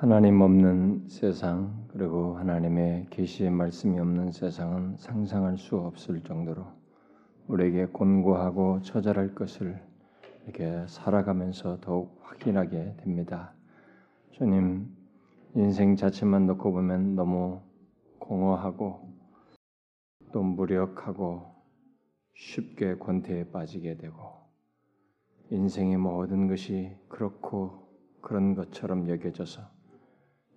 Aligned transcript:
하나님 0.00 0.40
없는 0.40 1.10
세상 1.10 1.86
그리고 1.88 2.34
하나님의 2.38 3.08
계시의 3.10 3.50
말씀이 3.50 4.00
없는 4.00 4.32
세상은 4.32 4.96
상상할 4.96 5.58
수 5.58 5.76
없을 5.76 6.22
정도로 6.22 6.64
우리에게 7.48 7.84
곤고하고 7.84 8.80
처절할 8.80 9.34
것을 9.34 9.78
이렇게 10.44 10.86
살아가면서 10.88 11.80
더욱 11.82 12.18
확인하게 12.22 12.96
됩니다. 12.96 13.52
주님 14.30 14.88
인생 15.54 15.96
자체만 15.96 16.46
놓고 16.46 16.72
보면 16.72 17.14
너무 17.14 17.60
공허하고 18.20 19.06
또 20.32 20.42
무력하고 20.42 21.44
쉽게 22.36 22.96
권태에 22.96 23.50
빠지게 23.50 23.98
되고 23.98 24.16
인생의 25.50 25.98
모든 25.98 26.48
것이 26.48 26.96
그렇고 27.10 27.86
그런 28.22 28.54
것처럼 28.54 29.06
여겨져서 29.10 29.79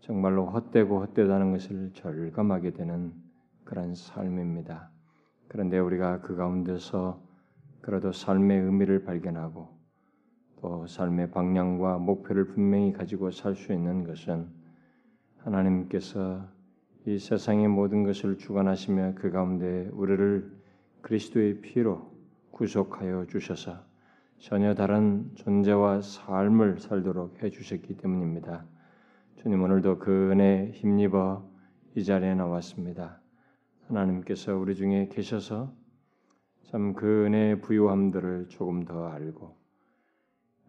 정말로 0.03 0.47
헛되고 0.47 0.99
헛되다는 0.99 1.53
것을 1.53 1.91
절감하게 1.93 2.71
되는 2.71 3.13
그런 3.63 3.95
삶입니다. 3.95 4.91
그런데 5.47 5.79
우리가 5.79 6.19
그 6.19 6.35
가운데서 6.35 7.23
그래도 7.79 8.11
삶의 8.11 8.63
의미를 8.63 9.05
발견하고 9.05 9.69
또 10.59 10.87
삶의 10.87 11.31
방향과 11.31 11.99
목표를 11.99 12.47
분명히 12.47 12.91
가지고 12.91 13.31
살 13.31 13.55
수 13.55 13.71
있는 13.71 14.03
것은 14.03 14.49
하나님께서 15.37 16.49
이 17.05 17.17
세상의 17.17 17.69
모든 17.69 18.03
것을 18.03 18.37
주관하시며 18.37 19.13
그 19.15 19.31
가운데 19.31 19.89
우리를 19.93 20.51
그리스도의 21.01 21.61
피로 21.61 22.11
구속하여 22.51 23.27
주셔서 23.27 23.77
전혀 24.39 24.73
다른 24.75 25.31
존재와 25.35 26.01
삶을 26.01 26.79
살도록 26.79 27.41
해 27.41 27.49
주셨기 27.49 27.95
때문입니다. 27.95 28.65
주님 29.35 29.61
오늘도 29.61 29.99
그 29.99 30.31
은혜에 30.31 30.71
힘입어 30.71 31.43
이 31.95 32.03
자리에 32.03 32.33
나왔습니다. 32.35 33.21
하나님께서 33.87 34.55
우리 34.55 34.75
중에 34.75 35.09
계셔서 35.11 35.73
참 36.63 36.93
그 36.93 37.25
은혜의 37.25 37.61
부유함들을 37.61 38.47
조금 38.49 38.85
더 38.85 39.07
알고 39.09 39.55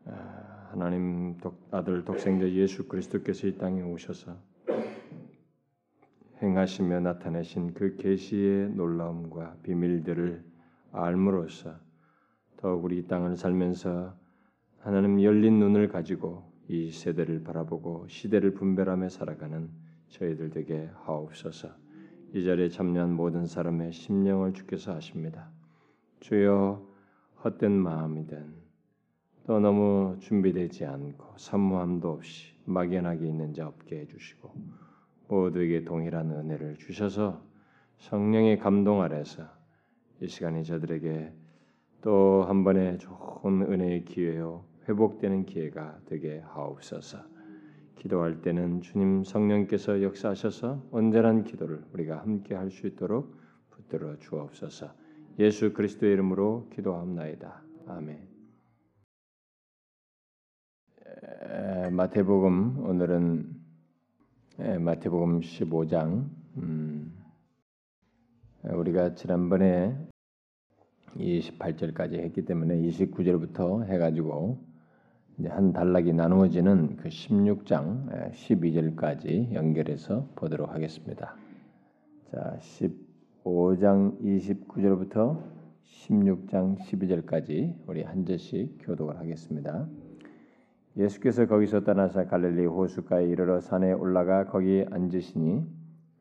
아, 0.06 0.69
하나님 0.73 1.39
아들 1.71 2.05
독생자 2.05 2.48
예수 2.51 2.89
그리스도께서 2.89 3.47
이 3.47 3.56
땅에 3.56 3.81
오셔서 3.83 4.37
행하시며 6.43 7.01
나타내신 7.01 7.75
그 7.75 7.97
계시의 7.97 8.71
놀라움과 8.71 9.56
비밀들을 9.62 10.45
알므로써 10.93 11.77
더욱 12.56 12.84
우리 12.84 12.99
이 12.99 13.06
땅을 13.06 13.37
살면서 13.37 14.15
하나님 14.81 15.23
열린 15.23 15.59
눈을 15.59 15.89
가지고 15.89 16.53
이 16.69 16.91
세대를 16.91 17.43
바라보고 17.45 18.07
시대를 18.09 18.55
분별하며 18.55 19.09
살아가는 19.09 19.70
저희들 20.09 20.53
에게 20.57 20.91
하옵소서. 21.05 21.69
이 22.33 22.45
자리에 22.45 22.69
참여한 22.69 23.15
모든 23.15 23.47
사람의 23.47 23.93
심령을 23.93 24.55
주께서 24.55 24.95
하십니다. 24.95 25.51
주여 26.21 26.87
헛된 27.45 27.73
마음이든 27.73 28.55
또 29.47 29.61
너무 29.61 30.17
준비되지 30.21 30.87
않고 30.87 31.37
산무함도 31.37 32.11
없이 32.11 32.55
막연하게 32.65 33.27
있는 33.27 33.53
자 33.53 33.69
없게 33.69 34.01
해주시고 34.01 34.51
모두에게 35.28 35.84
동일한 35.84 36.31
은혜를 36.31 36.77
주셔서 36.77 37.43
성령의 37.99 38.59
감동 38.59 39.03
아래서 39.03 39.45
이 40.21 40.28
시간이 40.28 40.65
저들에게 40.65 41.33
또 42.01 42.45
한 42.47 42.65
번의 42.65 42.99
좋은 42.99 43.62
은혜의 43.62 44.05
기회요 44.05 44.65
회복되는 44.89 45.47
기회가 45.47 45.99
되게 46.07 46.41
하옵소서. 46.41 47.19
기도할 47.97 48.43
때는 48.43 48.83
주님 48.83 49.25
성령께서 49.25 50.03
역사하셔서 50.03 50.89
온전한 50.91 51.45
기도를 51.45 51.85
우리가 51.93 52.21
함께 52.21 52.55
할 52.55 52.71
수 52.71 52.87
있도록 52.87 53.35
붙들어 53.71 54.19
주옵소서. 54.19 54.93
예수 55.39 55.73
그리스도의 55.73 56.12
이름으로 56.12 56.69
기도합나이다. 56.75 57.62
아멘. 57.87 58.34
마태복음 61.93 62.84
오늘은 62.84 63.55
마태복음 64.81 65.41
15장 65.41 66.28
음, 66.59 67.12
우리가 68.62 69.15
지난번에 69.15 69.97
28절까지 71.17 72.15
했기 72.15 72.44
때문에 72.44 72.77
29절부터 72.77 73.84
해가지고 73.87 74.74
한 75.43 75.72
단락이 75.72 76.12
나누어지는 76.12 76.97
그 76.97 77.09
16장 77.09 78.33
12절까지 78.33 79.53
연결해서 79.53 80.28
보도록 80.37 80.72
하겠습니다. 80.72 81.34
자, 82.31 82.56
15장 82.61 84.21
29절부터 84.21 85.43
16장 85.83 86.78
12절까지 86.78 87.75
우리 87.89 88.03
한 88.03 88.25
절씩 88.25 88.78
교독을 88.83 89.19
하겠습니다. 89.19 89.89
예수께서 90.97 91.47
거기서 91.47 91.83
떠나서 91.83 92.27
갈릴리 92.28 92.67
호수가에 92.67 93.27
이르러 93.27 93.59
산에 93.61 93.93
올라가 93.93 94.47
거기 94.47 94.87
앉으시니 94.89 95.67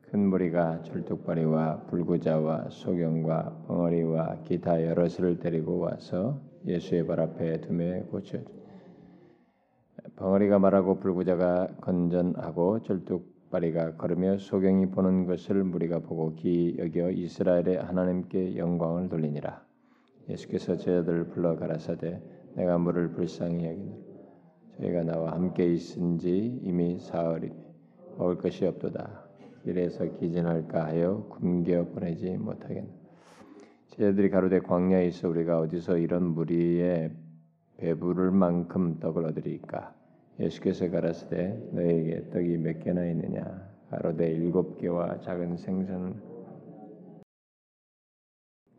큰 0.02 0.28
무리가 0.28 0.82
철뚝바리와 0.82 1.84
불구자와 1.84 2.70
소경과 2.72 3.66
벙어리와 3.68 4.42
기타 4.44 4.84
여럿을 4.84 5.38
데리고 5.40 5.78
와서 5.78 6.42
예수의 6.66 7.06
발 7.06 7.20
앞에 7.20 7.62
두매 7.62 8.02
고쳐 8.10 8.40
벙어리가 10.16 10.60
말하고 10.60 11.00
불구자가 11.00 11.68
건전하고 11.82 12.84
절뚝바리가 12.84 13.96
걸으며 13.96 14.38
소경이 14.38 14.88
보는 14.88 15.26
것을 15.26 15.64
무리가 15.64 16.00
보고 16.00 16.36
기 16.36 16.76
여겨 16.78 17.12
이스라엘의 17.12 17.78
하나님께 17.78 18.58
영광을 18.58 19.10
돌리니라. 19.10 19.64
예수께서 20.30 20.78
제자들을 20.78 21.28
불러 21.30 21.56
가라사대 21.56 22.22
내가 22.56 22.78
물을 22.78 23.12
불쌍히 23.12 23.66
여기노 23.66 24.14
저희가 24.78 25.04
나와 25.04 25.32
함께 25.32 25.74
있은 25.74 26.18
지 26.20 26.60
이미 26.64 27.00
사흘이니 27.00 27.56
먹을 28.18 28.38
것이 28.38 28.66
없도다. 28.66 29.24
길에서 29.64 30.06
기진할까 30.20 30.86
하여 30.86 31.26
굶겨 31.30 31.86
보내지 31.86 32.38
못하겠나. 32.38 32.90
제자들이 33.88 34.30
가로되 34.30 34.60
광야에 34.60 35.08
있어 35.08 35.30
우리가 35.30 35.60
어디서 35.60 35.98
이런 35.98 36.34
무리에 36.34 37.12
배부를 37.84 38.32
만큼 38.32 38.98
떡을 39.02 39.26
얻으리까? 39.26 39.94
예수께서 40.40 40.90
가라사대 40.90 41.72
너에게 41.74 42.30
떡이 42.30 42.58
몇 42.60 42.80
개나 42.80 43.06
있느냐? 43.08 43.44
가로되 43.90 44.32
일곱 44.32 44.78
개와 44.78 45.20
작은 45.20 45.58
생선. 45.58 46.16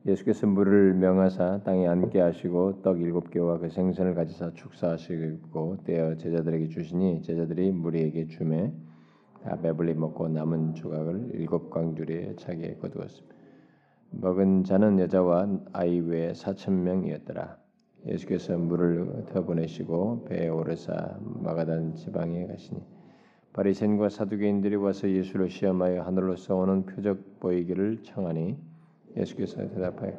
예수께서 0.06 0.46
물을 0.46 0.94
명하사 0.94 1.60
땅에 1.64 1.86
앉게 1.86 2.18
하시고 2.18 2.80
떡 2.80 3.02
일곱 3.02 3.30
개와 3.30 3.58
그 3.58 3.68
생선을 3.68 4.14
가지사 4.14 4.52
축사하시고 4.54 5.84
떼어 5.84 6.16
제자들에게 6.16 6.68
주시니 6.68 7.20
제자들이 7.22 7.72
무리에게 7.72 8.28
주매 8.28 8.72
다 9.42 9.60
배불리 9.60 9.92
먹고 9.92 10.28
남은 10.28 10.76
조각을 10.76 11.32
일곱 11.34 11.68
광주리에 11.68 12.36
차게 12.36 12.76
거두었습니다. 12.76 13.34
먹은 14.12 14.64
자는 14.64 14.98
여자와 14.98 15.60
아이 15.74 16.00
외에 16.00 16.32
사천 16.32 16.82
명이었더라. 16.84 17.63
예수께서 18.06 18.58
물을 18.58 19.24
더 19.32 19.44
보내시고 19.44 20.24
배에 20.24 20.48
오르사 20.48 21.18
마가단 21.42 21.94
지방에 21.94 22.46
가시니 22.46 22.82
바리새인과 23.52 24.08
사두개인들이 24.08 24.76
와서 24.76 25.08
예수를 25.08 25.48
시험하여 25.48 26.02
하늘로서 26.02 26.56
오는 26.56 26.84
표적 26.84 27.40
보이기를 27.40 28.02
청하니 28.02 28.56
예수께서 29.16 29.68
대답하여 29.68 30.12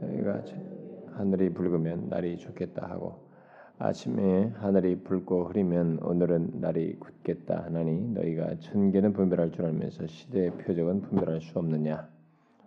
너희가 0.00 0.42
하늘이 1.12 1.52
붉으면 1.54 2.08
날이 2.08 2.36
좋겠다 2.36 2.88
하고 2.88 3.30
아침에 3.78 4.52
하늘이 4.56 5.02
붉고 5.04 5.44
흐리면 5.44 6.00
오늘은 6.02 6.60
날이 6.60 6.98
굳겠다 6.98 7.64
하나니 7.64 8.12
너희가 8.12 8.58
천계는 8.58 9.14
분별할 9.14 9.52
줄 9.52 9.64
알면서 9.64 10.06
시대의 10.06 10.50
표적은 10.58 11.00
분별할 11.00 11.40
수 11.40 11.58
없느냐? 11.58 12.06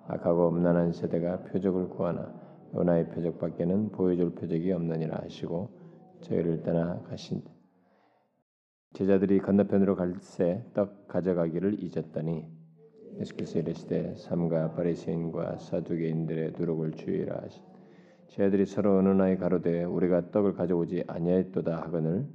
악하고 0.08 0.50
음란한 0.50 0.92
세대가 0.92 1.38
표적을 1.44 1.90
구하나 1.90 2.34
요나의 2.75 3.10
표적밖에는 3.10 3.90
보여줄 3.90 4.36
표적이 4.36 4.72
없느니라 4.72 5.22
하시고 5.24 5.70
저희를 6.22 6.64
떠나 6.64 7.02
가신 7.04 7.44
제자들이 8.94 9.40
건너편으로 9.40 9.96
갈새 9.96 10.64
떡 10.74 11.08
가져가기를 11.08 11.84
잊었더니 11.84 12.46
예수께서 13.20 13.60
이르시되 13.60 14.16
삼가 14.16 14.72
바리새인과 14.72 15.58
사두개인들의 15.58 16.54
누룩을 16.58 16.94
주의라 16.94 17.42
하시 17.44 17.62
제자들이 18.28 18.66
서로 18.66 18.98
어느 18.98 19.10
나이 19.10 19.38
가로되 19.38 19.84
우리가 19.84 20.31
떡을 20.31 20.54
가져오지 20.54 21.04
아니하였도다 21.08 21.81
하거늘 21.84 22.28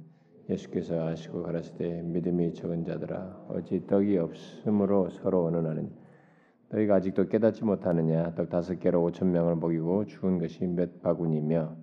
예수께서 0.49 1.07
아시고 1.07 1.43
가라사대 1.43 2.01
믿음이 2.03 2.53
적은 2.53 2.85
자들아 2.85 3.47
어찌 3.49 3.85
떡이 3.85 4.17
없으므로 4.17 5.09
서로 5.09 5.45
어느 5.45 5.57
나는 5.57 5.91
너희가 6.71 6.95
아직도 6.95 7.27
깨닫지 7.27 7.65
못하느냐? 7.65 8.35
떡 8.35 8.49
다섯 8.49 8.79
개로 8.79 9.03
오천 9.03 9.31
명을 9.31 9.55
먹이고 9.55 10.05
죽은 10.05 10.37
것이 10.37 10.65
몇 10.65 11.01
바구니며? 11.01 11.75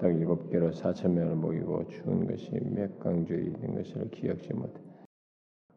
떡 0.00 0.12
일곱 0.12 0.50
개로 0.50 0.70
사천 0.72 1.14
명을 1.14 1.36
먹이고 1.36 1.88
죽은 1.88 2.26
것이 2.26 2.50
몇 2.62 2.98
강주에 3.00 3.38
있는 3.38 3.74
것을 3.74 4.08
기억지 4.10 4.54
못해 4.54 4.80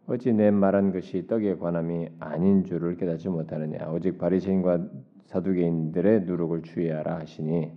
어찌 0.05 0.33
내 0.33 0.51
말한 0.51 0.91
것이 0.91 1.25
떡에 1.27 1.55
관함이 1.55 2.09
아닌 2.19 2.63
줄을 2.63 2.95
깨닫지 2.95 3.29
못하느냐? 3.29 3.89
오직 3.91 4.17
바리새인과 4.17 4.87
사두개인들의 5.25 6.21
누룩을 6.25 6.61
주의하라 6.61 7.19
하시니 7.21 7.71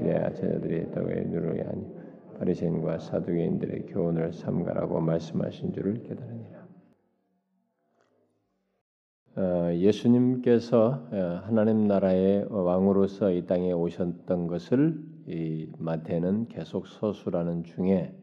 이래야 0.00 0.32
제자들이 0.32 0.90
떡의 0.90 1.26
누룩이 1.28 1.60
아니 1.60 1.86
바리새인과 2.38 2.98
사두개인들의 2.98 3.86
교훈을 3.86 4.32
삼가라고 4.32 5.00
말씀하신 5.00 5.72
줄을 5.72 6.02
깨달으니라. 6.02 6.61
어, 9.34 9.70
예수님께서 9.72 11.08
어, 11.10 11.40
하나님 11.44 11.86
나라의 11.86 12.48
왕으로서 12.50 13.30
이 13.30 13.46
땅에 13.46 13.72
오셨던 13.72 14.46
것을 14.46 15.00
이 15.26 15.68
마태는 15.78 16.48
계속 16.48 16.86
서술하는 16.86 17.64
중에 17.64 18.14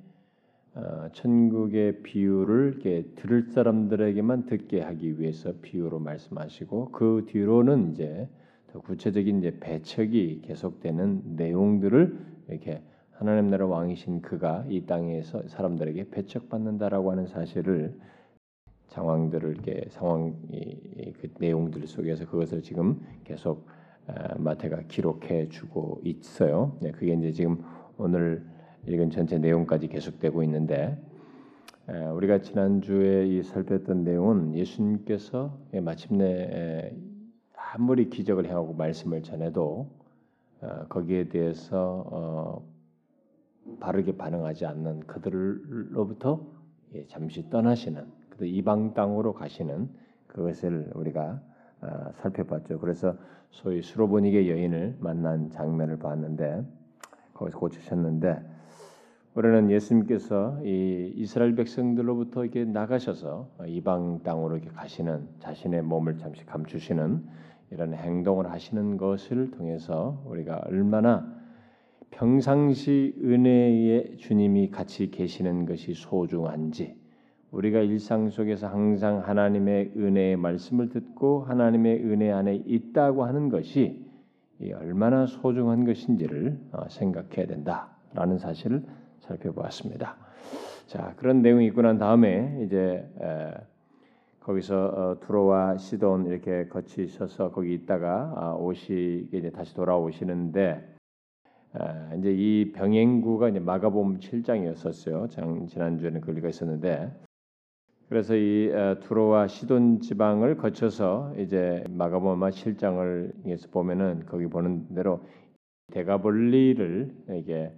어, 0.75 1.07
천국의 1.13 2.03
비유를 2.03 2.73
이렇게 2.75 3.07
들을 3.15 3.41
사람들에게만 3.49 4.45
듣게 4.45 4.81
하기 4.81 5.19
위해서 5.19 5.53
비유로 5.63 5.97
말씀하시고 5.97 6.91
그 6.91 7.25
뒤로는 7.27 7.93
이제 7.93 8.29
더 8.67 8.79
구체적인 8.79 9.39
이제 9.39 9.57
배척이 9.59 10.41
계속되는 10.43 11.23
내용들을 11.37 12.19
이렇게 12.49 12.83
하나님 13.13 13.47
나라 13.49 13.65
왕이신 13.65 14.21
그가 14.21 14.63
이 14.69 14.85
땅에서 14.85 15.47
사람들에게 15.47 16.11
배척받는다라고 16.11 17.11
하는 17.11 17.25
사실을 17.25 17.95
상황들을 18.89 19.51
이렇게 19.51 19.85
상황 19.89 20.35
이 20.51 20.89
그 21.21 21.29
내용들 21.39 21.85
속에서 21.87 22.25
그것을 22.25 22.61
지금 22.61 23.01
계속 23.23 23.67
어, 24.07 24.13
마태가 24.37 24.83
기록해 24.87 25.49
주고 25.49 25.99
있어요. 26.03 26.77
네, 26.81 26.91
그게 26.91 27.13
이제 27.13 27.31
지금 27.31 27.63
오늘 27.97 28.45
읽은 28.87 29.09
전체 29.09 29.37
내용까지 29.37 29.87
계속되고 29.87 30.41
있는데 30.43 30.97
우리가 32.13 32.41
지난 32.41 32.81
주에 32.81 33.27
이 33.27 33.43
살폈던 33.43 34.03
내용은 34.03 34.55
예수님께서 34.55 35.57
마침내 35.81 36.93
아무리 37.55 38.09
기적을 38.09 38.45
행하고 38.45 38.73
말씀을 38.73 39.21
전해도 39.23 39.89
어, 40.61 40.85
거기에 40.89 41.29
대해서 41.29 42.05
어, 42.11 42.67
바르게 43.79 44.17
반응하지 44.17 44.65
않는 44.65 45.01
그들로부터 45.01 46.45
예, 46.95 47.05
잠시 47.07 47.49
떠나시는 47.49 48.05
그 48.39 48.45
이방 48.45 48.93
땅으로 48.93 49.33
가시는 49.33 49.89
그것을 50.27 50.91
우리가 50.95 51.41
어, 51.81 52.11
살펴봤죠. 52.13 52.79
그래서 52.79 53.15
소위 53.51 53.81
수로보니게 53.81 54.49
여인을 54.49 54.95
만난 54.99 55.49
장면을 55.49 55.99
봤는데 55.99 56.63
거기서 57.33 57.59
고치셨는데 57.59 58.41
우리는 59.35 59.69
예수님께서 59.69 60.59
이 60.63 61.13
이스라엘 61.15 61.55
백성들로부터 61.55 62.43
이렇게 62.45 62.63
나가셔서 62.63 63.49
이방 63.67 64.23
땅으로 64.23 64.57
이렇게 64.57 64.71
가시는 64.71 65.27
자신의 65.39 65.83
몸을 65.83 66.17
잠시 66.17 66.45
감추시는 66.45 67.25
이런 67.71 67.93
행동을 67.93 68.51
하시는 68.51 68.97
것을 68.97 69.51
통해서 69.51 70.23
우리가 70.25 70.61
얼마나 70.65 71.29
평상시 72.11 73.15
은혜의 73.21 74.17
주님이 74.17 74.71
같이 74.71 75.11
계시는 75.11 75.65
것이 75.65 75.93
소중한지 75.93 76.98
우리가 77.51 77.79
일상 77.79 78.29
속에서 78.29 78.67
항상 78.67 79.19
하나님의 79.19 79.93
은혜의 79.97 80.37
말씀을 80.37 80.89
듣고 80.89 81.43
하나님의 81.43 82.03
은혜 82.05 82.31
안에 82.31 82.55
있다고 82.65 83.25
하는 83.25 83.49
것이 83.49 84.05
얼마나 84.75 85.25
소중한 85.25 85.85
것인지를 85.85 86.59
어, 86.73 86.89
생각해야 86.89 87.47
된다라는 87.47 88.37
사실을 88.37 88.83
살펴보았습니다. 89.19 90.17
자 90.85 91.13
그런 91.17 91.41
내용이 91.41 91.67
있고 91.67 91.81
난 91.81 91.97
다음에 91.97 92.63
이제 92.65 93.07
거기서 94.49 94.85
어, 94.87 95.19
두로와 95.19 95.77
시돈 95.77 96.25
이렇게 96.25 96.67
거치셔서 96.67 97.51
거기 97.51 97.73
있다가 97.75 98.33
아, 98.35 98.53
오시게 98.55 99.37
이제 99.37 99.51
다시 99.51 99.75
돌아오시는데 99.75 100.95
아, 101.73 102.13
이제 102.17 102.33
이 102.33 102.71
병행구가 102.71 103.49
이제 103.49 103.59
마가복음 103.59 104.19
7장이었었어요. 104.19 105.67
지난 105.67 105.99
주에는 105.99 106.21
그걸 106.21 106.49
있었는데 106.49 107.11
그래서 108.09 108.35
이 108.35 108.71
두로와 109.01 109.45
시돈 109.45 110.01
지방을 110.01 110.57
거쳐서 110.57 111.31
이제 111.37 111.83
마가복음 111.91 112.39
7장을 112.39 113.71
보면은 113.71 114.25
거기 114.25 114.47
보는 114.47 114.95
대로 114.95 115.21
대가볼리를 115.91 117.15
이게 117.35 117.71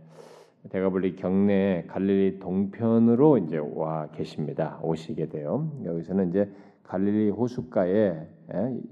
대가볼리 0.69 1.17
경내 1.17 1.83
갈릴리 1.87 2.39
동편으로 2.39 3.39
이제 3.39 3.57
와 3.57 4.07
계십니다. 4.11 4.79
오시게 4.83 5.27
돼요. 5.27 5.69
여기서는 5.83 6.29
이제 6.29 6.49
갈릴리 6.83 7.31
호숫가에 7.31 8.25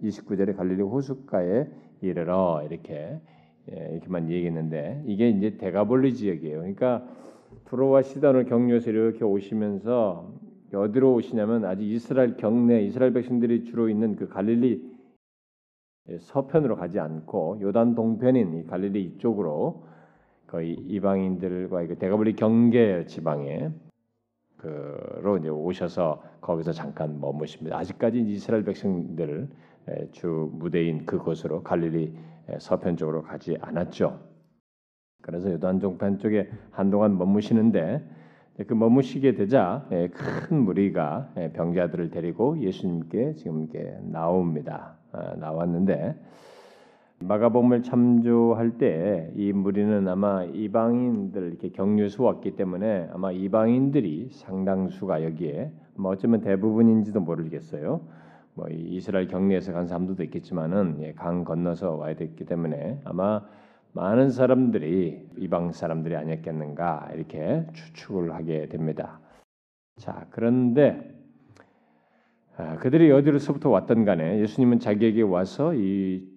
29절에 0.04 0.50
예, 0.50 0.54
갈릴리 0.54 0.82
호숫가에 0.82 1.68
이르러 2.02 2.64
이렇게 2.70 3.18
예, 3.72 3.90
이렇게만 3.92 4.30
얘기했는데 4.30 5.04
이게 5.06 5.30
이제 5.30 5.58
대가볼리 5.58 6.16
지역이에요. 6.16 6.60
그러니까 6.60 7.08
두로와 7.66 8.02
시돈을 8.02 8.46
경유해서 8.46 8.90
이렇게 8.90 9.24
오시면서 9.24 10.34
어디로 10.74 11.14
오시냐면 11.14 11.66
아직 11.66 11.84
이스라엘 11.84 12.38
경내 12.38 12.84
이스라엘 12.84 13.14
백성들이 13.14 13.64
주로 13.66 13.90
있는 13.90 14.16
그 14.16 14.28
갈릴리 14.28 15.00
서편으로 16.20 16.76
가지 16.76 17.00
않고 17.00 17.60
요단 17.62 17.96
동편인 17.96 18.54
이 18.56 18.64
갈릴리 18.66 19.04
이쪽으로 19.04 19.86
거의 20.48 20.74
이방인들과 20.74 21.86
그 21.88 21.96
대가볼리 21.98 22.36
경계 22.36 23.06
지방에 23.06 23.72
그로 24.58 25.38
이제 25.38 25.50
오셔서 25.50 26.24
거기서 26.42 26.72
잠깐 26.72 27.20
머무십니다. 27.20 27.78
아직까지 27.78 28.20
이스라엘 28.22 28.64
백성들 28.64 29.48
주 30.12 30.50
무대인 30.54 31.06
그곳으로 31.06 31.64
갈릴리 31.64 32.14
서편 32.60 32.98
쪽으로 32.98 33.22
가지 33.24 33.58
않았죠. 33.62 34.20
그래서 35.22 35.52
요단 35.52 35.80
종편 35.80 36.18
쪽에 36.18 36.50
한동안 36.72 37.18
머무시는데 37.18 38.04
그 38.68 38.74
머무시게 38.74 39.36
되자 39.36 39.86
큰 39.90 40.64
무리가 40.64 41.30
병자들을 41.54 42.12
데리고 42.12 42.60
예수님께 42.60 43.36
지금 43.36 43.68
이렇게 43.72 43.98
나옵니다. 44.04 44.96
아, 45.12 45.34
나왔는데 45.36 46.16
마가복음을 47.22 47.84
참조할 47.84 48.78
때 48.78 49.32
이 49.36 49.54
무리는 49.54 50.08
아마 50.08 50.44
이방인들 50.44 51.48
이렇게 51.48 51.70
경유해서 51.70 52.24
왔기 52.24 52.56
때문에 52.56 53.10
아마 53.14 53.32
이방인들이 53.32 54.30
상당수가 54.32 55.24
여기에 55.24 55.72
뭐 55.96 56.12
어쩌면 56.12 56.42
대부분인지도 56.42 57.20
모르겠어요. 57.22 58.02
뭐 58.54 58.68
이스라엘 58.70 59.28
경내에서 59.28 59.72
간 59.72 59.88
사람들도 59.88 60.24
있겠지만은 60.24 60.98
예, 61.02 61.14
강 61.14 61.44
건너서 61.46 61.96
와야 61.96 62.16
됐기 62.16 62.46
때문에 62.46 63.00
아마 63.06 63.42
많은 63.94 64.30
사람들이 64.30 65.30
이방 65.38 65.72
사람들이 65.72 66.16
아니었겠는가 66.16 67.12
이렇게 67.16 67.66
추측을 67.74 68.34
하게 68.34 68.68
됩니다. 68.70 69.20
자 69.98 70.28
그런데 70.30 71.16
아, 72.58 72.76
그들이 72.78 73.12
어디로서부터 73.12 73.70
왔던 73.70 74.06
간에 74.06 74.40
예수님은 74.40 74.80
자기에게 74.80 75.22
와서 75.22 75.74
이 75.74 76.28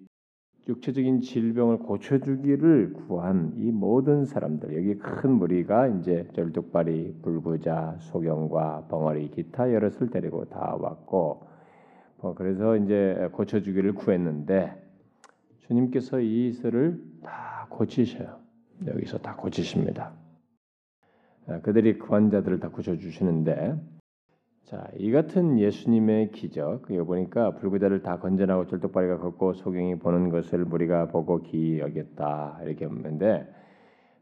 육체적인 0.67 1.19
질병을 1.19 1.79
고쳐주기를 1.79 2.93
구한 2.93 3.53
이 3.57 3.71
모든 3.71 4.23
사람들 4.23 4.75
여기 4.77 4.97
큰 4.97 5.31
무리가 5.31 5.87
이제 5.87 6.25
절뚝발이 6.33 7.19
불구자 7.21 7.97
소경과 7.99 8.85
벙어리 8.89 9.29
기타 9.31 9.73
여럿을 9.73 10.09
데리고 10.09 10.45
다 10.45 10.77
왔고 10.79 11.45
뭐 12.21 12.33
그래서 12.33 12.77
이제 12.77 13.27
고쳐주기를 13.33 13.93
구했는데 13.93 14.82
주님께서 15.73 16.19
이 16.19 16.49
일을 16.49 17.01
다 17.23 17.67
고치셔요. 17.69 18.37
여기서 18.87 19.17
다 19.17 19.35
고치십니다. 19.35 20.13
아, 21.47 21.59
그들이 21.61 21.97
그 21.97 22.07
환자들을 22.07 22.59
다 22.59 22.69
고쳐주시는데 22.69 23.75
자, 24.65 24.87
이 24.97 25.11
같은 25.11 25.59
예수님의 25.59 26.31
기적, 26.31 26.83
여기 26.91 27.05
보니까 27.05 27.55
불구자를 27.55 28.01
다 28.01 28.19
건져나고 28.19 28.67
절뚝발이가 28.67 29.17
걷고 29.17 29.53
소경이 29.53 29.99
보는 29.99 30.29
것을 30.29 30.63
무리가 30.65 31.07
보고 31.07 31.41
기 31.41 31.79
여겼다 31.79 32.59
이렇게 32.63 32.87
보는데 32.87 33.47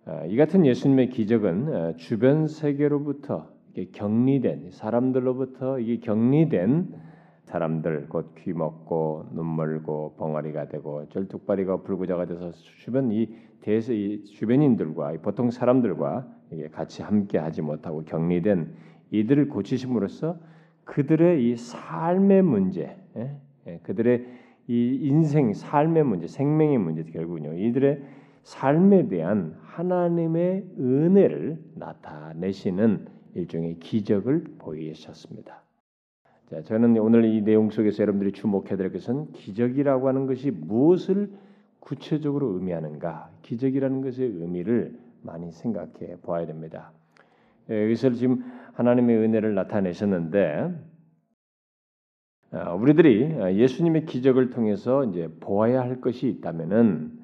어, 0.06 0.24
이 0.28 0.36
같은 0.38 0.66
예수님의 0.66 1.10
기적은 1.10 1.74
어, 1.74 1.96
주변 1.98 2.48
세계로부터 2.48 3.52
격리된 3.94 4.72
사람들로부터 4.72 5.80
이게 5.80 6.00
격리된 6.00 7.11
사람들 7.52 8.08
곧 8.08 8.34
귀 8.36 8.54
먹고 8.54 9.26
눈 9.34 9.56
멀고 9.56 10.16
벙어리가 10.18 10.70
되고 10.70 11.08
절뚝발이가 11.10 11.82
불구자가 11.82 12.26
돼서 12.26 12.52
주변 12.52 13.12
이 13.12 13.28
대세 13.60 13.94
이 13.94 14.24
주변인들과 14.24 15.14
보통 15.22 15.52
사람들과 15.52 16.28
같이 16.72 17.02
함께 17.02 17.38
하지 17.38 17.62
못하고 17.62 18.04
격리된 18.06 18.74
이들을 19.12 19.50
고치심으로써 19.50 20.40
그들의 20.86 21.50
이 21.50 21.56
삶의 21.58 22.42
문제, 22.42 22.98
예? 23.18 23.38
예, 23.68 23.80
그들의 23.84 24.26
이 24.68 25.00
인생 25.04 25.54
삶의 25.54 26.04
문제, 26.06 26.28
생명의 26.28 26.78
문제 26.78 27.04
결국은요. 27.04 27.54
이들의 27.56 28.02
삶에 28.44 29.10
대한 29.10 29.58
하나님의 29.62 30.66
은혜를 30.80 31.62
나타내시는 31.76 33.08
일종의 33.36 33.80
기적을 33.80 34.56
보이셨습니다. 34.58 35.62
자, 36.52 36.62
저는 36.64 36.98
오늘 36.98 37.24
이 37.24 37.42
내용 37.42 37.70
속에서 37.70 38.04
여러분들이 38.04 38.34
주목해야 38.34 38.76
될 38.76 38.92
것은 38.92 39.32
기적이라고 39.32 40.10
하는 40.10 40.26
것이 40.26 40.52
무엇을 40.52 41.32
구체적으로 41.80 42.56
의미하는가, 42.56 43.32
기적이라는 43.42 44.02
것의 44.02 44.28
의미를 44.28 45.00
많이 45.22 45.50
생각해 45.54 46.18
보아야 46.22 46.46
됩니다. 46.46 46.92
예, 47.70 47.84
여기서 47.84 48.12
지금 48.12 48.44
하나님의 48.74 49.16
은혜를 49.16 49.56
나타내셨는데 49.56 50.76
아, 52.52 52.74
우리들이 52.74 53.58
예수님의 53.58 54.06
기적을 54.06 54.50
통해서 54.50 55.06
이제 55.06 55.30
보아야 55.40 55.80
할 55.80 56.02
것이 56.02 56.28
있다면은 56.28 57.18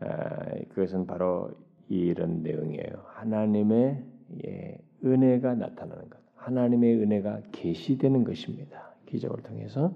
아, 0.00 0.54
그것은 0.70 1.06
바로 1.06 1.50
이런 1.90 2.42
내용이에요. 2.42 3.04
하나님의 3.08 4.04
예, 4.46 4.78
은혜가 5.04 5.54
나타나는 5.54 6.08
것, 6.08 6.19
하나님의 6.40 6.96
은혜가 7.02 7.42
계시되는 7.52 8.24
것입니다. 8.24 8.94
기적을 9.06 9.42
통해서 9.42 9.94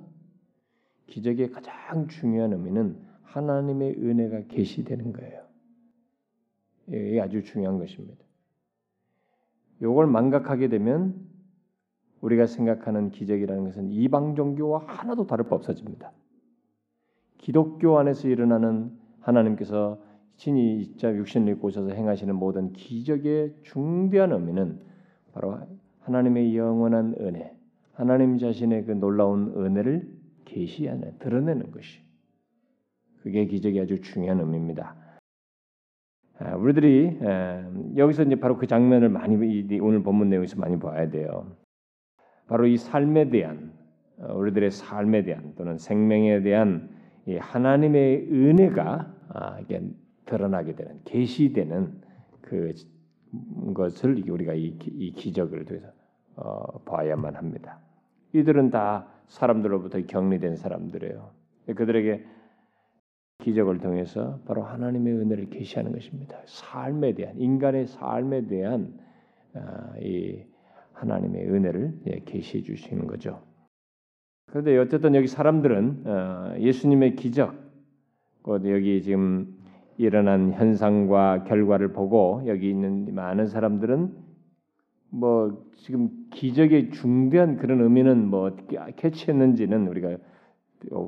기적의 1.06 1.50
가장 1.50 2.08
중요한 2.08 2.52
의미는 2.52 2.98
하나님의 3.22 3.96
은혜가 3.98 4.42
계시되는 4.48 5.12
거예요. 5.12 5.44
이게 6.88 7.20
아주 7.20 7.42
중요한 7.42 7.78
것입니다. 7.78 8.22
이걸 9.80 10.06
망각하게 10.06 10.68
되면 10.68 11.14
우리가 12.20 12.46
생각하는 12.46 13.10
기적이라는 13.10 13.64
것은 13.64 13.90
이방 13.90 14.34
종교와 14.34 14.84
하나도 14.86 15.26
다를 15.26 15.46
바 15.46 15.56
없어집니다. 15.56 16.12
기독교 17.38 17.98
안에서 17.98 18.28
일어나는 18.28 18.98
하나님께서 19.20 20.00
신이 20.36 20.80
입자 20.80 21.14
육신을 21.14 21.54
입고 21.54 21.68
오셔서 21.68 21.90
행하시는 21.90 22.34
모든 22.34 22.72
기적의 22.72 23.56
중대한 23.62 24.32
의미는 24.32 24.80
바로 25.32 25.58
하나님의 26.04 26.56
영원한 26.56 27.14
은혜, 27.20 27.52
하나님 27.92 28.38
자신의 28.38 28.84
그 28.84 28.92
놀라운 28.92 29.54
은혜를 29.56 30.06
계시하는 30.44 31.18
드러내는 31.18 31.70
것이 31.70 32.00
그게 33.23 33.46
기적이 33.46 33.80
아주 33.80 34.00
중요한 34.00 34.40
의미입니다. 34.40 34.96
아, 36.38 36.56
우리들이 36.56 37.18
여기서 37.96 38.25
이제 38.25 38.37
바로 38.37 38.58
그 38.58 38.66
장면을 38.66 39.08
많이 39.08 39.37
오늘 39.80 40.02
본문 40.02 40.28
내용에서 40.28 40.58
많이 40.58 40.78
봐야 40.78 41.08
돼요. 41.08 41.56
바로 42.49 42.66
이 42.66 42.76
삶에 42.76 43.30
대한 43.30 43.73
어, 44.18 44.34
우리들의 44.34 44.70
삶에 44.70 45.25
대한 45.25 45.54
또는 45.56 45.78
생명에 45.78 46.42
대한 46.42 46.90
하나님의 47.26 48.28
은혜가 48.30 49.14
아, 49.30 49.61
이게 49.61 49.82
드러나게 50.26 50.75
되는 50.75 51.00
계시되는 51.04 52.02
그 52.42 52.73
것을 53.74 54.28
우리가 54.28 54.54
이, 54.54 54.76
기적을 55.16 55.64
통해서 55.64 55.88
어, 56.36 56.78
봐야만 56.84 57.36
합니다. 57.36 57.78
이들은 58.32 58.70
다 58.70 59.06
사람들로부터 59.28 60.00
격리된 60.06 60.56
사람들이에요. 60.56 61.30
그들에게 61.76 62.24
기적을 63.38 63.78
통해서 63.78 64.40
바로 64.46 64.62
하나님의 64.62 65.14
은혜를 65.14 65.50
계시하는 65.50 65.92
것입니다. 65.92 66.38
삶에 66.44 67.14
대한 67.14 67.38
인간의 67.38 67.86
삶에 67.86 68.46
대한 68.46 68.98
아, 69.54 69.94
이 70.00 70.42
하나님의 70.92 71.48
은혜를 71.48 72.00
예, 72.06 72.20
계시해 72.24 72.62
주시는 72.62 73.06
거죠. 73.06 73.42
그런데 74.46 74.76
어쨌든 74.78 75.14
여기 75.14 75.26
사람들은 75.26 76.06
어, 76.06 76.54
예수님의 76.58 77.16
기적, 77.16 77.54
여기 78.48 79.02
지금 79.02 79.58
일어난 79.96 80.52
현상과 80.52 81.44
결과를 81.44 81.92
보고 81.92 82.42
여기 82.46 82.68
있는 82.68 83.14
많은 83.14 83.46
사람들은 83.46 84.12
뭐 85.10 85.64
지금 85.76 86.08
기적의 86.30 86.90
중대한 86.90 87.56
그런 87.56 87.80
의미는 87.80 88.28
뭐 88.28 88.46
어떻게 88.46 88.78
캐치했는지는 88.96 89.86
우리가 89.88 90.16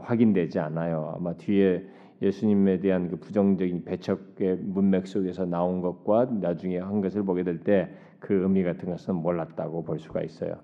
확인되지 0.01 0.59
않아요. 0.61 1.15
아마 1.17 1.35
뒤에 1.35 1.85
예수님에 2.23 2.81
대한 2.81 3.11
그 3.11 3.17
부정적인 3.17 3.85
배척의 3.85 4.57
문맥 4.63 5.07
속에서 5.07 5.45
나온 5.45 5.83
것과 5.83 6.27
나중에 6.41 6.79
한 6.79 7.01
것을 7.01 7.25
보게 7.25 7.43
될 7.43 7.61
때 7.63 8.07
그 8.19 8.35
의미 8.43 8.65
같은 8.65 8.91
것은 8.91 9.15
몰랐다고 9.17 9.85
볼 9.85 9.99
수가 9.99 10.23
있어요. 10.23 10.57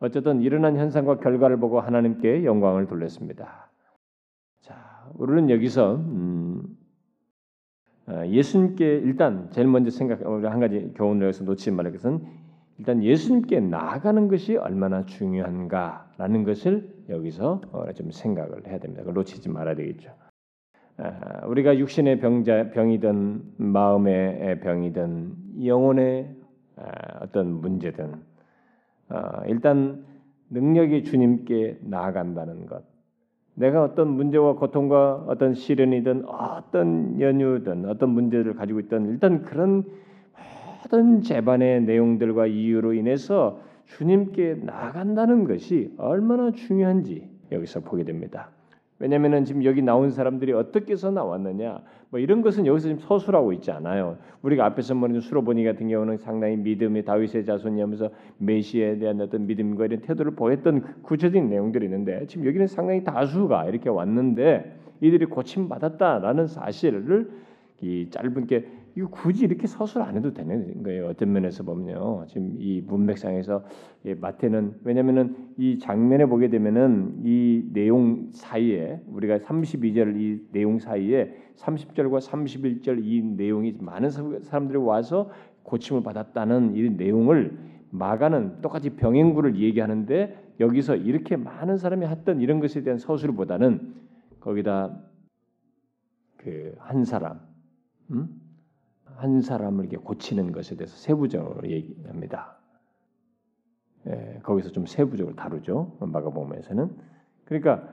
어쨌든 0.00 0.42
일어난 0.42 0.76
현상과 0.76 1.18
결과를 1.18 1.58
보고 1.58 1.80
하나님께 1.80 2.44
영광을 2.44 2.86
돌렸습니다. 2.86 3.70
자, 4.60 5.10
우리는 5.14 5.50
여기서 5.50 5.96
음, 5.96 6.47
어, 6.47 6.47
예수님께 8.26 8.84
일단 8.84 9.48
제일 9.50 9.66
먼저 9.68 9.90
생각 9.90 10.22
한 10.22 10.60
가지 10.60 10.92
교훈을 10.94 11.26
여기서 11.26 11.44
놓치지 11.44 11.70
말을 11.72 11.92
것은 11.92 12.20
일단 12.78 13.02
예수님께 13.02 13.60
나아가는 13.60 14.28
것이 14.28 14.56
얼마나 14.56 15.04
중요한가라는 15.04 16.44
것을 16.44 16.88
여기서 17.08 17.60
어, 17.72 17.92
좀 17.92 18.10
생각을 18.10 18.66
해야 18.66 18.78
됩니다. 18.78 19.02
그걸 19.02 19.14
놓치지 19.14 19.48
말아야 19.48 19.74
되겠죠. 19.74 20.12
아, 20.96 21.46
우리가 21.46 21.78
육신의 21.78 22.20
병자 22.20 22.70
병이든 22.70 23.54
마음의 23.56 24.60
병이든 24.60 25.64
영혼의 25.64 26.36
아, 26.76 27.18
어떤 27.20 27.60
문제든 27.60 28.14
아, 29.08 29.44
일단 29.46 30.04
능력이 30.50 31.04
주님께 31.04 31.78
나아간다는 31.82 32.66
것. 32.66 32.84
내가 33.58 33.82
어떤 33.82 34.08
문제와 34.10 34.54
고통과 34.54 35.24
어떤 35.26 35.54
시련이든 35.54 36.24
어떤 36.26 37.20
연유든 37.20 37.86
어떤 37.86 38.10
문제를 38.10 38.54
가지고 38.54 38.80
있든 38.80 39.10
일단 39.10 39.42
그런 39.42 39.84
모든 40.84 41.22
재반의 41.22 41.82
내용들과 41.82 42.46
이유로 42.46 42.94
인해서 42.94 43.60
주님께 43.86 44.60
나아간다는 44.62 45.44
것이 45.44 45.92
얼마나 45.98 46.52
중요한지 46.52 47.28
여기서 47.50 47.80
보게 47.80 48.04
됩니다. 48.04 48.50
왜냐하면 49.00 49.44
지금 49.44 49.64
여기 49.64 49.80
나온 49.80 50.10
사람들이 50.10 50.52
어떻게 50.52 50.92
해서 50.92 51.10
나왔느냐 51.10 51.80
뭐 52.10 52.18
이런 52.18 52.42
것은 52.42 52.66
여기서 52.66 52.88
지금 52.88 53.00
서술하고 53.00 53.52
있지 53.52 53.70
않아요. 53.70 54.16
우리가 54.42 54.64
앞에서 54.66 54.94
말한 54.94 55.20
수로보니 55.20 55.64
같은 55.64 55.88
경우는 55.88 56.16
상당히 56.16 56.56
믿음이 56.56 57.04
다윗의 57.04 57.44
자손이면서 57.44 58.10
메시에 58.38 58.98
대한 58.98 59.20
어떤 59.20 59.46
믿음과 59.46 59.86
이런 59.86 60.00
태도를 60.00 60.32
보였던 60.32 61.02
구체적인 61.02 61.48
내용들이 61.48 61.84
있는데 61.86 62.26
지금 62.26 62.46
여기는 62.46 62.66
상당히 62.66 63.04
다수가 63.04 63.66
이렇게 63.66 63.88
왔는데 63.88 64.78
이들이 65.00 65.26
고침 65.26 65.68
받았다라는 65.68 66.46
사실을 66.46 67.30
이 67.80 68.08
짧은 68.10 68.46
게 68.46 68.66
이거 68.98 69.08
굳이 69.10 69.44
이렇게 69.44 69.68
서술 69.68 70.02
안 70.02 70.16
해도 70.16 70.32
되는 70.32 70.82
거예요. 70.82 71.06
어떤 71.06 71.32
면에서 71.32 71.62
보면요. 71.62 72.26
지금 72.26 72.56
이 72.58 72.80
문맥상에서 72.80 73.64
마태는 74.20 74.80
왜냐면은 74.82 75.52
이 75.56 75.78
장면에 75.78 76.26
보게 76.26 76.50
되면은 76.50 77.20
이 77.24 77.70
내용 77.72 78.28
사이에 78.32 79.00
우리가 79.06 79.38
32절 79.38 80.20
이 80.20 80.48
내용 80.50 80.80
사이에 80.80 81.32
30절과 81.54 82.20
31절 82.20 83.04
이 83.04 83.22
내용이 83.22 83.76
많은 83.78 84.10
사람들이 84.10 84.78
와서 84.78 85.30
고침을 85.62 86.02
받았다는 86.02 86.74
이 86.74 86.90
내용을 86.90 87.56
마가는 87.90 88.62
똑같이 88.62 88.96
병행구를 88.96 89.60
얘기하는데 89.60 90.54
여기서 90.58 90.96
이렇게 90.96 91.36
많은 91.36 91.76
사람이 91.76 92.04
했던 92.04 92.40
이런 92.40 92.58
것에 92.58 92.82
대한 92.82 92.98
서술보다는 92.98 93.94
거기다 94.40 94.98
그 96.38 96.74
한 96.78 97.04
사람 97.04 97.40
음? 98.10 98.47
한 99.18 99.40
사람을 99.40 99.86
이렇게 99.86 99.96
고치는 99.96 100.52
것에 100.52 100.76
대해서 100.76 100.96
세부적으로 100.96 101.68
얘기합니다. 101.68 102.56
예, 104.06 104.38
거기서 104.44 104.70
좀 104.70 104.86
세부적으로 104.86 105.34
다루죠. 105.34 105.96
마가복음에서는. 106.00 106.96
그러니까 107.44 107.88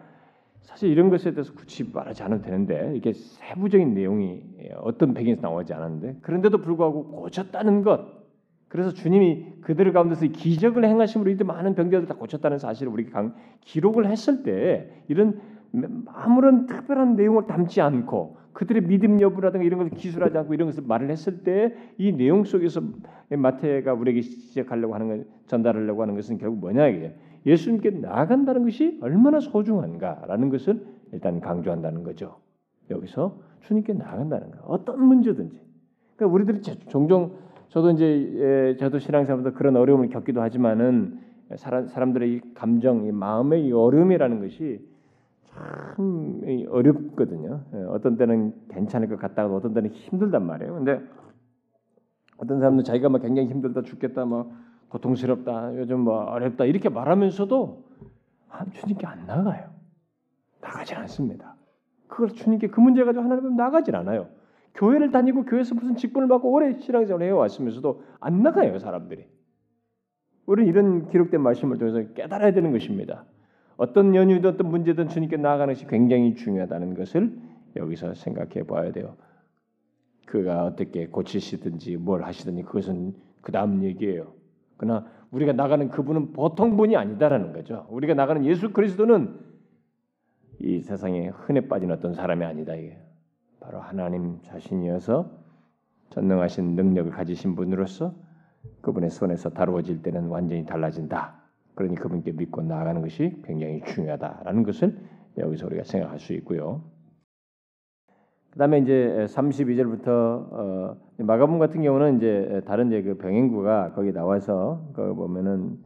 사실 0.61 0.89
이런 0.89 1.09
것에 1.09 1.33
대해서 1.33 1.53
굳이 1.53 1.83
말하지 1.91 2.21
않아도 2.23 2.43
되는데 2.43 2.93
이게 2.95 3.13
세부적인 3.13 3.95
내용이 3.95 4.43
어떤 4.77 5.15
백에서 5.15 5.41
나오지 5.41 5.73
않았는데 5.73 6.19
그런데도 6.21 6.59
불구하고 6.59 7.07
고쳤다는 7.07 7.83
것. 7.83 8.05
그래서 8.67 8.91
주님이 8.91 9.61
그들 9.61 9.93
가운데서 9.93 10.27
기적을 10.27 10.85
행하심으로 10.85 11.31
이들 11.31 11.45
많은 11.45 11.73
병자들 11.73 12.07
다 12.07 12.15
고쳤다는 12.15 12.59
사실을 12.59 12.91
우리가 12.91 13.33
기록을 13.61 14.07
했을 14.07 14.43
때 14.43 15.03
이런 15.07 15.41
아무런 16.07 16.65
특별한 16.65 17.15
내용을 17.15 17.47
담지 17.47 17.81
않고 17.81 18.37
그들의 18.53 18.83
믿음 18.83 19.19
여부라든가 19.19 19.65
이런 19.65 19.79
것을 19.79 19.91
기술하지 19.91 20.37
않고 20.37 20.53
이런 20.53 20.67
것을 20.69 20.83
말을 20.87 21.09
했을 21.09 21.43
때 21.43 21.73
이 21.97 22.11
내용 22.11 22.43
속에서 22.43 22.81
마태가 23.29 23.93
우리에게 23.93 24.21
시작하려고 24.21 24.95
하는 24.95 25.07
것, 25.07 25.25
전달하려고 25.47 26.01
하는 26.01 26.15
것은 26.15 26.37
결국 26.37 26.59
뭐냐 26.59 26.87
이게 26.87 27.15
예수님께 27.45 27.91
나아간다는 27.91 28.63
것이 28.63 28.97
얼마나 29.01 29.39
소중한가라는 29.39 30.49
것을 30.49 30.85
일단 31.11 31.39
강조한다는 31.39 32.03
거죠. 32.03 32.37
여기서 32.89 33.39
주님께 33.61 33.93
나아간다는 33.93 34.51
거 34.51 34.57
어떤 34.65 35.03
문제든지. 35.03 35.59
그러니까 36.15 36.33
우리들이 36.33 36.61
종종 36.87 37.33
저도 37.69 37.91
이제 37.91 38.05
예, 38.05 38.75
저도 38.77 38.99
신앙생활도 38.99 39.53
그런 39.53 39.75
어려움을 39.75 40.09
겪기도 40.09 40.41
하지만은 40.41 41.19
사람, 41.55 41.87
사람들의 41.87 42.33
이 42.33 42.41
감정, 42.53 43.05
이 43.05 43.11
마음의 43.11 43.65
이 43.67 43.71
어려움이라는 43.71 44.39
것이 44.39 44.79
참 45.55 46.41
어렵거든요. 46.69 47.61
예, 47.73 47.77
어떤 47.89 48.17
때는 48.17 48.53
괜찮을 48.69 49.07
것 49.07 49.19
같다가 49.19 49.53
어떤 49.55 49.73
때는 49.73 49.89
힘들단 49.89 50.45
말이에요. 50.45 50.73
근데 50.73 51.01
어떤 52.37 52.59
사람들 52.59 52.83
자기가 52.83 53.09
막 53.09 53.21
굉장히 53.21 53.47
힘들다 53.49 53.83
죽겠다 53.83 54.25
뭐 54.25 54.51
고통스럽다 54.89 55.77
요즘 55.77 56.01
뭐 56.01 56.17
어렵다 56.25 56.65
이렇게 56.65 56.89
말하면서도 56.89 57.83
주님께 58.73 59.07
안 59.07 59.25
나가요. 59.25 59.69
나가질 60.61 60.97
않습니다. 60.97 61.55
그걸 62.07 62.29
주님께 62.29 62.67
그 62.67 62.79
문제 62.79 63.03
가지고 63.03 63.23
하나님 63.23 63.55
나가질 63.55 63.95
않아요. 63.95 64.27
교회를 64.73 65.11
다니고 65.11 65.45
교회에서 65.45 65.73
무슨 65.75 65.95
직분을 65.95 66.27
받고 66.27 66.51
오래 66.51 66.73
신앙생활을 66.73 67.27
해왔으면서도 67.27 68.03
안 68.19 68.43
나가요 68.43 68.77
사람들이. 68.77 69.25
우리는 70.45 70.69
이런 70.69 71.09
기록된 71.09 71.41
말씀을 71.41 71.77
통해서 71.77 72.13
깨달아야 72.13 72.51
되는 72.51 72.71
것입니다. 72.71 73.25
어떤 73.77 74.15
연유든 74.15 74.51
어떤 74.51 74.69
문제든 74.69 75.09
주님께 75.09 75.37
나아가는 75.37 75.73
것이 75.73 75.87
굉장히 75.87 76.35
중요하다는 76.35 76.93
것을 76.95 77.37
여기서 77.75 78.13
생각해 78.13 78.63
봐야 78.63 78.91
돼요. 78.91 79.15
그가 80.25 80.65
어떻게 80.65 81.07
고치시든지 81.07 81.97
뭘 81.97 82.23
하시든지 82.23 82.63
그것은 82.63 83.15
그 83.41 83.51
다음 83.51 83.83
얘기예요. 83.83 84.33
그러나 84.77 85.05
우리가 85.31 85.53
나가는 85.53 85.89
그분은 85.89 86.33
보통 86.33 86.77
분이 86.77 86.95
아니다라는 86.95 87.53
거죠. 87.53 87.85
우리가 87.89 88.13
나가는 88.13 88.45
예수 88.45 88.71
그리스도는 88.71 89.39
이 90.59 90.81
세상에 90.81 91.27
흔해 91.27 91.67
빠진 91.67 91.91
어떤 91.91 92.13
사람이 92.13 92.45
아니다 92.45 92.73
이게 92.75 92.97
바로 93.59 93.79
하나님 93.81 94.41
자신이어서 94.41 95.29
전능하신 96.11 96.75
능력을 96.75 97.11
가지신 97.11 97.55
분으로서 97.55 98.13
그분의 98.81 99.09
손에서 99.09 99.49
다루어질 99.49 100.01
때는 100.01 100.27
완전히 100.27 100.65
달라진다. 100.65 101.44
그러니 101.75 101.95
그분께 101.95 102.31
믿고 102.31 102.61
나아가는 102.61 103.01
것이 103.01 103.41
굉장히 103.43 103.81
중요하다라는 103.83 104.63
것을 104.63 104.97
여기서 105.37 105.67
우리가 105.67 105.83
생각할 105.83 106.19
수 106.19 106.33
있고요. 106.33 106.81
그다음에 108.51 108.79
이제 108.79 109.25
32절부터 109.27 110.07
어, 110.07 110.97
마가복 111.17 111.59
같은 111.59 111.81
경우는 111.81 112.17
이제 112.17 112.61
다른 112.65 112.87
이제 112.87 113.01
그 113.01 113.17
병행구가 113.17 113.91
거기 113.93 114.13
나와서 114.13 114.87
그 114.93 115.13
보면은 115.13 115.77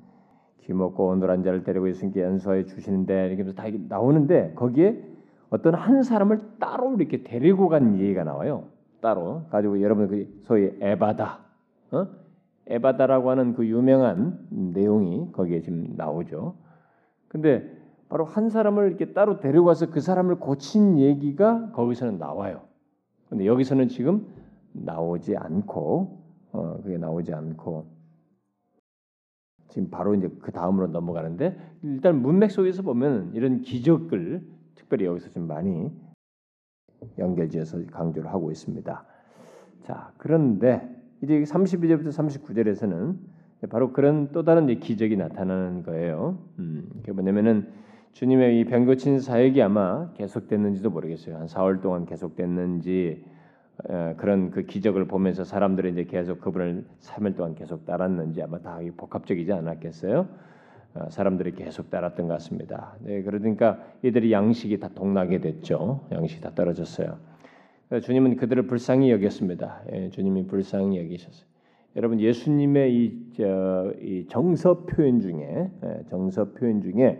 귀먹고 0.61 1.07
온돌한 1.07 1.41
자를 1.41 1.63
데리고 1.63 1.89
예수님께 1.89 2.21
연수하여 2.21 2.65
주시는데 2.65 3.27
이렇게 3.27 3.41
해서 3.41 3.53
다 3.53 3.63
나오는데 3.87 4.53
거기에 4.55 5.03
어떤 5.49 5.73
한 5.73 6.03
사람을 6.03 6.59
따로 6.59 6.93
이렇게 6.95 7.23
데리고 7.23 7.69
간 7.69 7.99
얘기가 7.99 8.23
나와요. 8.23 8.65
따로 9.01 9.45
가지고 9.49 9.81
여러분 9.81 10.07
그 10.07 10.41
소위 10.43 10.71
에바다, 10.79 11.39
어? 11.91 12.07
에바다라고 12.69 13.29
하는 13.31 13.53
그 13.53 13.67
유명한 13.67 14.47
내용이 14.49 15.31
거기에 15.31 15.61
지금 15.61 15.93
나오죠. 15.95 16.55
근데 17.27 17.77
바로 18.09 18.25
한 18.25 18.49
사람을 18.49 18.87
이렇게 18.87 19.13
따로 19.13 19.39
데려가서 19.39 19.91
그 19.91 20.01
사람을 20.01 20.35
고친 20.39 20.97
얘기가 20.99 21.71
거기서는 21.71 22.17
나와요. 22.17 22.61
근데 23.29 23.45
여기서는 23.45 23.87
지금 23.87 24.27
나오지 24.71 25.35
않고 25.37 26.19
어, 26.51 26.79
그게 26.83 26.97
나오지 26.97 27.33
않고 27.33 27.85
지금 29.69 29.89
바로 29.89 30.15
이제 30.15 30.29
그 30.41 30.51
다음으로 30.51 30.87
넘어가는데 30.87 31.57
일단 31.83 32.21
문맥 32.21 32.49
속에서 32.49 32.81
보면 32.81 33.31
이런 33.33 33.61
기적을 33.61 34.43
특별히 34.75 35.05
여기서 35.05 35.29
좀 35.29 35.47
많이 35.47 35.91
연결지어서 37.17 37.85
강조를 37.91 38.31
하고 38.31 38.51
있습니다. 38.51 39.05
자, 39.83 40.13
그런데 40.17 40.98
이제 41.21 41.41
32절부터 41.43 42.09
39절에서는 42.09 43.15
바로 43.69 43.91
그런 43.91 44.31
또 44.31 44.43
다른 44.43 44.67
기적이 44.79 45.17
나타나는 45.17 45.83
거예요. 45.83 46.37
음, 46.59 46.89
그게 46.97 47.11
뭐냐면은 47.11 47.67
주님의 48.13 48.59
이 48.59 48.65
병고친 48.65 49.19
사역이 49.19 49.61
아마 49.61 50.11
계속됐는지도 50.13 50.89
모르겠어요. 50.89 51.37
한 51.37 51.47
4월 51.47 51.81
동안 51.81 52.05
계속됐는지 52.05 53.23
어, 53.87 54.13
그런 54.17 54.51
그 54.51 54.63
기적을 54.63 55.05
보면서 55.05 55.43
사람들이 55.43 55.91
이제 55.91 56.03
계속 56.05 56.41
그분을 56.41 56.85
3일 57.01 57.35
동안 57.35 57.55
계속 57.55 57.85
따랐는지 57.85 58.41
아마 58.41 58.59
다 58.59 58.79
복합적이지 58.97 59.53
않았겠어요. 59.53 60.27
어, 60.95 61.09
사람들이 61.09 61.53
계속 61.53 61.89
따랐던 61.89 62.27
것 62.27 62.33
같습니다. 62.35 62.95
네, 63.01 63.21
그러니까 63.23 63.79
이들이 64.01 64.31
양식이 64.31 64.79
다 64.79 64.89
동나게 64.93 65.39
됐죠. 65.39 66.07
양식이 66.11 66.41
다 66.41 66.51
떨어졌어요. 66.55 67.28
주님은 67.97 68.35
그들을 68.35 68.67
불쌍히 68.67 69.09
여겼습니다. 69.11 69.81
예, 69.91 70.09
주님이 70.09 70.45
불쌍히 70.45 70.99
여기셨어요. 70.99 71.47
여러분 71.95 72.19
예수님의 72.19 72.95
이, 72.95 73.31
저, 73.35 73.91
이 73.99 74.27
정서 74.29 74.85
표현 74.85 75.19
중에 75.19 75.71
예, 75.83 76.03
정서 76.09 76.51
표현 76.53 76.81
중에 76.81 77.19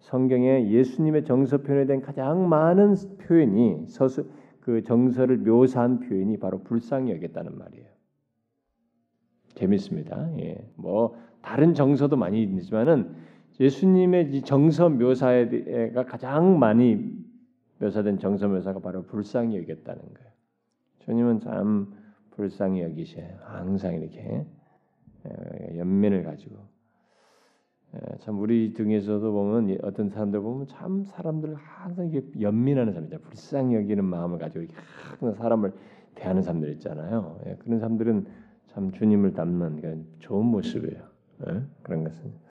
성경에 0.00 0.68
예수님의 0.68 1.24
정서 1.24 1.58
표현에 1.58 1.86
대한 1.86 2.02
가장 2.02 2.46
많은 2.48 2.94
표현이 3.20 3.86
서수 3.86 4.28
그 4.60 4.82
정서를 4.82 5.38
묘사한 5.38 6.00
표현이 6.00 6.38
바로 6.38 6.62
불쌍히 6.62 7.10
여겼다는 7.12 7.56
말이에요. 7.56 7.86
재밌습니다. 9.54 10.30
예. 10.40 10.68
뭐 10.76 11.16
다른 11.40 11.72
정서도 11.72 12.16
많이 12.16 12.42
있지만은 12.42 13.14
예수님의 13.58 14.30
이 14.32 14.42
정서 14.42 14.90
묘사가 14.90 16.04
가장 16.06 16.58
많이 16.58 17.12
묘사된 17.82 18.18
정서 18.18 18.46
묘사가 18.48 18.78
바로 18.78 19.02
불쌍히 19.02 19.58
여겼다는 19.58 20.00
거예요. 20.00 20.30
주님은 21.00 21.40
참 21.40 21.92
불쌍히 22.30 22.80
여기셔요. 22.82 23.38
항상 23.40 23.94
이렇게 23.94 24.46
연민을 25.76 26.22
가지고 26.22 26.56
참 28.20 28.38
우리 28.38 28.72
등에서도 28.72 29.32
보면 29.32 29.78
어떤 29.82 30.08
사람들 30.08 30.40
보면 30.40 30.68
참 30.68 31.04
사람들을 31.04 31.56
항상 31.56 32.12
연민하는 32.40 32.92
사람이죠. 32.92 33.18
불쌍히 33.18 33.74
여기는 33.74 34.04
마음을 34.04 34.38
가지고 34.38 34.64
항상 35.18 35.34
사람을 35.34 35.72
대하는 36.14 36.42
사람들 36.42 36.70
있잖아요. 36.74 37.40
그런 37.58 37.80
사람들은 37.80 38.26
참 38.68 38.92
주님을 38.92 39.34
닮는 39.34 40.06
좋은 40.20 40.46
모습이에요. 40.46 41.02
그런 41.82 42.04
것은. 42.04 42.41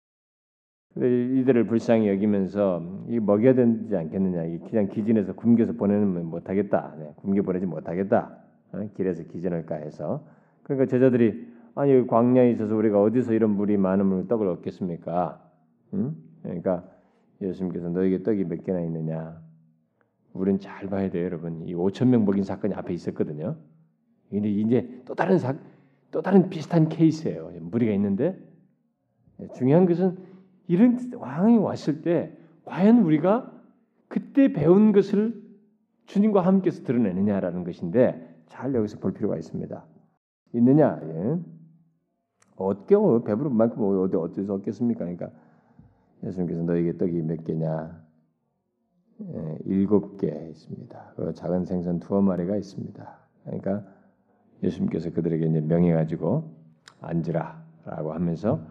이들을 0.97 1.65
불쌍히 1.67 2.09
여기면서 2.09 2.83
이 3.07 3.19
먹여야 3.19 3.53
되지 3.53 3.95
않겠느냐. 3.95 4.59
그냥 4.69 4.89
기진에서 4.89 5.33
굶겨서 5.33 5.73
보내면 5.73 6.25
못하겠다. 6.25 6.95
네, 6.99 7.13
굶겨 7.17 7.43
보내지 7.43 7.65
못하겠다. 7.65 8.37
어? 8.73 8.89
길에서 8.95 9.23
기진할까 9.23 9.75
해서. 9.75 10.25
그러니까 10.63 10.87
제자들이 10.87 11.47
아니 11.75 12.05
광야에 12.05 12.51
있어서 12.51 12.75
우리가 12.75 13.01
어디서 13.01 13.33
이런 13.33 13.51
물이 13.51 13.77
많은 13.77 14.27
떡을 14.27 14.47
얻겠습니까? 14.47 15.41
응? 15.93 16.15
그러니까 16.43 16.83
예수님께서 17.41 17.89
너에게 17.89 18.23
떡이 18.23 18.43
몇 18.43 18.63
개나 18.63 18.81
있느냐? 18.81 19.39
우리는 20.33 20.59
잘 20.59 20.87
봐야 20.87 21.09
돼요, 21.09 21.23
여러분. 21.25 21.67
이 21.67 21.73
5천 21.73 22.07
명 22.07 22.25
먹인 22.25 22.43
사건이 22.43 22.73
앞에 22.73 22.93
있었거든요. 22.93 23.55
근데 24.29 24.49
이제 24.49 25.01
또 25.05 25.15
다른 25.15 25.37
사, 25.37 25.55
또 26.11 26.21
다른 26.21 26.49
비슷한 26.49 26.89
케이스예요. 26.89 27.51
무리가 27.61 27.93
있는데 27.93 28.37
네, 29.37 29.47
중요한 29.55 29.85
것은 29.85 30.30
이런 30.67 30.97
왕이 31.15 31.57
왔을 31.57 32.01
때 32.01 32.37
과연 32.65 32.99
우리가 32.99 33.51
그때 34.07 34.51
배운 34.51 34.91
것을 34.91 35.41
주님과 36.05 36.41
함께서 36.41 36.83
드러내느냐라는 36.83 37.63
것인데 37.63 38.43
잘 38.47 38.73
여기서 38.75 38.99
볼 38.99 39.13
필요가 39.13 39.37
있습니다. 39.37 39.83
있느냐? 40.53 40.99
예. 41.03 41.39
어떻게 42.57 42.95
배부른 43.25 43.55
만큼 43.55 43.83
어디 43.83 44.15
어디서 44.17 44.55
얻겠습니까? 44.55 44.99
그러니까 44.99 45.29
예수님께서 46.23 46.63
너에게 46.63 46.97
떡이 46.97 47.21
몇 47.21 47.43
개냐? 47.43 48.01
예, 49.21 49.57
일곱 49.65 50.17
개 50.17 50.27
있습니다. 50.49 51.13
그리고 51.15 51.33
작은 51.33 51.65
생선 51.65 51.99
두어 51.99 52.21
마리가 52.21 52.57
있습니다. 52.57 53.17
그러니까 53.45 53.83
예수님께서 54.63 55.11
그들에게 55.11 55.45
이제 55.45 55.61
명해 55.61 55.93
가지고 55.93 56.51
앉으라라고 56.99 58.13
하면서 58.13 58.61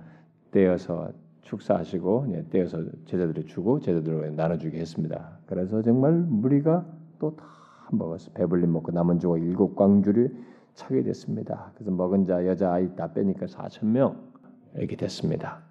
떼어서 0.51 1.13
축사하시고 1.51 2.27
네, 2.29 2.45
떼어서 2.51 2.85
제자들이 3.07 3.45
주고 3.47 3.81
제자들로 3.81 4.31
나눠주게 4.31 4.79
했습니다. 4.79 5.39
그래서 5.47 5.83
정말 5.83 6.13
무리가 6.13 6.87
또 7.19 7.35
다 7.37 7.45
먹어서 7.93 8.31
배불리 8.33 8.67
먹고 8.69 8.93
남은 8.93 9.19
주고 9.19 9.37
일곱 9.37 9.75
광주를 9.75 10.33
차게 10.75 11.03
됐습니다. 11.03 11.73
그래서 11.75 11.91
먹은 11.91 12.25
자 12.25 12.47
여자 12.47 12.73
아이 12.73 12.95
다 12.95 13.13
빼니까 13.13 13.47
4천 13.47 13.87
명 13.87 14.31
이렇게 14.77 14.95
됐습니다. 14.97 15.63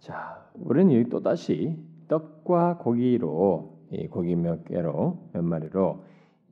자, 0.00 0.44
우리는 0.54 0.92
여기 0.92 1.08
또 1.08 1.22
다시 1.22 1.78
떡과 2.08 2.78
고기로 2.78 3.78
이 3.92 4.08
고기 4.08 4.34
몇 4.34 4.64
개로 4.64 5.28
몇 5.32 5.42
마리로 5.42 6.04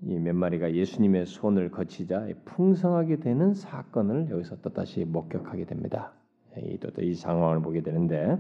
이 0.03 0.19
몇 0.19 0.35
마리가 0.35 0.73
예수님의 0.75 1.27
손을 1.27 1.71
거치자 1.71 2.29
풍성하게 2.45 3.17
되는 3.21 3.55
사건을 3.55 4.31
여기서 4.31 4.57
또 4.63 4.71
다시 4.71 5.05
목격하게 5.05 5.65
됩니다. 5.67 6.13
이 7.01 7.15
상황을 7.15 7.61
보게 7.63 7.83
되는데 7.83 8.39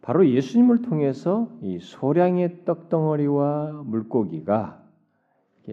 바로 0.00 0.28
예수님을 0.28 0.82
통해서 0.82 1.50
이 1.60 1.78
소량의 1.78 2.64
떡덩어리와 2.64 3.82
물고기가 3.84 4.82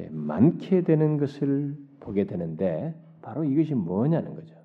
많게 0.09 0.83
되는 0.83 1.17
것을 1.17 1.75
보게 2.01 2.25
되는데 2.25 2.93
바로 3.21 3.43
이것이 3.45 3.73
뭐냐는 3.75 4.35
거죠. 4.35 4.55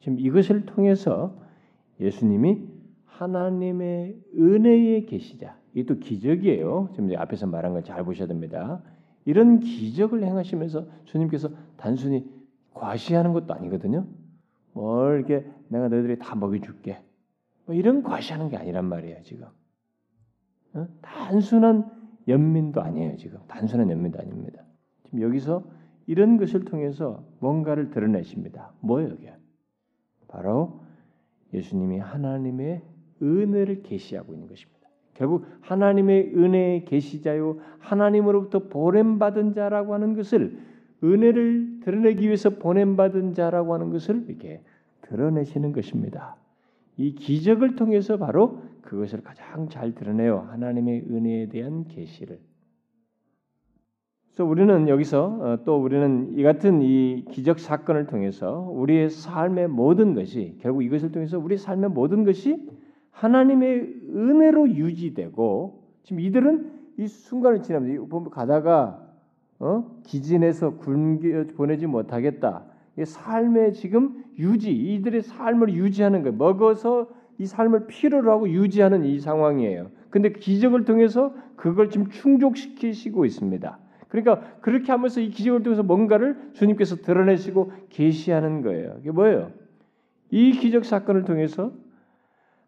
지금 0.00 0.18
이것을 0.18 0.66
통해서 0.66 1.36
예수님이 2.00 2.66
하나님의 3.04 4.16
은혜의 4.36 5.06
계시자. 5.06 5.56
이 5.74 5.84
또 5.84 5.98
기적이에요. 5.98 6.88
지금 6.94 7.14
앞에서 7.16 7.46
말한 7.46 7.72
걸 7.72 7.82
잘 7.84 8.04
보셔야 8.04 8.26
됩니다. 8.26 8.82
이런 9.24 9.60
기적을 9.60 10.24
행하시면서 10.24 10.86
주님께서 11.04 11.50
단순히 11.76 12.28
과시하는 12.74 13.32
것도 13.32 13.54
아니거든요. 13.54 14.06
뭘 14.72 15.18
이렇게 15.18 15.46
내가 15.68 15.88
너희들이 15.88 16.18
다 16.18 16.34
먹여줄게. 16.34 17.00
뭐 17.66 17.74
이런 17.74 18.02
과시하는 18.02 18.48
게 18.48 18.56
아니란 18.56 18.84
말이에요 18.86 19.22
지금. 19.22 19.46
어? 20.74 20.86
단순한 21.02 21.90
연민도 22.28 22.80
아니에요 22.80 23.16
지금. 23.16 23.38
단순한 23.48 23.90
연민도 23.90 24.18
아닙니다. 24.18 24.62
지금 25.04 25.22
여기서 25.22 25.64
이런 26.06 26.36
것을 26.36 26.64
통해서 26.64 27.24
뭔가를 27.40 27.90
드러내십니다. 27.90 28.72
뭐예요 28.80 29.14
이게? 29.14 29.34
바로 30.28 30.80
예수님이 31.52 31.98
하나님의 31.98 32.82
은혜를 33.22 33.82
계시하고 33.82 34.32
있는 34.32 34.48
것입니다. 34.48 34.80
결국 35.14 35.44
하나님의 35.60 36.34
은혜의 36.34 36.84
계시자요 36.86 37.58
하나님으로부터 37.78 38.68
보냄 38.68 39.18
받은 39.18 39.52
자라고 39.52 39.92
하는 39.92 40.14
것을 40.14 40.58
은혜를 41.02 41.80
드러내기 41.80 42.26
위해서 42.26 42.50
보냄받은 42.50 43.34
자라고 43.34 43.74
하는 43.74 43.90
것을 43.90 44.24
이렇게 44.28 44.62
드러내시는 45.02 45.72
것입니다. 45.72 46.36
이 46.96 47.14
기적을 47.14 47.76
통해서 47.76 48.18
바로 48.18 48.62
그것을 48.82 49.22
가장 49.22 49.68
잘 49.68 49.94
드러내요. 49.94 50.48
하나님의 50.50 51.06
은혜에 51.10 51.48
대한 51.48 51.86
계시를. 51.88 52.38
그래서 54.28 54.44
우리는 54.44 54.88
여기서 54.88 55.38
어, 55.40 55.64
또 55.64 55.82
우리는 55.82 56.38
이 56.38 56.42
같은 56.42 56.82
이 56.82 57.24
기적 57.30 57.58
사건을 57.58 58.06
통해서 58.06 58.60
우리의 58.70 59.10
삶의 59.10 59.68
모든 59.68 60.14
것이 60.14 60.56
결국 60.60 60.82
이것을 60.82 61.10
통해서 61.10 61.38
우리 61.38 61.56
삶의 61.56 61.90
모든 61.90 62.24
것이 62.24 62.68
하나님의 63.10 63.80
은혜로 64.14 64.70
유지되고 64.70 65.82
지금 66.04 66.20
이들은 66.20 66.70
이 66.98 67.06
순간을 67.06 67.62
지나면서 67.62 68.30
가다가 68.30 69.09
어? 69.60 69.84
기진해서 70.04 70.76
굶겨 70.76 71.44
보내지 71.56 71.86
못하겠다. 71.86 72.64
삶의 73.02 73.74
지금 73.74 74.24
유지, 74.38 74.72
이들의 74.72 75.22
삶을 75.22 75.74
유지하는 75.74 76.22
거, 76.22 76.32
먹어서 76.32 77.08
이 77.38 77.46
삶을 77.46 77.86
필요로 77.86 78.30
하고 78.30 78.48
유지하는 78.48 79.04
이 79.04 79.18
상황이에요. 79.20 79.90
근데 80.10 80.32
기적을 80.32 80.84
통해서 80.84 81.34
그걸 81.56 81.88
지금 81.88 82.08
충족시키시고 82.08 83.24
있습니다. 83.24 83.78
그러니까 84.08 84.40
그렇게 84.60 84.90
하면서 84.90 85.20
이 85.20 85.30
기적을 85.30 85.62
통해서 85.62 85.82
뭔가를 85.82 86.50
주님께서 86.54 86.96
드러내시고 86.96 87.72
계시하는 87.90 88.62
거예요. 88.62 88.96
이게 89.00 89.10
뭐예요? 89.10 89.52
이 90.30 90.52
기적 90.52 90.84
사건을 90.84 91.24
통해서 91.24 91.72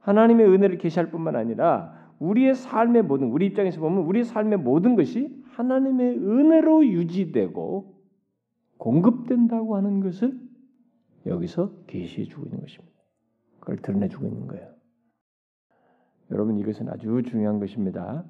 하나님의 0.00 0.46
은혜를 0.46 0.78
계시할 0.78 1.11
뿐만 1.11 1.37
아니라 1.37 1.94
우리의 2.18 2.55
삶의 2.55 3.02
모든 3.02 3.28
우리 3.28 3.46
입장에서 3.46 3.81
보면 3.81 4.05
우리의 4.05 4.24
삶의 4.24 4.59
모든 4.59 4.94
것이 4.94 5.41
하나님의 5.52 6.18
은혜로 6.18 6.86
유지되고 6.86 7.94
공급된다고 8.78 9.76
하는 9.76 10.00
것을 10.00 10.40
여기서 11.26 11.84
계시해 11.86 12.24
주고 12.24 12.46
있는 12.46 12.60
것입니다. 12.60 12.92
그걸 13.60 13.76
드러내 13.76 14.08
주고 14.08 14.26
있는 14.26 14.46
거예요. 14.46 14.72
여러분 16.30 16.58
이것은 16.58 16.88
아주 16.88 17.22
중요한 17.22 17.60
것입니다. 17.60 18.24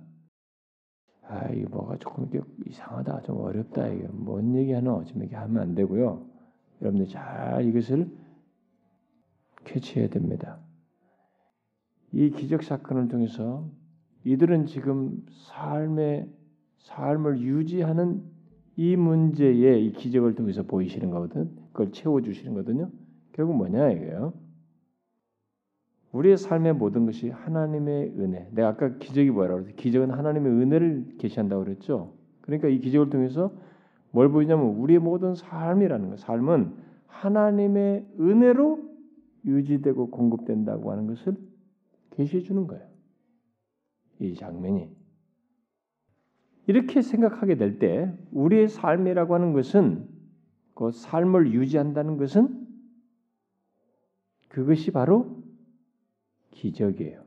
아, 1.22 1.48
이게 1.50 1.64
뭐가 1.66 1.96
조금 1.98 2.28
이렇게 2.30 2.46
이상하다, 2.66 3.22
좀 3.22 3.38
어렵다, 3.38 3.88
이게 3.88 4.06
뭔 4.08 4.54
얘기하나, 4.54 5.02
지금 5.04 5.22
이렇게 5.22 5.36
하면 5.36 5.62
안 5.62 5.74
되고요. 5.74 6.26
여러분들 6.82 7.08
잘 7.08 7.64
이것을 7.64 8.10
캐치해야 9.64 10.08
됩니다. 10.08 10.58
이 12.10 12.30
기적 12.30 12.62
사건을 12.62 13.08
통해서 13.08 13.70
이들은 14.24 14.66
지금 14.66 15.24
삶의 15.30 16.41
삶을 16.82 17.40
유지하는 17.40 18.22
이 18.76 18.96
문제에 18.96 19.78
이 19.78 19.92
기적을 19.92 20.34
통해서 20.34 20.62
보이시는 20.62 21.10
거거든. 21.10 21.50
그걸 21.72 21.92
채워 21.92 22.20
주시는 22.20 22.54
거거든요. 22.54 22.90
결국 23.32 23.56
뭐냐 23.56 23.90
이거예요. 23.90 24.32
우리의 26.12 26.36
삶의 26.36 26.74
모든 26.74 27.06
것이 27.06 27.30
하나님의 27.30 28.14
은혜. 28.18 28.48
내가 28.52 28.68
아까 28.68 28.96
기적이 28.98 29.30
뭐라고 29.30 29.62
그랬어? 29.62 29.76
기적은 29.76 30.10
하나님의 30.10 30.52
은혜를 30.52 31.14
계시한다고 31.18 31.64
그랬죠. 31.64 32.12
그러니까 32.42 32.68
이 32.68 32.78
기적을 32.80 33.08
통해서 33.08 33.52
뭘 34.10 34.30
보이냐면 34.30 34.76
우리의 34.76 34.98
모든 34.98 35.34
삶이라는 35.34 36.10
거. 36.10 36.16
삶은 36.16 36.74
하나님의 37.06 38.06
은혜로 38.20 38.78
유지되고 39.46 40.10
공급된다고 40.10 40.92
하는 40.92 41.06
것을 41.06 41.34
계시해 42.10 42.42
주는 42.42 42.66
거예요. 42.66 42.86
이 44.20 44.34
장면이 44.34 45.01
이렇게 46.66 47.02
생각하게 47.02 47.56
될 47.56 47.78
때 47.78 48.12
우리의 48.32 48.68
삶이라고 48.68 49.34
하는 49.34 49.52
것은 49.52 50.08
그 50.74 50.90
삶을 50.90 51.52
유지한다는 51.52 52.16
것은 52.16 52.66
그것이 54.48 54.90
바로 54.90 55.42
기적이에요. 56.50 57.22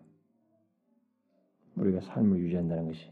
우리가 1.75 2.01
삶을 2.01 2.39
유지한다는 2.39 2.87
것이. 2.87 3.11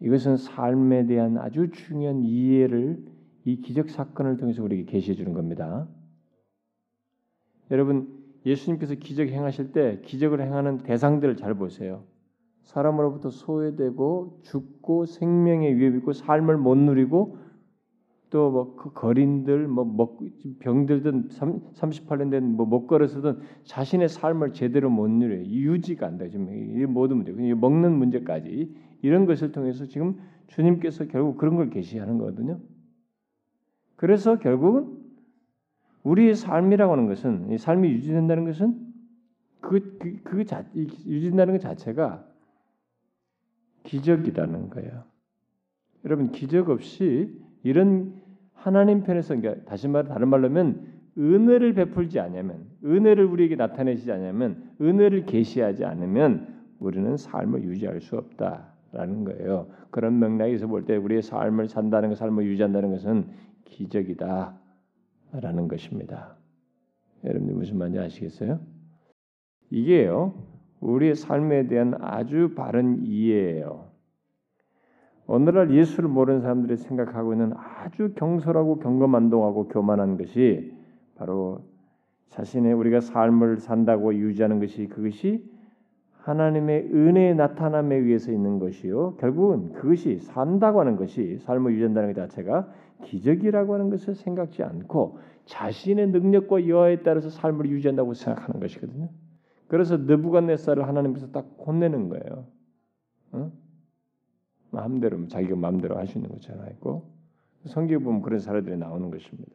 이것은 0.00 0.36
삶에 0.36 1.06
대한 1.06 1.36
아주 1.38 1.70
중요한 1.70 2.22
이해를 2.22 3.04
이 3.44 3.60
기적 3.60 3.90
사건을 3.90 4.36
통해서 4.36 4.62
우리에게 4.62 4.84
계시해 4.90 5.14
주는 5.16 5.32
겁니다. 5.32 5.88
여러분 7.70 8.20
예수님께서 8.46 8.94
기적 8.94 9.28
행하실 9.28 9.72
때 9.72 10.00
기적을 10.04 10.40
행하는 10.40 10.78
대상들을 10.78 11.36
잘 11.36 11.54
보세요. 11.54 12.04
사람으로부터 12.62 13.30
소외되고 13.30 14.40
죽고 14.42 15.06
생명의 15.06 15.76
위협 15.76 15.94
있고 15.96 16.12
삶을 16.12 16.56
못 16.56 16.76
누리고 16.76 17.38
또뭐 18.30 18.76
그 18.76 18.92
거린들 18.92 19.66
뭐 19.66 20.18
병들든 20.60 21.28
38년 21.28 22.30
된뭐못 22.30 22.86
걸어서든 22.86 23.40
자신의 23.64 24.08
삶을 24.08 24.52
제대로 24.52 24.88
못 24.88 25.08
누려 25.08 25.44
유지가 25.44 26.06
안 26.06 26.16
돼. 26.16 26.30
지금 26.30 26.48
이 26.48 26.86
모든 26.86 27.18
문제, 27.18 27.32
먹는 27.32 27.92
문제까지 27.92 28.72
이런 29.02 29.26
것을 29.26 29.52
통해서 29.52 29.86
지금 29.86 30.20
주님께서 30.46 31.06
결국 31.06 31.38
그런 31.38 31.56
걸 31.56 31.70
계시하는 31.70 32.18
거거든요. 32.18 32.60
그래서 33.96 34.38
결국은 34.38 34.96
우리의 36.04 36.34
삶이라고 36.34 36.92
하는 36.92 37.06
것은 37.06 37.58
삶이 37.58 37.88
유지된다는 37.88 38.44
것은 38.44 38.90
그, 39.60 39.98
그, 39.98 40.22
그 40.22 40.44
자, 40.44 40.64
유지된다는 40.74 41.54
것 41.54 41.60
자체가 41.60 42.29
기적이라는 43.84 44.70
거예요. 44.70 45.04
여러분 46.04 46.30
기적 46.32 46.70
없이 46.70 47.34
이런 47.62 48.14
하나님 48.52 49.02
편에서 49.02 49.36
그러니까 49.36 49.64
다시 49.64 49.88
말 49.88 50.04
다른 50.04 50.28
말로 50.28 50.48
하면 50.48 50.86
은혜를 51.18 51.74
베풀지 51.74 52.20
않으면 52.20 52.66
은혜를 52.84 53.24
우리에게 53.24 53.56
나타내시지 53.56 54.10
않으면 54.12 54.70
은혜를 54.80 55.26
계시하지 55.26 55.84
않으면 55.84 56.60
우리는 56.78 57.16
삶을 57.16 57.64
유지할 57.64 58.00
수 58.00 58.16
없다라는 58.16 59.24
거예요. 59.24 59.68
그런 59.90 60.18
맥락에서 60.18 60.66
볼 60.66 60.84
때 60.86 60.96
우리의 60.96 61.22
삶을 61.22 61.68
산다는 61.68 62.10
것, 62.10 62.14
삶을 62.16 62.44
유지한다는 62.46 62.90
것은 62.92 63.26
기적이다라는 63.64 64.54
것입니다. 65.68 66.36
여러분들 67.24 67.54
무슨 67.54 67.76
말인지 67.78 67.98
아시겠어요? 67.98 68.60
이게요. 69.70 70.34
우리의 70.80 71.14
삶에 71.14 71.66
대한 71.66 71.94
아주 72.00 72.54
바른 72.54 73.04
이해예요. 73.04 73.90
오늘날 75.26 75.70
예수를 75.70 76.08
모르는 76.08 76.40
사람들이 76.40 76.76
생각하고 76.76 77.32
있는 77.32 77.52
아주 77.54 78.14
경솔하고 78.16 78.80
경거만동하고 78.80 79.68
교만한 79.68 80.16
것이 80.16 80.74
바로 81.14 81.60
자신의 82.30 82.72
우리가 82.72 83.00
삶을 83.00 83.58
산다고 83.58 84.14
유지하는 84.14 84.58
것이 84.58 84.86
그것이 84.88 85.48
하나님의 86.22 86.90
은혜의 86.92 87.34
나타남에 87.36 87.96
의해서 87.96 88.32
있는 88.32 88.58
것이요. 88.58 89.16
결국은 89.18 89.72
그것이 89.72 90.18
산다고 90.18 90.80
하는 90.80 90.96
것이 90.96 91.38
삶을 91.38 91.74
유지한다는 91.74 92.12
것 92.12 92.20
자체가 92.20 92.68
기적이라고 93.04 93.74
하는 93.74 93.90
것을 93.90 94.14
생각지 94.14 94.62
않고 94.62 95.18
자신의 95.46 96.08
능력과 96.08 96.68
여하에 96.68 97.02
따라서 97.02 97.30
삶을 97.30 97.70
유지한다고 97.70 98.14
생각하는 98.14 98.60
것이거든요. 98.60 99.08
그래서 99.70 99.96
느부갓네살을 99.96 100.88
하나님께서 100.88 101.30
딱 101.30 101.46
혼내는 101.64 102.08
거예요. 102.08 102.44
응? 103.34 103.52
마음대로 104.72 105.28
자기가 105.28 105.54
마음대로 105.54 105.96
할 105.96 106.08
수 106.08 106.18
있는 106.18 106.28
것처럼 106.32 106.66
했고 106.66 107.08
성경에 107.66 108.02
보면 108.02 108.22
그런 108.22 108.40
사례들이 108.40 108.76
나오는 108.76 109.12
것입니다. 109.12 109.52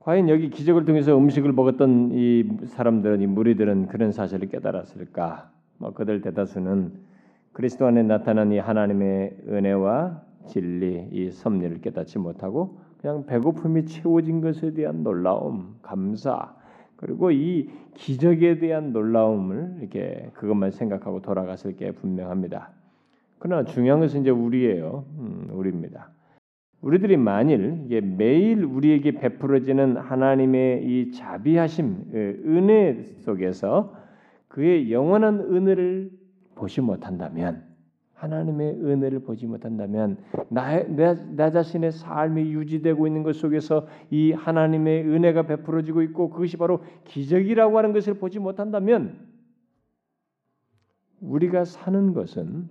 과연 0.00 0.28
여기 0.28 0.50
기적을 0.50 0.86
통해서 0.86 1.16
음식을 1.16 1.52
먹었던 1.52 2.10
이 2.14 2.66
사람들은 2.66 3.20
이 3.20 3.28
무리들은 3.28 3.86
그런 3.86 4.10
사실을 4.10 4.48
깨달았을까? 4.48 5.52
뭐 5.76 5.92
그들 5.92 6.20
대다수는 6.20 6.94
그리스도 7.52 7.86
안에 7.86 8.02
나타난 8.02 8.50
이 8.50 8.58
하나님의 8.58 9.36
은혜와 9.46 10.20
진리, 10.46 11.08
이 11.12 11.30
섭리를 11.30 11.80
깨닫지 11.80 12.18
못하고 12.18 12.80
그냥 13.00 13.24
배고픔이 13.24 13.86
채워진 13.86 14.40
것에 14.40 14.72
대한 14.72 15.04
놀라움, 15.04 15.76
감사, 15.82 16.56
그리고 16.98 17.30
이 17.30 17.70
기적에 17.94 18.58
대한 18.58 18.92
놀라움을 18.92 19.76
이렇게 19.80 20.30
그것만 20.34 20.72
생각하고 20.72 21.22
돌아갔을 21.22 21.76
게 21.76 21.92
분명합니다. 21.92 22.70
그러나 23.38 23.64
중요한 23.64 24.00
것은 24.00 24.22
이제 24.22 24.30
우리예요. 24.30 25.04
음, 25.18 25.48
우리입니다. 25.52 26.10
우리들이 26.80 27.16
만일 27.16 27.82
이게 27.86 28.00
매일 28.00 28.64
우리에게 28.64 29.12
베풀어지는 29.12 29.96
하나님의 29.96 30.84
이 30.84 31.12
자비하심, 31.12 32.10
은혜 32.12 33.04
속에서 33.18 33.94
그의 34.48 34.92
영원한 34.92 35.40
은혜를 35.40 36.10
보지 36.56 36.80
못한다면 36.80 37.67
하나님의 38.18 38.80
은혜를 38.82 39.20
보지 39.20 39.46
못한다면 39.46 40.18
나, 40.48 40.82
나, 40.82 41.14
나 41.14 41.50
자신의 41.50 41.92
삶이 41.92 42.52
유지되고 42.52 43.06
있는 43.06 43.22
것 43.22 43.36
속에서 43.36 43.86
이 44.10 44.32
하나님의 44.32 45.04
은혜가 45.04 45.44
베풀어지고 45.44 46.02
있고 46.02 46.30
그것이 46.30 46.56
바로 46.56 46.82
기적이라고 47.04 47.78
하는 47.78 47.92
것을 47.92 48.14
보지 48.14 48.40
못한다면 48.40 49.24
우리가 51.20 51.64
사는 51.64 52.12
것은 52.12 52.68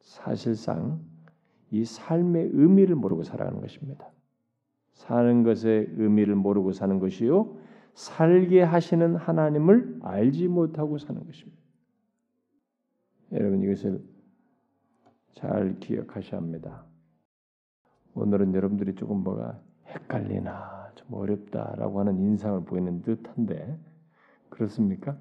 사실상 0.00 1.00
이 1.70 1.84
삶의 1.84 2.50
의미를 2.52 2.96
모르고 2.96 3.22
살아가는 3.22 3.60
것입니다. 3.60 4.08
사는 4.94 5.42
것의 5.44 5.90
의미를 5.96 6.34
모르고 6.34 6.72
사는 6.72 6.98
것이요 6.98 7.56
살게 7.94 8.62
하시는 8.62 9.14
하나님을 9.14 10.00
알지 10.02 10.48
못하고 10.48 10.98
사는 10.98 11.24
것입니다. 11.24 11.56
여러분 13.32 13.62
이것을 13.62 14.15
잘 15.36 15.78
기억하셔야 15.80 16.40
합니다. 16.40 16.84
오늘은 18.14 18.54
여러분들이 18.54 18.94
조금 18.94 19.22
뭐가 19.22 19.60
헷갈리나 19.86 20.92
좀 20.94 21.12
어렵다라고 21.12 22.00
하는 22.00 22.18
인상을 22.18 22.64
보이는 22.64 23.02
듯한데 23.02 23.78
그렇습니까? 24.48 25.16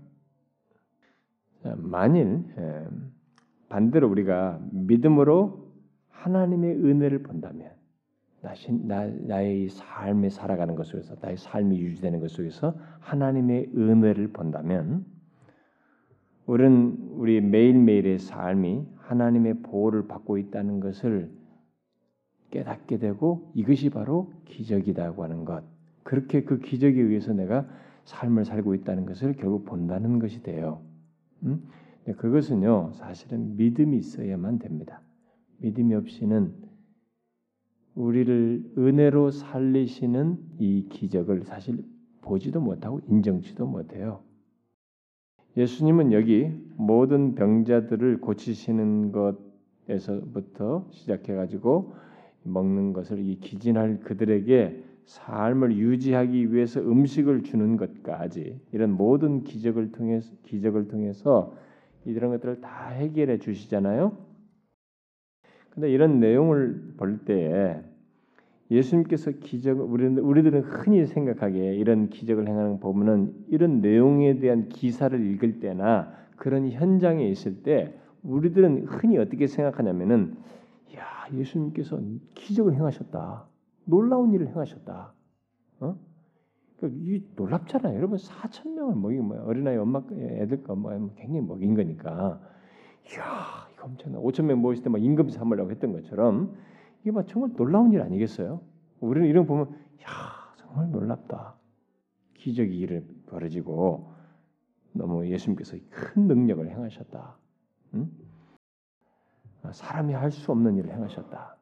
만일 1.75 2.45
예, 2.57 2.87
반대로 3.67 4.09
우리가 4.09 4.61
믿음으로 4.71 5.73
하나님의 6.09 6.75
은혜를 6.75 7.23
본다면 7.23 7.71
나, 8.41 9.07
나의 9.07 9.67
삶에 9.69 10.29
살아가는 10.29 10.75
것 10.75 10.85
속에서 10.85 11.15
나의 11.21 11.35
삶이 11.37 11.77
유지되는 11.79 12.19
것 12.19 12.29
속에서 12.31 12.77
하나님의 12.99 13.71
은혜를 13.75 14.31
본다면 14.31 15.05
우리는 16.45 16.95
우리 17.17 17.41
매일매일의 17.41 18.19
삶이 18.19 18.94
하나님의 19.07 19.61
보호를 19.61 20.07
받고 20.07 20.37
있다는 20.37 20.79
것을 20.79 21.31
깨닫게 22.51 22.99
되고 22.99 23.51
이것이 23.53 23.89
바로 23.89 24.31
기적이라고 24.45 25.23
하는 25.23 25.45
것. 25.45 25.63
그렇게 26.03 26.43
그 26.43 26.59
기적에 26.59 27.01
의해서 27.01 27.33
내가 27.33 27.67
삶을 28.05 28.45
살고 28.45 28.75
있다는 28.75 29.05
것을 29.05 29.33
결국 29.33 29.65
본다는 29.65 30.19
것이 30.19 30.41
돼요. 30.43 30.81
음? 31.43 31.67
그것은요 32.17 32.91
사실은 32.93 33.55
믿음이 33.57 33.97
있어야만 33.97 34.59
됩니다. 34.59 35.01
믿음이 35.57 35.95
없이는 35.95 36.53
우리를 37.95 38.73
은혜로 38.77 39.31
살리시는 39.31 40.37
이 40.59 40.87
기적을 40.89 41.45
사실 41.45 41.83
보지도 42.21 42.59
못하고 42.59 42.99
인정치도 43.07 43.65
못해요. 43.65 44.24
예수님은 45.57 46.11
여기 46.11 46.51
모든 46.75 47.35
병자들을 47.35 48.19
고치시는 48.19 49.13
것에서부터 49.87 50.87
시작해 50.91 51.33
가지고 51.33 51.93
먹는 52.43 52.93
것을 52.93 53.19
이 53.19 53.39
기진할 53.39 54.01
그들에게 54.01 54.83
삶을 55.05 55.77
유지하기 55.77 56.51
위해서 56.53 56.81
음식을 56.81 57.43
주는 57.43 57.77
것까지 57.77 58.59
이런 58.71 58.91
모든 58.91 59.43
기적을 59.43 59.91
통해서 59.91 60.33
기적을 60.43 60.87
통해서 60.87 61.55
이런 62.05 62.31
것들을 62.31 62.61
다 62.61 62.89
해결해 62.89 63.39
주시잖아요. 63.39 64.17
근데 65.69 65.91
이런 65.91 66.19
내용을 66.19 66.93
볼 66.97 67.19
때에 67.25 67.81
예수님께서 68.71 69.31
기적 69.31 69.79
우리는 69.79 70.17
우리들은 70.17 70.61
흔히 70.61 71.05
생각하기에 71.05 71.75
이런 71.75 72.09
기적을 72.09 72.47
행하는 72.47 72.79
보면은 72.79 73.33
이런 73.49 73.81
내용에 73.81 74.39
대한 74.39 74.69
기사를 74.69 75.19
읽을 75.19 75.59
때나 75.59 76.11
그런 76.35 76.69
현장에 76.69 77.27
있을 77.27 77.61
때 77.61 77.93
우리들은 78.23 78.85
흔히 78.85 79.17
어떻게 79.17 79.45
생각하냐면은 79.47 80.35
야 80.95 81.03
예수님께서 81.33 81.99
기적을 82.33 82.73
행하셨다. 82.73 83.45
놀라운 83.85 84.33
일을 84.33 84.47
행하셨다. 84.47 85.13
어? 85.81 85.95
이 86.83 87.21
놀랍잖아요. 87.35 87.95
여러분 87.95 88.17
4천 88.17 88.69
명을 88.73 88.95
먹인 88.95 89.25
뭐 89.25 89.41
어린아이 89.43 89.77
엄마 89.77 90.01
애들 90.11 90.63
거뭐 90.63 90.91
굉장히 91.15 91.41
먹인 91.41 91.75
거니까. 91.75 92.41
이거 93.05 93.21
엄청나. 93.83 94.19
5천 94.19 94.45
명 94.45 94.59
모였을 94.59 94.83
때 94.83 94.89
막 94.89 95.03
임금 95.03 95.29
삼으려고 95.29 95.69
했던 95.69 95.93
것처럼 95.93 96.55
이게 97.05 97.11
막 97.11 97.27
정말 97.27 97.53
놀라운 97.55 97.93
일 97.93 98.01
아니겠어요? 98.01 98.61
우리는 98.99 99.27
이런 99.27 99.45
보면 99.45 99.69
야 100.01 100.55
정말 100.57 100.89
놀랍다. 100.89 101.53
기적이 102.33 102.79
일을 102.79 103.05
벌어지고 103.27 104.11
너무 104.91 105.27
예수님께서 105.27 105.77
큰 105.91 106.25
능력을 106.25 106.67
행하셨다. 106.67 107.37
응? 107.93 108.09
아, 109.61 109.71
사람이 109.71 110.13
할 110.13 110.31
수 110.31 110.51
없는 110.51 110.77
일을 110.77 110.91
행하셨다. 110.93 111.57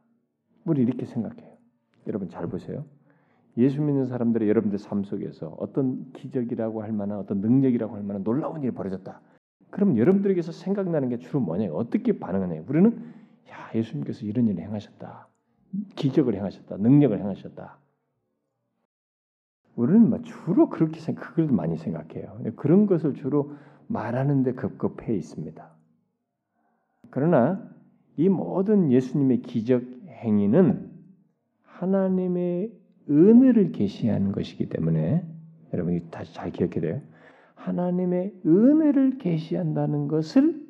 우리 0.63 0.83
이렇게 0.83 1.05
생각해요. 1.05 1.57
여러분 2.07 2.29
잘 2.29 2.47
보세요. 2.47 2.85
예수 3.57 3.81
믿는 3.81 4.05
사람들의 4.05 4.47
여러분들 4.47 4.79
삶 4.79 5.03
속에서 5.03 5.57
어떤 5.59 6.09
기적이라고 6.13 6.83
할 6.83 6.93
만한 6.93 7.19
어떤 7.19 7.41
능력이라고 7.41 7.95
할 7.95 8.01
만한 8.03 8.23
놀라운 8.23 8.63
일이 8.63 8.71
벌어졌다. 8.71 9.19
그럼 9.71 9.97
여러분들에게서 9.97 10.53
생각나는 10.53 11.09
게 11.09 11.17
주로 11.17 11.41
뭐냐? 11.41 11.73
어떻게 11.73 12.17
반응하냐? 12.17 12.63
우리는 12.65 13.13
야 13.49 13.69
예수님께서 13.75 14.25
이런 14.25 14.47
일을 14.47 14.63
행하셨다. 14.63 15.27
기적을 15.95 16.35
행하셨다. 16.35 16.77
능력을 16.77 17.17
행하셨다. 17.19 17.77
우리는 19.75 20.09
뭐 20.09 20.21
주로 20.21 20.69
그렇게 20.69 20.99
생각, 20.99 21.29
그걸 21.29 21.47
많이 21.47 21.77
생각해요. 21.77 22.39
그런 22.55 22.85
것을 22.85 23.15
주로 23.15 23.53
말하는데 23.87 24.53
급급해 24.53 25.15
있습니다. 25.15 25.71
그러나 27.09 27.69
이 28.17 28.29
모든 28.29 28.91
예수님의 28.91 29.41
기적 29.41 29.83
행위는 30.07 30.91
하나님의 31.63 32.71
은혜를 33.09 33.71
계시하는 33.71 34.31
것이기 34.31 34.69
때문에 34.69 35.25
여러분이 35.73 36.11
다시 36.11 36.33
잘 36.33 36.51
기억해야 36.51 36.81
돼요. 36.81 37.01
하나님의 37.55 38.41
은혜를 38.45 39.17
계시한다는 39.17 40.07
것을 40.07 40.63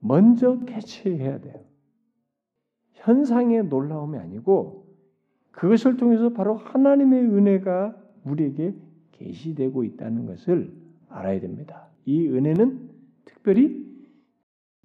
먼저 0.00 0.58
캐치해야 0.64 1.40
돼요. 1.40 1.69
현상의 3.00 3.64
놀라움이 3.64 4.18
아니고 4.18 4.86
그것을 5.52 5.96
통해서 5.96 6.30
바로 6.30 6.54
하나님의 6.54 7.22
은혜가 7.22 7.96
우리에게 8.24 8.74
계시되고 9.12 9.84
있다는 9.84 10.26
것을 10.26 10.72
알아야 11.08 11.40
됩니다. 11.40 11.88
이 12.04 12.28
은혜는 12.28 12.90
특별히 13.24 13.86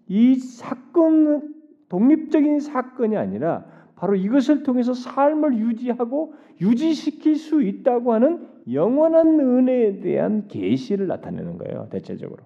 이 0.07 0.35
사건은 0.35 1.53
독립적인 1.89 2.59
사건이 2.59 3.15
아니라 3.15 3.65
바로 3.95 4.15
이것을 4.15 4.63
통해서 4.63 4.93
삶을 4.93 5.57
유지하고 5.57 6.33
유지시킬 6.59 7.35
수 7.35 7.61
있다고 7.61 8.13
하는 8.13 8.47
영원한 8.71 9.39
은혜에 9.39 9.99
대한 10.01 10.47
계시를 10.47 11.07
나타내는 11.07 11.57
거예요. 11.57 11.87
대체적으로 11.91 12.43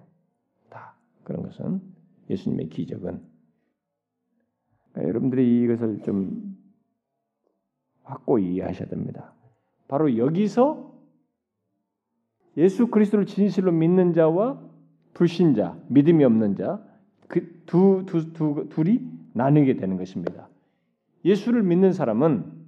다 0.68 0.94
그런 1.24 1.42
것은 1.42 1.80
예수님의 2.28 2.68
기적은 2.68 3.29
그러니까 4.92 5.08
여러분들이 5.08 5.62
이것을 5.62 6.00
좀 6.02 6.56
확고히 8.02 8.54
이해하셔야 8.54 8.88
됩니다. 8.88 9.32
바로 9.88 10.16
여기서 10.16 10.90
예수 12.56 12.88
그리스도를 12.88 13.26
진실로 13.26 13.72
믿는 13.72 14.12
자와 14.12 14.60
불신자, 15.14 15.78
믿음이 15.88 16.24
없는 16.24 16.56
자, 16.56 16.84
그 17.28 17.60
두, 17.66 18.04
두, 18.06 18.32
두, 18.32 18.68
둘이 18.68 19.00
나뉘게 19.32 19.76
되는 19.76 19.96
것입니다. 19.96 20.48
예수를 21.24 21.62
믿는 21.62 21.92
사람은 21.92 22.60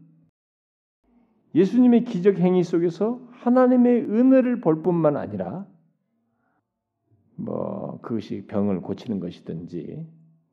예수님의 1.55 2.05
기적 2.05 2.39
행위 2.39 2.63
속에서 2.63 3.21
하나님의 3.33 4.05
은혜를 4.05 4.61
볼 4.61 4.83
뿐만 4.83 5.17
아니라 5.17 5.67
뭐 7.35 7.99
그것이 8.03 8.47
병을 8.47 8.81
고치는 8.81 9.19
것이든지 9.21 10.07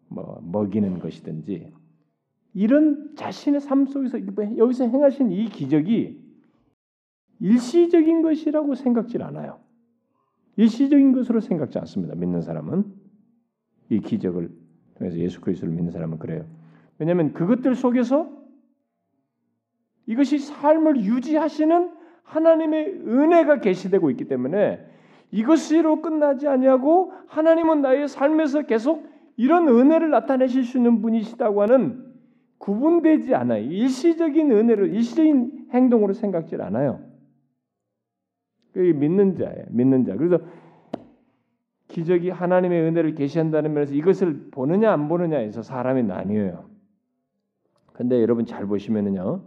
뭐 0.10 0.41
먹이는 0.43 1.00
것이든지 1.00 1.72
이런 2.54 3.15
자신의 3.15 3.62
삶 3.62 3.86
속에서 3.86 4.19
여기서 4.58 4.88
행하신 4.88 5.32
이 5.32 5.50
기적이 5.50 6.19
일시적인 7.39 8.22
것이라고 8.22 8.76
생각지 8.76 9.17
않아요. 9.22 9.60
일시적인 10.58 11.13
것으로 11.13 11.39
생각지 11.39 11.80
않습니다. 11.80 12.15
믿는 12.15 12.41
사람은 12.41 12.84
이 13.89 14.00
기적을 14.02 14.52
통해서 14.95 15.17
예수 15.17 15.39
그리스도를 15.39 15.74
믿는 15.74 15.91
사람은 15.91 16.19
그래요. 16.19 16.45
왜냐하면 16.98 17.34
그것들 17.34 17.76
속에서 17.76 18.30
이것이 20.06 20.39
삶을 20.39 21.04
유지하시는 21.04 21.91
하나님의 22.24 22.88
은혜가 23.08 23.62
계시되고 23.62 24.10
있기 24.12 24.26
때문에 24.26 24.86
이것으로 25.32 26.02
끝나지 26.02 26.48
아니하고 26.48 27.13
하나님은 27.28 27.82
나의 27.82 28.08
삶에서 28.08 28.63
계속 28.63 29.09
이런 29.39 29.69
은혜를 29.69 30.10
나타내실 30.10 30.65
수 30.65 30.75
있는 30.78 31.02
분이시다고 31.02 31.62
하는 31.62 32.04
구분되지 32.58 33.34
않아요. 33.36 33.63
일시적인 33.63 34.52
은혜로 34.52 34.88
일시적인 34.88 35.69
행동으로 35.71 36.12
생각지 36.12 36.58
않아요. 36.58 36.99
그게 38.73 38.91
믿는 38.91 39.38
자예요. 39.38 39.63
믿는 39.69 40.04
자. 40.04 40.17
그래서 40.17 40.39
기적이 41.88 42.32
하나님의 42.32 42.82
은혜를 42.84 43.15
계시한다는 43.15 43.71
면에서 43.73 43.93
이것을 43.93 44.49
보느냐 44.52 44.91
안 44.91 45.08
보느냐에서 45.08 45.62
사람이 45.62 46.04
나뉘어요. 46.04 46.65
근데 47.93 48.21
여러분 48.21 48.45
잘 48.45 48.65
보시면은요. 48.65 49.41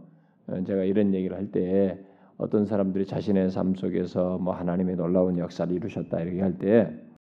어, 0.47 0.65
제가 0.65 0.85
이런 0.85 1.13
얘기를 1.13 1.37
할 1.37 1.51
때 1.53 2.03
어떤 2.39 2.65
사람들이 2.65 3.05
자신의 3.05 3.51
삶 3.51 3.75
속에서 3.75 4.39
뭐 4.39 4.55
하나님의 4.55 4.97
놀라운 4.97 5.37
역사를 5.37 5.71
이루셨다 5.71 6.19
이렇게 6.23 6.41
할 6.41 6.57
때 6.57 7.12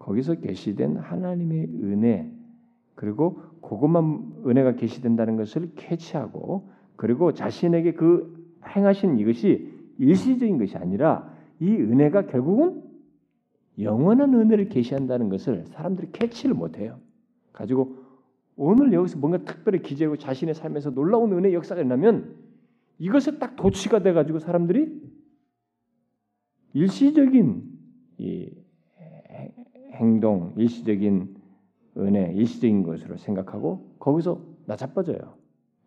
거기서 0.00 0.36
계시된 0.36 0.96
하나님의 0.96 1.68
은혜 1.82 2.32
그리고 2.94 3.40
그것만 3.62 4.42
은혜가 4.46 4.72
계시된다는 4.72 5.36
것을 5.36 5.70
캐치하고 5.76 6.70
그리고 6.96 7.32
자신에게 7.32 7.92
그 7.94 8.52
행하신 8.66 9.18
이것이 9.18 9.72
일시적인 9.98 10.58
것이 10.58 10.76
아니라 10.76 11.32
이 11.60 11.70
은혜가 11.70 12.26
결국은 12.26 12.82
영원한 13.78 14.34
은혜를 14.34 14.68
계시한다는 14.68 15.28
것을 15.28 15.64
사람들이 15.66 16.08
캐치를 16.12 16.54
못해요. 16.54 16.98
가지고 17.52 17.96
오늘 18.56 18.92
여기서 18.92 19.18
뭔가 19.18 19.38
특별히 19.38 19.80
기재고 19.80 20.16
자신의 20.16 20.54
삶에서 20.54 20.90
놀라운 20.90 21.32
은혜 21.32 21.52
역사가 21.52 21.80
일어나면 21.80 22.36
이것에 22.98 23.38
딱 23.38 23.56
도취가 23.56 24.02
돼 24.02 24.12
가지고 24.12 24.38
사람들이 24.38 25.00
일시적인 26.74 27.62
이 28.18 28.59
행동, 30.00 30.54
일시적인 30.56 31.36
은혜, 31.98 32.32
일시적인 32.32 32.82
것으로 32.82 33.16
생각하고 33.16 33.94
거기서 33.98 34.42
나자빠져요. 34.66 35.34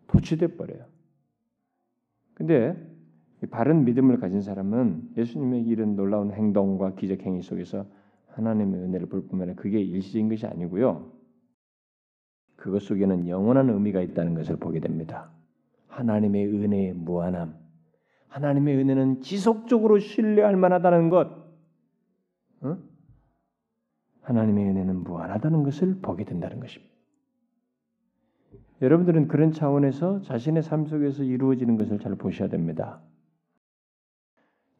도취돼 0.06 0.56
버려요. 0.56 0.86
근데 2.34 2.76
바른 3.50 3.84
믿음을 3.84 4.18
가진 4.18 4.40
사람은 4.40 5.10
예수님의 5.16 5.64
이런 5.64 5.96
놀라운 5.96 6.32
행동과 6.32 6.94
기적 6.94 7.22
행위 7.22 7.42
속에서 7.42 7.86
하나님의 8.28 8.80
은혜를 8.80 9.06
볼 9.06 9.26
뿐만 9.26 9.48
아니라 9.48 9.60
그게 9.60 9.80
일시적인 9.80 10.28
것이 10.28 10.46
아니고요. 10.46 11.12
그것 12.56 12.82
속에는 12.82 13.28
영원한 13.28 13.68
의미가 13.68 14.00
있다는 14.00 14.34
것을 14.34 14.56
보게 14.56 14.80
됩니다. 14.80 15.30
하나님의 15.88 16.46
은혜의 16.46 16.94
무한함. 16.94 17.56
하나님의 18.28 18.76
은혜는 18.78 19.20
지속적으로 19.20 19.98
신뢰할 19.98 20.56
만하다는 20.56 21.08
것. 21.10 21.28
어? 22.62 22.78
하나님의 24.24 24.68
은혜는 24.68 25.04
무한하다는 25.04 25.62
것을 25.62 25.98
보게 26.02 26.24
된다는 26.24 26.60
것입니다. 26.60 26.92
여러분들은 28.82 29.28
그런 29.28 29.52
차원에서 29.52 30.22
자신의 30.22 30.62
삶 30.62 30.86
속에서 30.86 31.22
이루어지는 31.22 31.76
것을 31.78 31.98
잘 31.98 32.14
보셔야 32.16 32.48
됩니다. 32.48 33.00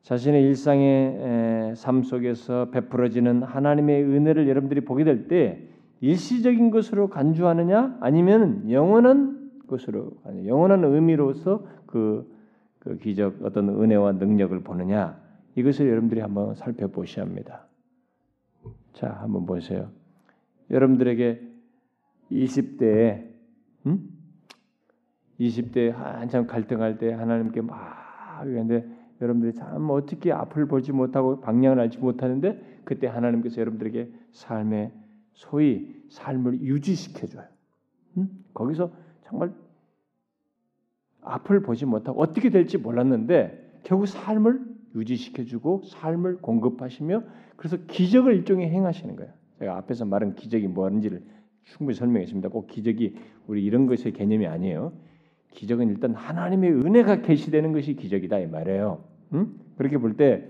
자신의 0.03 0.43
일상의 0.43 1.77
삶 1.77 2.03
속에서 2.03 2.71
베풀어지는 2.71 3.43
하나님의 3.43 4.05
은혜를 4.05 4.49
여러분들이 4.49 4.83
보게 4.83 5.05
될 5.05 5.29
때 5.29 5.71
일시적인 6.01 6.71
것으로 6.71 7.09
간주하느냐 7.09 7.97
아니면 8.01 8.71
영원한 8.71 9.63
것으로 9.67 10.13
영원한 10.45 10.85
의미로서 10.85 11.67
그, 11.87 12.31
그 12.79 12.99
기적 12.99 13.43
어떤 13.43 13.71
은혜와 13.71 14.13
능력을 14.13 14.61
보느냐 14.61 15.19
이것을 15.55 15.89
여러분들이 15.89 16.21
한번 16.21 16.55
살펴보셔야 16.57 17.25
합니다. 17.25 17.67
자, 18.95 19.19
한번 19.21 19.45
보세요. 19.45 19.91
여러분들에게 20.71 21.41
20대에 22.31 23.29
음? 23.87 24.09
20대 25.39 25.91
한참 25.91 26.47
갈등할 26.47 26.99
때 26.99 27.13
하나님께 27.13 27.61
막 27.61 28.43
근데 28.45 28.89
여러분들이 29.21 29.53
참 29.55 29.91
어떻게 29.91 30.33
앞을 30.33 30.67
보지 30.67 30.93
못하고 30.93 31.41
방향을 31.41 31.81
알지 31.81 31.99
못하는데 31.99 32.81
그때 32.85 33.07
하나님께서 33.07 33.61
여러분들에게 33.61 34.13
삶의 34.33 34.93
소위 35.33 36.03
삶을 36.11 36.61
유지시켜 36.61 37.27
줘요. 37.27 37.45
음? 38.17 38.45
거기서 38.55 38.93
정말 39.23 39.53
앞을 41.23 41.63
보지 41.63 41.85
못하고 41.85 42.21
어떻게 42.21 42.51
될지 42.51 42.79
몰랐는데 42.79 43.81
결국 43.83 44.07
삶을 44.07 44.74
유지시켜 44.95 45.45
주고 45.45 45.83
삶을 45.85 46.39
공급하시며 46.39 47.23
그래서 47.57 47.77
기적을 47.87 48.35
일종의 48.35 48.71
행하시는 48.71 49.17
거예요. 49.17 49.33
제가 49.59 49.77
앞에서 49.79 50.05
말한 50.05 50.35
기적이 50.35 50.69
뭐는지를 50.69 51.23
충분히 51.65 51.97
설명했습니다. 51.97 52.49
꼭 52.51 52.67
기적이 52.67 53.17
우리 53.47 53.65
이런 53.65 53.87
것의 53.87 54.13
개념이 54.13 54.47
아니에요. 54.47 54.93
기적은 55.53 55.89
일단 55.89 56.15
하나님의 56.15 56.73
은혜가 56.73 57.23
계시되는 57.23 57.73
것이 57.73 57.95
기적이다 57.95 58.39
이 58.41 58.47
말이에요. 58.47 59.05
음? 59.35 59.59
그렇게 59.77 59.99
볼 59.99 60.17
때 60.17 60.47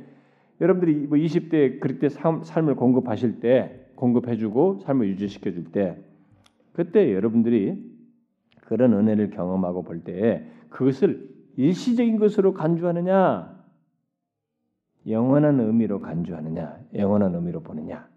여러분들이 0.60 1.06
뭐 1.06 1.18
20대 1.18 1.80
그때 1.80 2.08
삶, 2.08 2.42
삶을 2.42 2.76
공급하실 2.76 3.40
때 3.40 3.80
공급해주고 3.96 4.80
삶을 4.80 5.08
유지시켜 5.08 5.52
줄 5.52 5.64
때 5.72 5.96
그때 6.72 7.12
여러분들이 7.12 7.92
그런 8.62 8.94
은혜를 8.94 9.30
경험하고 9.30 9.82
볼 9.82 10.04
때 10.04 10.44
그것을 10.70 11.28
일시적인 11.56 12.18
것으로 12.18 12.54
간주하느냐 12.54 13.53
영원한 15.06 15.60
의미로 15.60 16.00
간주하느냐 16.00 16.80
영원한 16.94 17.34
의미로 17.34 17.62
보느냐 17.62 18.08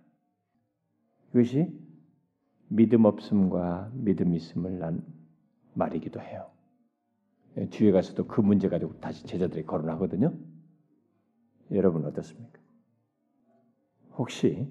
그것이 1.31 1.71
믿음 2.69 3.05
없음과 3.05 3.91
믿음 3.93 4.33
있음을 4.33 4.79
난 4.79 5.03
말이기도 5.73 6.19
해요. 6.21 6.49
뒤에 7.69 7.91
가서도 7.91 8.27
그 8.27 8.41
문제 8.41 8.69
가지고 8.69 8.99
다시 8.99 9.25
제자들이 9.25 9.65
거론하거든요. 9.65 10.33
여러분 11.71 12.05
어떻습니까? 12.05 12.59
혹시 14.17 14.67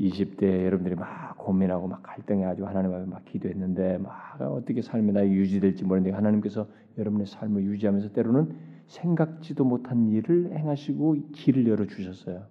20대 0.00 0.64
여러분들이 0.64 0.94
막 0.94 1.36
고민하고 1.38 1.88
막 1.88 2.02
갈등해가지고 2.02 2.68
하나님 2.68 2.92
앞에 2.92 3.06
막 3.06 3.24
기도했는데 3.24 3.98
막 3.98 4.40
어떻게 4.40 4.82
삶이 4.82 5.12
나 5.12 5.26
유지될지 5.26 5.84
모르는데 5.84 6.14
하나님께서 6.14 6.68
여러분의 6.96 7.26
삶을 7.26 7.62
유지하면서 7.64 8.12
때로는 8.12 8.56
생각지도 8.88 9.64
못한 9.64 10.08
일을 10.08 10.56
행하시고 10.56 11.30
길을 11.32 11.68
열어 11.68 11.86
주셨어요. 11.86 12.46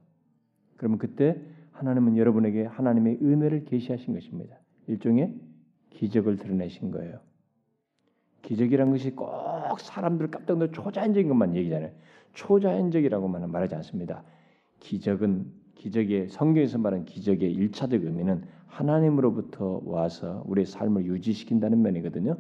그러면 0.78 0.98
그때 0.98 1.42
하나님은 1.72 2.18
여러분에게 2.18 2.66
하나님의 2.66 3.20
은혜를 3.22 3.66
계시하신 3.66 4.14
것입니다. 4.14 4.58
일종의 4.88 5.36
기적을 5.90 6.38
드러내신 6.38 6.92
거예요. 6.92 7.20
기적이란 8.44 8.92
것이 8.92 9.12
꼭 9.12 9.28
사람들 9.80 10.32
깜짝 10.32 10.58
놀 10.58 10.72
초자연적인 10.72 11.28
것만 11.28 11.56
얘기잖아요. 11.56 11.92
초자연적이라고만 12.34 13.52
말하지 13.52 13.76
않습니다. 13.76 14.24
기적은 14.80 15.52
기적의 15.76 16.30
성경에서 16.30 16.78
말하는 16.78 17.06
기적의 17.06 17.52
일차적 17.52 18.04
의미는 18.04 18.44
하나님으로부터 18.68 19.82
와서 19.86 20.44
우리의 20.48 20.66
삶을 20.66 21.06
유지시킨다는 21.06 21.82
면이거든요. 21.82 22.38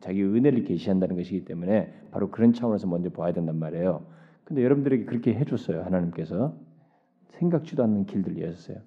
자기 0.00 0.22
은혜를 0.22 0.64
계시한다는 0.64 1.16
것이기 1.16 1.44
때문에 1.44 1.92
바로 2.10 2.30
그런 2.30 2.52
차원에서 2.52 2.86
먼저 2.86 3.10
봐야 3.10 3.32
된단 3.32 3.58
말이에요. 3.58 4.06
근데 4.44 4.64
여러분들에게 4.64 5.04
그렇게 5.04 5.34
해줬어요. 5.34 5.82
하나님께서 5.82 6.56
생각지도 7.28 7.82
않는 7.84 8.06
길들 8.06 8.40
여셨어요. 8.40 8.78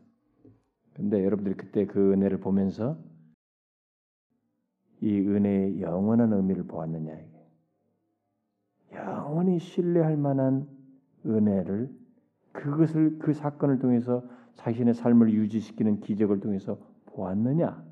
근데 0.94 1.24
여러분들이 1.24 1.56
그때 1.56 1.86
그 1.86 2.14
은혜를 2.14 2.40
보면서 2.40 2.98
이 5.02 5.20
은혜의 5.20 5.82
영원한 5.82 6.34
의미를 6.34 6.64
보았느냐 6.64 7.14
이게. 7.14 7.36
영원히 8.94 9.60
신뢰할 9.60 10.16
만한 10.16 10.68
은혜를 11.26 11.90
그것을 12.54 13.20
그 13.20 13.34
사건을 13.34 13.80
통해서 13.80 14.24
자신의 14.56 14.94
삶을 14.94 15.34
유지시키는 15.34 16.00
기적을 16.00 16.40
통해서 16.40 16.80
보았느냐? 17.08 17.84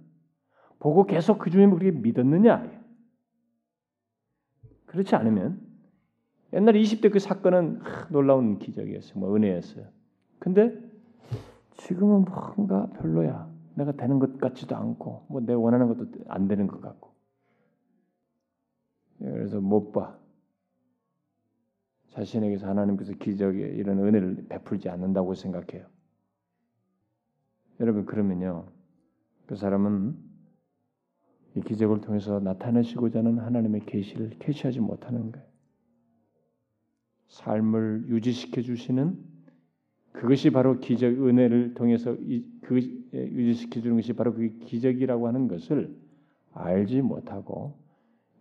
보고 0.79 1.05
계속 1.05 1.39
그 1.39 1.49
중에 1.49 1.65
우리가 1.65 1.99
믿었느냐? 1.99 2.82
그렇지 4.93 5.15
않으면 5.15 5.59
옛날 6.53 6.75
20대 6.75 7.11
그 7.11 7.17
사건은 7.17 7.81
하, 7.81 8.07
놀라운 8.09 8.59
기적이었어요. 8.59 9.19
뭐 9.19 9.35
은혜였어요. 9.35 9.87
근데 10.37 10.79
지금은 11.77 12.25
뭔가 12.55 12.87
별로야. 12.91 13.51
내가 13.75 13.91
되는 13.93 14.19
것 14.19 14.37
같지도 14.37 14.75
않고 14.75 15.25
뭐 15.29 15.41
내가 15.41 15.57
원하는 15.57 15.87
것도 15.87 16.11
안 16.27 16.47
되는 16.47 16.67
것 16.67 16.79
같고. 16.79 17.09
그래서 19.17 19.59
못 19.59 19.91
봐. 19.91 20.15
자신에게서 22.09 22.67
하나님께서 22.67 23.13
기적의 23.13 23.75
이런 23.75 23.97
은혜를 23.97 24.45
베풀지 24.47 24.89
않는다고 24.89 25.33
생각해요. 25.33 25.87
여러분 27.79 28.05
그러면요. 28.05 28.67
그 29.47 29.55
사람은 29.55 30.32
이 31.55 31.61
기적을 31.61 32.01
통해서 32.01 32.39
나타내시고자 32.39 33.19
하는 33.19 33.39
하나님의 33.39 33.85
계시를 33.85 34.31
캐치하지 34.39 34.79
못하는 34.79 35.31
거예요. 35.31 35.47
삶을 37.27 38.05
유지시켜 38.07 38.61
주시는 38.61 39.17
그것이 40.11 40.51
바로 40.51 40.79
기적 40.79 41.07
은혜를 41.07 41.73
통해서 41.73 42.15
그 42.61 43.03
유지시켜 43.13 43.81
주는 43.81 43.95
것이 43.95 44.13
바로 44.13 44.33
그 44.33 44.57
기적이라고 44.59 45.27
하는 45.27 45.47
것을 45.47 45.95
알지 46.53 47.01
못하고 47.01 47.79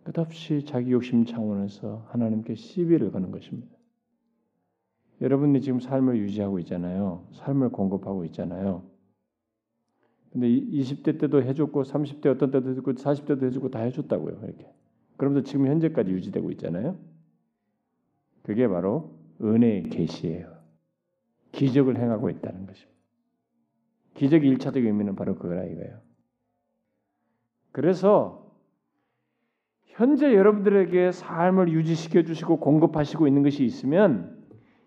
끝없이 0.03 0.65
자기 0.65 0.91
욕심 0.91 1.25
차원에서 1.25 2.05
하나님께 2.09 2.55
시비를 2.55 3.11
거는 3.11 3.31
것입니다. 3.31 3.75
여러분이 5.21 5.61
지금 5.61 5.79
삶을 5.79 6.17
유지하고 6.17 6.59
있잖아요. 6.59 7.25
삶을 7.33 7.69
공급하고 7.69 8.25
있잖아요. 8.25 8.83
근데 10.33 10.47
20대 10.47 11.19
때도 11.19 11.43
해줬고 11.43 11.83
30대 11.83 12.25
어떤 12.25 12.49
때도 12.49 12.71
해줬고 12.71 12.93
40대도 12.93 13.43
해주고 13.43 13.69
다 13.69 13.79
해줬다고요. 13.79 14.39
이렇게. 14.43 14.67
그러면서 15.15 15.45
지금 15.45 15.67
현재까지 15.67 16.09
유지되고 16.09 16.49
있잖아요. 16.51 16.97
그게 18.41 18.67
바로 18.67 19.15
은혜의 19.39 19.83
계시예요. 19.83 20.51
기적을 21.51 21.97
행하고 21.97 22.31
있다는 22.31 22.65
것입니다. 22.65 22.91
기적의 24.15 24.49
일차적 24.49 24.83
의미는 24.83 25.15
바로 25.15 25.35
그거라 25.35 25.65
이거예요. 25.65 25.99
그래서 27.71 28.51
현재 29.85 30.33
여러분들에게 30.33 31.11
삶을 31.11 31.71
유지시켜 31.71 32.23
주시고 32.23 32.59
공급하시고 32.59 33.27
있는 33.27 33.43
것이 33.43 33.63
있으면 33.63 34.43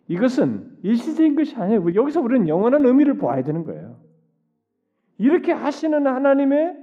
이것은 0.08 0.78
일시적인 0.82 1.36
것이 1.36 1.54
아니에요. 1.54 1.94
여기서 1.94 2.20
우리는 2.20 2.48
영원한 2.48 2.84
의미를 2.84 3.16
보아야 3.16 3.44
되는 3.44 3.62
거예요. 3.62 4.05
이렇게 5.18 5.52
하시는 5.52 6.06
하나님의 6.06 6.76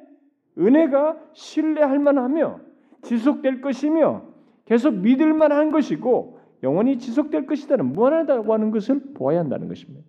은혜가 0.57 1.17
신뢰할 1.33 1.99
만하며 1.99 2.59
지속될 3.03 3.61
것이며 3.61 4.25
계속 4.65 4.95
믿을 4.95 5.33
만한 5.33 5.71
것이고 5.71 6.39
영원히 6.63 6.97
지속될 6.97 7.45
것이다는 7.45 7.91
무한하다고 7.93 8.53
하는 8.53 8.71
것을 8.71 9.01
보아야 9.13 9.39
한다는 9.39 9.67
것입니다. 9.67 10.05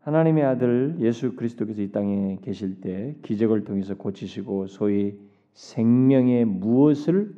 하나님의 0.00 0.44
아들 0.44 0.96
예수 1.00 1.36
그리스도께서 1.36 1.82
이 1.82 1.92
땅에 1.92 2.38
계실 2.42 2.80
때 2.80 3.14
기적을 3.22 3.64
통해서 3.64 3.94
고치시고 3.94 4.66
소위 4.66 5.18
생명의 5.52 6.44
무엇을 6.46 7.34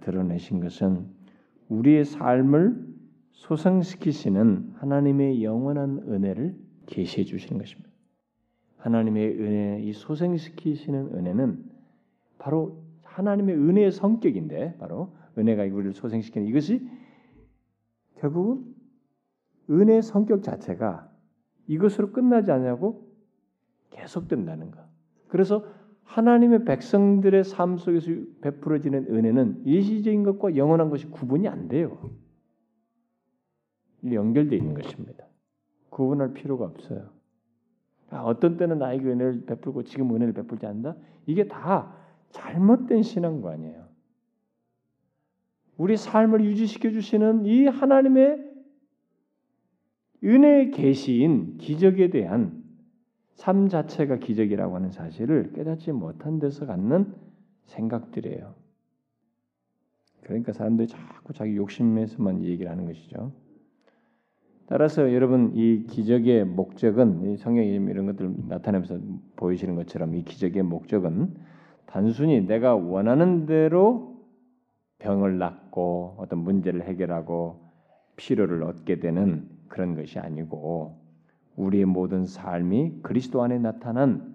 드러내신 0.00 0.60
것은 0.60 1.06
우리의 1.68 2.04
삶을 2.04 2.86
소생시키시는 3.32 4.74
하나님의 4.76 5.42
영원한 5.42 6.02
은혜를 6.08 6.54
계시해 6.86 7.24
주시는 7.24 7.58
것입니다. 7.58 7.85
하나님의 8.78 9.40
은혜, 9.40 9.82
이 9.82 9.92
소생시키시는 9.92 11.14
은혜는 11.14 11.64
바로 12.38 12.82
하나님의 13.02 13.56
은혜의 13.56 13.92
성격인데, 13.92 14.76
바로 14.78 15.14
은혜가 15.38 15.64
우리를 15.64 15.92
소생시키는 15.94 16.46
이것이 16.48 16.86
결국은 18.16 18.74
은혜의 19.70 20.02
성격 20.02 20.42
자체가 20.42 21.10
이것으로 21.66 22.12
끝나지 22.12 22.52
않냐고 22.52 23.06
계속된다는 23.90 24.70
것. 24.70 24.80
그래서 25.28 25.64
하나님의 26.04 26.64
백성들의 26.64 27.44
삶 27.44 27.76
속에서 27.78 28.10
베풀어지는 28.40 29.06
은혜는 29.12 29.62
일시적인 29.64 30.22
것과 30.22 30.56
영원한 30.56 30.88
것이 30.88 31.06
구분이 31.08 31.48
안 31.48 31.68
돼요. 31.68 32.10
연결되어 34.04 34.56
있는 34.56 34.74
것입니다. 34.74 35.26
구분할 35.90 36.32
필요가 36.32 36.64
없어요. 36.66 37.15
아, 38.10 38.22
어떤 38.22 38.56
때는 38.56 38.78
나에게 38.78 39.04
은혜를 39.04 39.46
베풀고 39.46 39.84
지금 39.84 40.14
은혜를 40.14 40.32
베풀지 40.34 40.66
않는다? 40.66 40.96
이게 41.26 41.48
다 41.48 41.94
잘못된 42.30 43.02
신앙관이에요. 43.02 43.86
우리 45.76 45.96
삶을 45.96 46.44
유지시켜 46.44 46.90
주시는 46.90 47.46
이 47.46 47.66
하나님의 47.66 48.44
은혜의 50.24 50.70
계시인 50.70 51.58
기적에 51.58 52.10
대한 52.10 52.64
삶 53.34 53.68
자체가 53.68 54.16
기적이라고 54.16 54.74
하는 54.74 54.90
사실을 54.90 55.52
깨닫지 55.52 55.92
못한 55.92 56.38
데서 56.38 56.64
갖는 56.64 57.14
생각들이에요. 57.64 58.54
그러니까 60.22 60.52
사람들이 60.52 60.88
자꾸 60.88 61.32
자기 61.32 61.56
욕심에서만 61.56 62.42
얘기를 62.44 62.70
하는 62.70 62.86
것이죠. 62.86 63.32
따라서 64.68 65.12
여러분 65.12 65.52
이 65.54 65.84
기적의 65.84 66.44
목적은 66.44 67.36
성경에 67.36 67.68
이런 67.68 68.06
것들 68.06 68.34
나타내면서 68.48 68.98
보이시는 69.36 69.76
것처럼 69.76 70.14
이 70.14 70.24
기적의 70.24 70.64
목적은 70.64 71.34
단순히 71.86 72.40
내가 72.40 72.74
원하는 72.74 73.46
대로 73.46 74.16
병을 74.98 75.38
낫고 75.38 76.16
어떤 76.18 76.40
문제를 76.40 76.82
해결하고 76.82 77.60
필요를 78.16 78.64
얻게 78.64 78.98
되는 78.98 79.48
그런 79.68 79.94
것이 79.94 80.18
아니고 80.18 80.98
우리의 81.54 81.84
모든 81.84 82.26
삶이 82.26 83.00
그리스도 83.02 83.42
안에 83.42 83.58
나타난 83.58 84.34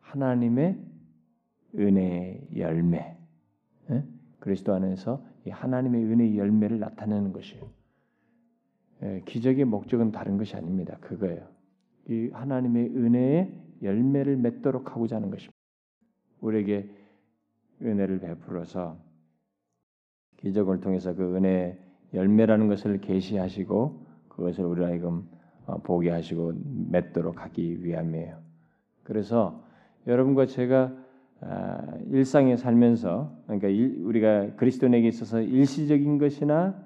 하나님의 0.00 0.78
은혜의 1.78 2.48
열매, 2.56 3.16
그리스도 4.40 4.74
안에서 4.74 5.24
이 5.46 5.50
하나님의 5.50 6.04
은혜의 6.04 6.38
열매를 6.38 6.78
나타내는 6.80 7.32
것이에요. 7.32 7.81
예, 9.02 9.22
기적의 9.24 9.64
목적은 9.64 10.12
다른 10.12 10.38
것이 10.38 10.54
아닙니다. 10.56 10.96
그거예요. 11.00 11.46
이 12.08 12.30
하나님의 12.32 12.90
은혜의 12.90 13.62
열매를 13.82 14.36
맺도록 14.36 14.92
하고자 14.92 15.16
하는 15.16 15.30
것입니다. 15.30 15.52
우리에게 16.40 16.88
은혜를 17.82 18.20
베풀어서 18.20 18.96
기적을 20.38 20.80
통해서 20.80 21.14
그 21.14 21.36
은혜 21.36 21.78
열매라는 22.14 22.68
것을 22.68 23.00
계시하시고 23.00 24.06
그것을 24.28 24.64
우리 24.64 24.84
하여금 24.84 25.28
어, 25.66 25.78
보게 25.78 26.10
하시고 26.10 26.52
맺도록 26.90 27.40
하기 27.42 27.84
위함이에요. 27.84 28.38
그래서 29.04 29.64
여러분과 30.06 30.46
제가 30.46 30.92
아, 31.40 31.96
일상에 32.06 32.56
살면서 32.56 33.36
그러니까 33.46 33.68
우리가 34.04 34.54
그리스도인에게 34.56 35.08
있어서 35.08 35.40
일시적인 35.40 36.18
것이나 36.18 36.80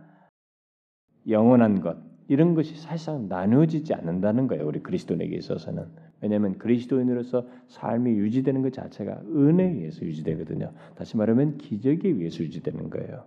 영원한 1.29 1.81
것 1.81 2.06
이런 2.29 2.55
것이 2.55 2.77
사실상 2.77 3.29
나누어지지 3.29 3.95
않는다는 3.95 4.49
거예요. 4.49 4.67
우리 4.67 4.81
그리스도인에게 4.83 5.37
있어서는 5.37 5.87
왜냐하면 6.21 6.59
그리스도인으로서 6.59 7.47
삶이 7.69 8.11
유지되는 8.11 8.63
것 8.63 8.73
자체가 8.73 9.23
은혜에 9.27 9.73
의해서 9.73 10.05
유지되거든요. 10.05 10.73
다시 10.97 11.17
말하면 11.17 11.59
기적에 11.59 12.09
의해서 12.09 12.43
유지되는 12.43 12.91
거예요. 12.91 13.27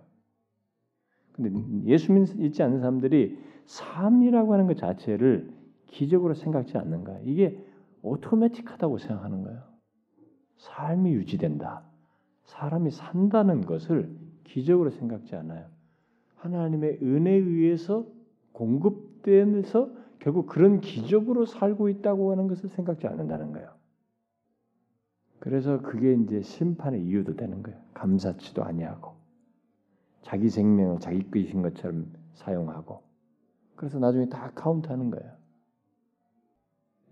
근데 1.32 1.50
예수 1.86 2.12
믿지 2.12 2.62
않는 2.62 2.80
사람들이 2.80 3.38
삶이라고 3.66 4.52
하는 4.52 4.66
것 4.66 4.76
자체를 4.76 5.50
기적으로 5.86 6.34
생각지 6.34 6.76
않는 6.76 7.04
거예요. 7.04 7.20
이게 7.24 7.58
오토매틱하다고 8.02 8.98
생각하는 8.98 9.42
거예요. 9.44 9.62
삶이 10.58 11.12
유지된다. 11.12 11.84
사람이 12.44 12.90
산다는 12.90 13.62
것을 13.62 14.10
기적으로 14.44 14.90
생각지 14.90 15.36
않아요. 15.36 15.66
하나님의 16.36 16.98
은혜에 17.02 17.36
의해서 17.36 18.06
공급되면서 18.52 19.90
결국 20.18 20.46
그런 20.46 20.80
기적으로 20.80 21.46
살고 21.46 21.88
있다고 21.88 22.30
하는 22.32 22.46
것을 22.46 22.68
생각지 22.68 23.06
않는다는 23.06 23.52
거예요. 23.52 23.70
그래서 25.38 25.80
그게 25.80 26.12
이제 26.14 26.42
심판의 26.42 27.02
이유도 27.02 27.34
되는 27.36 27.62
거예요. 27.62 27.80
감사치도 27.94 28.62
아니하고 28.62 29.14
자기 30.22 30.50
생명을 30.50 31.00
자기 31.00 31.30
것인 31.30 31.62
것처럼 31.62 32.12
사용하고 32.34 33.02
그래서 33.76 33.98
나중에 33.98 34.28
다 34.28 34.52
카운트하는 34.54 35.10
거예요. 35.10 35.32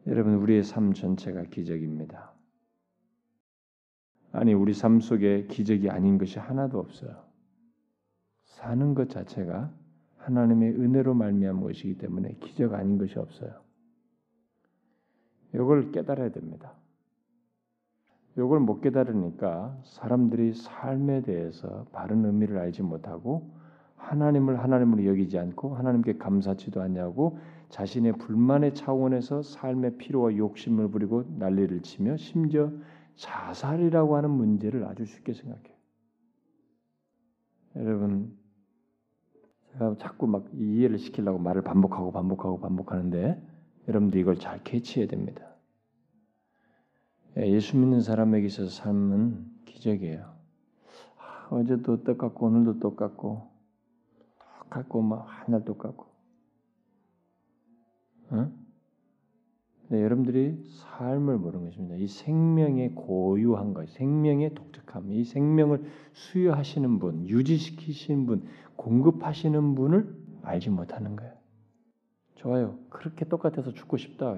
여러분 0.07 0.34
우리의 0.34 0.62
삶 0.62 0.93
전체가 0.93 1.45
기적입니다. 1.45 2.32
아니 4.32 4.53
우리 4.53 4.74
삶 4.74 5.01
속에 5.01 5.47
기적이 5.47 5.89
아닌 5.89 6.18
것이 6.18 6.39
하나도 6.39 6.78
없어요. 6.78 7.24
사는 8.45 8.95
것 8.95 9.09
자체가 9.09 9.72
하나님의 10.28 10.72
은혜로 10.72 11.14
말미암은 11.14 11.62
것이기 11.62 11.96
때문에 11.96 12.36
기적 12.40 12.74
아닌 12.74 12.98
것이 12.98 13.18
없어요. 13.18 13.50
이걸 15.54 15.90
깨달아야 15.90 16.30
됩니다. 16.30 16.74
이걸 18.36 18.60
못 18.60 18.80
깨달으니까 18.82 19.78
사람들이 19.84 20.52
삶에 20.52 21.22
대해서 21.22 21.86
바른 21.92 22.24
의미를 22.24 22.58
알지 22.58 22.82
못하고 22.82 23.50
하나님을 23.96 24.62
하나님으로 24.62 25.06
여기지 25.06 25.38
않고 25.38 25.74
하나님께 25.74 26.18
감사치도 26.18 26.80
않냐고 26.82 27.38
자신의 27.70 28.12
불만의 28.18 28.74
차원에서 28.74 29.42
삶의 29.42 29.96
피로와 29.96 30.36
욕심을 30.36 30.88
부리고 30.88 31.24
난리를 31.38 31.80
치며 31.82 32.16
심지어 32.16 32.70
자살이라고 33.16 34.16
하는 34.16 34.30
문제를 34.30 34.84
아주 34.84 35.04
쉽게 35.04 35.32
생각해요. 35.32 35.76
여러분 37.76 38.38
제가 39.72 39.96
자꾸 39.98 40.26
막 40.26 40.46
이해를 40.54 40.98
시키려고 40.98 41.38
말을 41.38 41.62
반복하고 41.62 42.12
반복하고 42.12 42.60
반복하는데 42.60 43.40
여러분들 43.88 44.20
이걸 44.20 44.38
잘 44.38 44.62
캐치해야 44.64 45.08
됩니다. 45.08 45.46
예, 47.36 47.46
예수 47.46 47.76
믿는 47.76 48.00
사람에게 48.00 48.46
있어서 48.46 48.70
삶은 48.70 49.46
기적이에요. 49.66 50.24
아, 51.18 51.48
어제도 51.50 52.02
똑같고 52.02 52.46
오늘도 52.46 52.80
똑같고 52.80 53.58
똑같고 54.68 55.02
막 55.02 55.26
하늘 55.26 55.64
똑같고. 55.64 56.06
어? 58.30 58.52
네, 59.90 60.02
여러분들이 60.02 60.62
삶을 60.98 61.38
모르는 61.38 61.64
것입니다. 61.64 61.96
이 61.96 62.06
생명의 62.06 62.94
고유한 62.94 63.72
것, 63.72 63.88
생명의 63.88 64.54
독특함, 64.54 65.10
이 65.12 65.24
생명을 65.24 65.82
수여하시는 66.12 66.98
분, 66.98 67.26
유지시키시는 67.26 68.26
분, 68.26 68.46
공급하시는 68.78 69.74
분을 69.74 70.16
알지 70.42 70.70
못하는 70.70 71.16
거예요. 71.16 71.34
좋아요. 72.36 72.78
그렇게 72.88 73.26
똑같아서 73.26 73.72
죽고 73.72 73.96
싶다. 73.98 74.34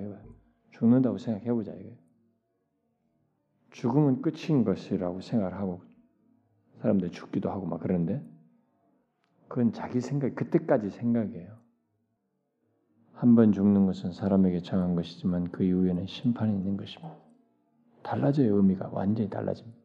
죽는다고 0.72 1.18
생각해보자. 1.18 1.72
죽음은 3.70 4.22
끝인 4.22 4.64
것이라고 4.64 5.20
생각을 5.20 5.54
하고 5.54 5.82
사람들 6.80 7.10
죽기도 7.10 7.50
하고 7.50 7.66
막 7.66 7.80
그러는데 7.80 8.24
그건 9.46 9.72
자기 9.72 10.00
생각, 10.00 10.34
그때까지 10.34 10.90
생각이에요. 10.90 11.60
한 13.12 13.34
번 13.34 13.52
죽는 13.52 13.84
것은 13.84 14.12
사람에게 14.12 14.60
정한 14.62 14.94
것이지만 14.94 15.50
그 15.50 15.62
이후에는 15.62 16.06
심판이 16.06 16.54
있는 16.56 16.78
것입니다. 16.78 17.14
달라져요, 18.02 18.56
의미가. 18.56 18.88
완전히 18.92 19.28
달라집니다. 19.28 19.78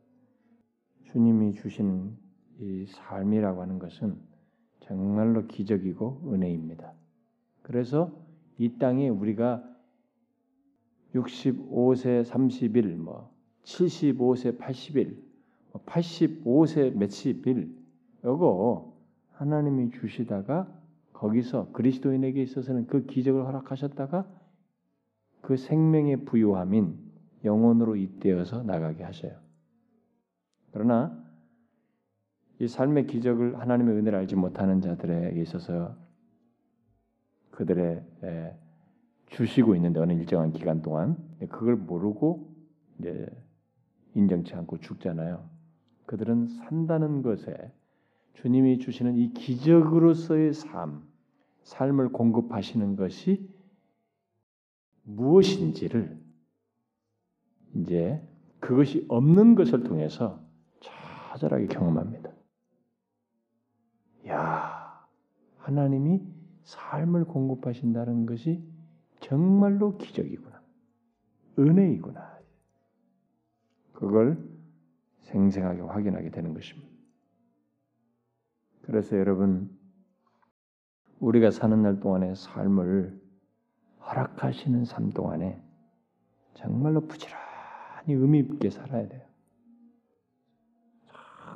주님이 1.12 1.54
주시는 1.56 2.18
이 2.60 2.86
삶이라고 2.88 3.62
하는 3.62 3.78
것은 3.78 4.18
정말로 4.82 5.48
기적이고 5.48 6.32
은혜입니다. 6.32 6.94
그래서 7.64 8.12
이 8.58 8.78
땅에 8.78 9.10
우리가 9.10 9.64
65세 11.14 12.24
30일, 12.24 12.96
뭐 12.96 13.32
75세 13.64 14.58
80일, 14.58 15.18
85세 15.74 16.96
몇십 16.96 17.48
일, 17.48 17.76
요거 18.24 18.94
하나님이 19.34 19.92
주시다가 19.92 20.68
거기서 21.14 21.72
그리스도인에게 21.72 22.42
있어서는 22.44 22.88
그 22.88 23.06
기적을 23.06 23.46
허락하셨다가 23.46 24.28
그 25.42 25.58
생명의 25.58 26.26
부유함인 26.26 26.98
영혼으로 27.44 27.96
잇대어서 27.96 28.64
나가게 28.64 29.04
하셔요. 29.04 29.38
그러나 30.72 31.25
이 32.60 32.68
삶의 32.68 33.08
기적을 33.08 33.60
하나님의 33.60 33.96
은혜를 33.96 34.20
알지 34.20 34.36
못하는 34.36 34.82
자들에게 34.82 35.42
있어서 35.42 35.96
그들의 37.52 38.04
주시고 39.28 39.76
있는데 39.76 40.00
어느 40.00 40.14
일정한 40.14 40.54
기간 40.54 40.82
동안 40.82 41.18
그걸 41.50 41.76
모르고 41.76 42.54
이제 43.00 43.28
인정치 44.14 44.54
않고 44.54 44.80
죽잖아요. 44.80 45.50
그들은 46.06 46.48
산다는 46.48 47.22
것에 47.22 47.74
주님이 48.36 48.80
주시는 48.80 49.18
이 49.18 49.34
기적으로서의 49.34 50.54
삶, 50.54 51.04
삶을 51.64 52.10
공급하시는 52.10 52.96
것이 52.96 53.50
무엇인지를 55.04 56.18
이제 57.76 58.22
그것이 58.60 59.06
없는 59.10 59.56
것을 59.56 59.84
통해서 59.84 60.40
처절하게 61.34 61.68
경험합니다. 61.68 62.35
하나님이 65.66 66.22
삶을 66.64 67.26
공급하신다는 67.26 68.28
것이 68.28 68.64
정말로 69.20 69.98
기적이구나. 69.98 70.62
은혜이구나. 71.58 72.40
그걸 73.94 74.38
생생하게 75.22 75.82
확인하게 75.82 76.30
되는 76.30 76.54
것입니다. 76.54 76.88
그래서 78.84 79.18
여러분 79.18 79.76
우리가 81.20 81.50
사는 81.50 81.82
날 81.82 82.00
동안의 82.00 82.36
삶을 82.36 83.20
허락하시는 84.02 84.86
삶 84.86 85.10
동안에 85.10 85.60
정말로 86.54 87.02
부지런히 87.08 87.40
의미 88.10 88.40
있게 88.40 88.70
살아야 88.70 89.08
돼요. 89.08 89.26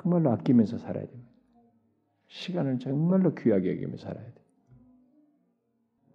정말로 0.02 0.32
아끼면서 0.32 0.78
살아야 0.78 1.06
됩니다. 1.06 1.19
시간을 2.30 2.78
정말로 2.78 3.34
귀하게 3.34 3.72
여기면서 3.72 4.04
살아야 4.04 4.24
돼요. 4.24 4.44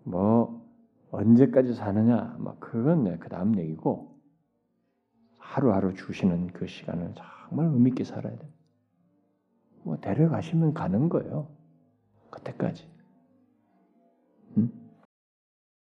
뭐 0.04 0.66
언제까지 1.12 1.74
사느냐, 1.74 2.36
막 2.40 2.60
그건 2.60 3.20
그 3.20 3.30
다음 3.30 3.58
얘기고 3.60 4.16
하루하루 5.38 5.94
주시는 5.94 6.48
그 6.48 6.68
시간을 6.68 7.14
정말 7.16 7.68
의미 7.68 7.90
있게 7.90 8.04
살아야 8.04 8.36
돼요. 8.38 8.50
뭐 9.84 9.98
데려가시면 9.98 10.74
가는 10.74 11.10
거예요. 11.10 11.48
그때까지. 12.32 12.90
음? 14.58 14.72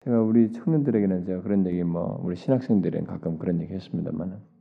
제가 0.00 0.22
우리 0.22 0.52
청년들에게는 0.52 1.24
제가 1.24 1.42
그런 1.42 1.66
얘기 1.66 1.82
뭐 1.82 2.20
우리 2.22 2.36
신학생들은 2.36 3.04
가끔 3.04 3.38
그런 3.38 3.60
얘기 3.60 3.72
했습니다만은 3.74 4.55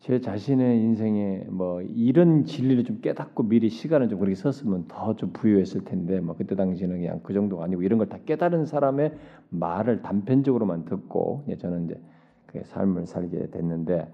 제 0.00 0.20
자신의 0.20 0.80
인생에 0.80 1.46
뭐 1.50 1.82
이런 1.82 2.44
진리를 2.44 2.84
좀 2.84 3.00
깨닫고 3.00 3.42
미리 3.44 3.68
시간을 3.68 4.08
좀 4.08 4.20
그렇게 4.20 4.36
썼으면 4.36 4.86
더 4.88 5.14
좀 5.14 5.32
부유했을 5.32 5.84
텐데 5.84 6.20
뭐 6.20 6.36
그때 6.36 6.54
당시는 6.54 6.98
그냥 6.98 7.20
그 7.22 7.32
정도가 7.34 7.64
아니고 7.64 7.82
이런 7.82 7.98
걸 7.98 8.08
다 8.08 8.18
깨달은 8.24 8.64
사람의 8.66 9.12
말을 9.50 10.02
단편적으로만 10.02 10.84
듣고 10.84 11.44
저는 11.58 11.86
이제 11.86 12.00
그 12.46 12.62
삶을 12.64 13.06
살게 13.06 13.50
됐는데 13.50 14.12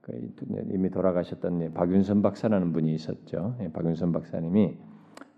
그 0.00 0.34
이미 0.72 0.88
돌아가셨던 0.90 1.74
박윤선 1.74 2.22
박사라는 2.22 2.72
분이 2.72 2.94
있었죠. 2.94 3.56
예, 3.60 3.70
박윤선 3.70 4.12
박사님이 4.12 4.76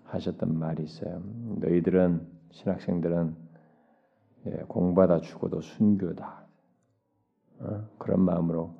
하셨던 0.04 0.56
말이 0.56 0.84
있어요. 0.84 1.20
너희들은 1.60 2.20
신학생들은 2.50 3.34
예, 4.46 4.50
공부하다 4.68 5.20
죽어도 5.22 5.60
순교다. 5.60 6.46
어? 7.58 7.84
그런 7.98 8.20
마음으로 8.22 8.79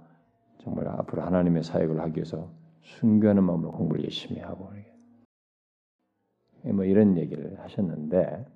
정말 0.63 0.89
앞으로 0.89 1.23
하나님의 1.23 1.63
사역을 1.63 2.01
하기 2.01 2.17
위해서 2.17 2.51
순교하는 2.83 3.45
마음으로 3.45 3.73
공부를 3.73 4.05
열심히 4.05 4.41
하고 4.41 4.71
예, 6.67 6.73
뭐 6.73 6.85
이런 6.85 7.17
얘기를 7.17 7.59
하셨는데 7.61 8.47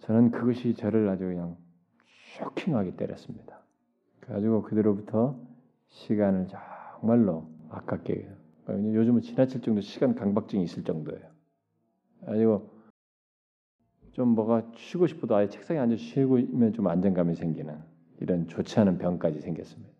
저는 0.00 0.30
그것이 0.30 0.74
저를 0.74 1.08
아주 1.08 1.24
그냥 1.24 1.56
쇼킹하게 2.38 2.96
때렸습니다. 2.96 3.60
그래가지고 4.20 4.62
그대로부터 4.62 5.38
시간을 5.88 6.48
정말로 6.48 7.48
아깝게 7.70 8.28
요즘은 8.68 9.22
지나칠 9.22 9.60
정도 9.60 9.80
시간 9.80 10.14
강박증이 10.14 10.62
있을 10.64 10.84
정도예요. 10.84 11.26
아니고 12.26 12.70
좀 14.12 14.28
뭐가 14.28 14.70
쉬고 14.76 15.06
싶어도 15.06 15.34
아예 15.34 15.48
책상에 15.48 15.80
앉아 15.80 15.96
쉬고 15.96 16.38
있으면 16.38 16.72
좀 16.72 16.86
안정감이 16.86 17.34
생기는 17.34 17.82
이런 18.20 18.46
좋지 18.46 18.78
않은 18.80 18.98
병까지 18.98 19.40
생겼습니다. 19.40 19.92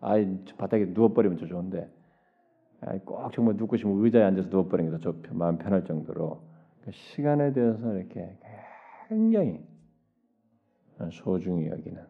아예 0.00 0.38
바닥에 0.58 0.86
누워버리면 0.86 1.38
더 1.38 1.46
좋은데 1.46 1.90
아예 2.80 2.98
꼭 3.00 3.32
정말 3.32 3.56
눕고 3.56 3.76
싶으면 3.76 4.04
의자에 4.04 4.22
앉아서 4.24 4.48
누워버리는 4.48 4.90
게 4.92 5.02
더 5.02 5.14
마음 5.34 5.58
편할 5.58 5.84
정도로 5.84 6.42
그 6.82 6.90
시간에 6.92 7.52
대해서 7.52 7.94
이렇게 7.94 8.38
굉장히 9.08 9.64
소중히 11.12 11.68
여기는 11.68 12.04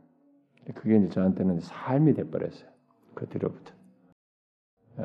그게 0.74 0.96
이제 0.98 1.08
저한테는 1.08 1.60
삶이 1.60 2.14
돼버렸어요. 2.14 2.68
그 3.14 3.26
뒤로부터 3.28 3.72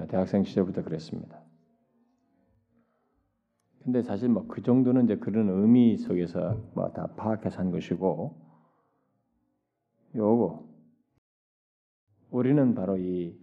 대학생 0.10 0.44
시절부터 0.44 0.84
그랬습니다. 0.84 1.42
근데 3.84 4.02
사실 4.04 4.30
뭐 4.30 4.48
그 4.48 4.62
정도는 4.62 5.06
이제 5.06 5.18
그런 5.18 5.50
의미 5.50 5.98
속에서 5.98 6.56
뭐 6.76 6.92
다 6.94 7.08
파악해서 7.16 7.60
한 7.60 7.72
것이고 7.72 8.36
요거 10.16 10.71
우리는 12.32 12.74
바로 12.74 12.98
이 12.98 13.38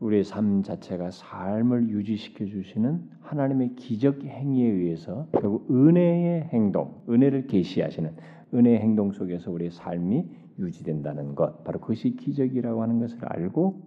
우리의 0.00 0.24
삶 0.24 0.62
자체가 0.62 1.10
삶을 1.10 1.88
유지시켜 1.88 2.44
주시는 2.44 3.08
하나님의 3.22 3.76
기적 3.76 4.24
행위에 4.24 4.66
의해서 4.66 5.28
결국 5.32 5.70
은혜의 5.70 6.48
행동, 6.52 7.02
은혜를 7.08 7.46
계시하시는 7.46 8.14
은혜의 8.52 8.80
행동 8.80 9.12
속에서 9.12 9.50
우리의 9.50 9.70
삶이 9.70 10.28
유지된다는 10.58 11.34
것, 11.34 11.64
바로 11.64 11.80
그것이 11.80 12.16
기적이라고 12.16 12.82
하는 12.82 12.98
것을 12.98 13.18
알고 13.22 13.80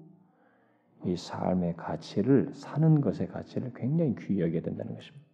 이 1.06 1.16
삶의 1.16 1.76
가치를 1.76 2.52
사는 2.54 3.02
것의 3.02 3.28
가치를 3.28 3.74
굉장히 3.76 4.16
귀하게 4.16 4.62
된다는 4.62 4.96
것입니다. 4.96 5.26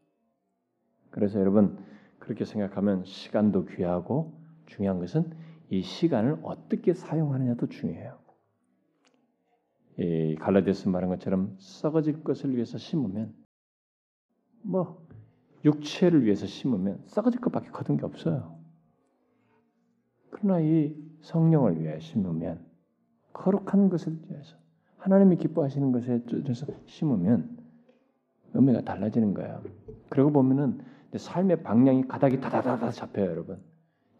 그래서 1.09 1.39
여러분 1.39 1.77
그렇게 2.19 2.43
생각하면 2.43 3.03
시간도 3.05 3.65
귀하고 3.65 4.33
중요한 4.65 4.99
것은 4.99 5.44
이 5.69 5.81
시간을 5.81 6.39
어떻게 6.43 6.93
사용하느냐도 6.93 7.67
중요해요. 7.67 8.19
이 9.97 10.35
갈라디아서 10.39 10.89
말한 10.89 11.09
것처럼 11.09 11.55
썩어질 11.57 12.23
것을 12.23 12.53
위해서 12.55 12.77
심으면 12.77 13.33
뭐 14.61 15.05
육체를 15.63 16.23
위해서 16.25 16.45
심으면 16.45 17.01
썩어질 17.07 17.39
것밖에 17.39 17.69
거둔 17.69 17.97
게 17.97 18.05
없어요. 18.05 18.59
그러나 20.29 20.59
이 20.59 20.95
성령을 21.21 21.81
위해 21.81 21.99
심으면 21.99 22.65
거룩한 23.33 23.89
것을 23.89 24.19
위해서 24.27 24.57
하나님이 24.97 25.37
기뻐하시는 25.37 25.91
것에 25.91 26.25
쫓아서 26.25 26.67
심으면 26.85 27.57
의미가 28.53 28.81
달라지는 28.81 29.33
거예요. 29.33 29.63
그러고 30.09 30.31
보면은 30.31 30.81
삶의 31.15 31.63
방향이 31.63 32.07
가닥이 32.07 32.41
다다다다 32.41 32.91
잡혀요, 32.91 33.25
여러분. 33.25 33.61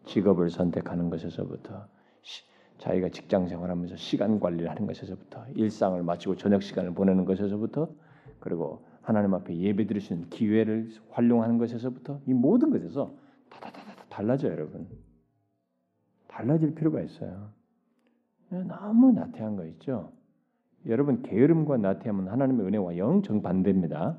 직업을 0.06 0.50
선택하는 0.50 1.10
것에서부터 1.10 1.86
시, 2.22 2.42
자기가 2.78 3.10
직장 3.10 3.48
생활하면서 3.48 3.96
시간 3.96 4.40
관리를 4.40 4.70
하는 4.70 4.86
것에서부터 4.86 5.46
일상을 5.54 6.02
마치고 6.02 6.36
저녁 6.36 6.62
시간을 6.62 6.94
보내는 6.94 7.24
것에서부터 7.24 7.90
그리고 8.40 8.86
하나님 9.02 9.34
앞에 9.34 9.56
예배드릴 9.56 10.00
수 10.00 10.14
있는 10.14 10.28
기회를 10.30 10.90
활용하는 11.10 11.58
것에서부터 11.58 12.20
이 12.26 12.34
모든 12.34 12.70
것에서 12.70 13.14
다다다다 13.50 14.04
달라져요, 14.08 14.52
여러분. 14.52 14.88
달라질 16.26 16.74
필요가 16.74 17.00
있어요. 17.00 17.50
너무 18.48 19.12
나태한 19.12 19.56
거 19.56 19.64
있죠. 19.66 20.12
여러분 20.86 21.22
게으름과 21.22 21.78
나태함은 21.78 22.28
하나님의 22.28 22.66
은혜와 22.66 22.96
영 22.96 23.22
정반대입니다. 23.22 24.18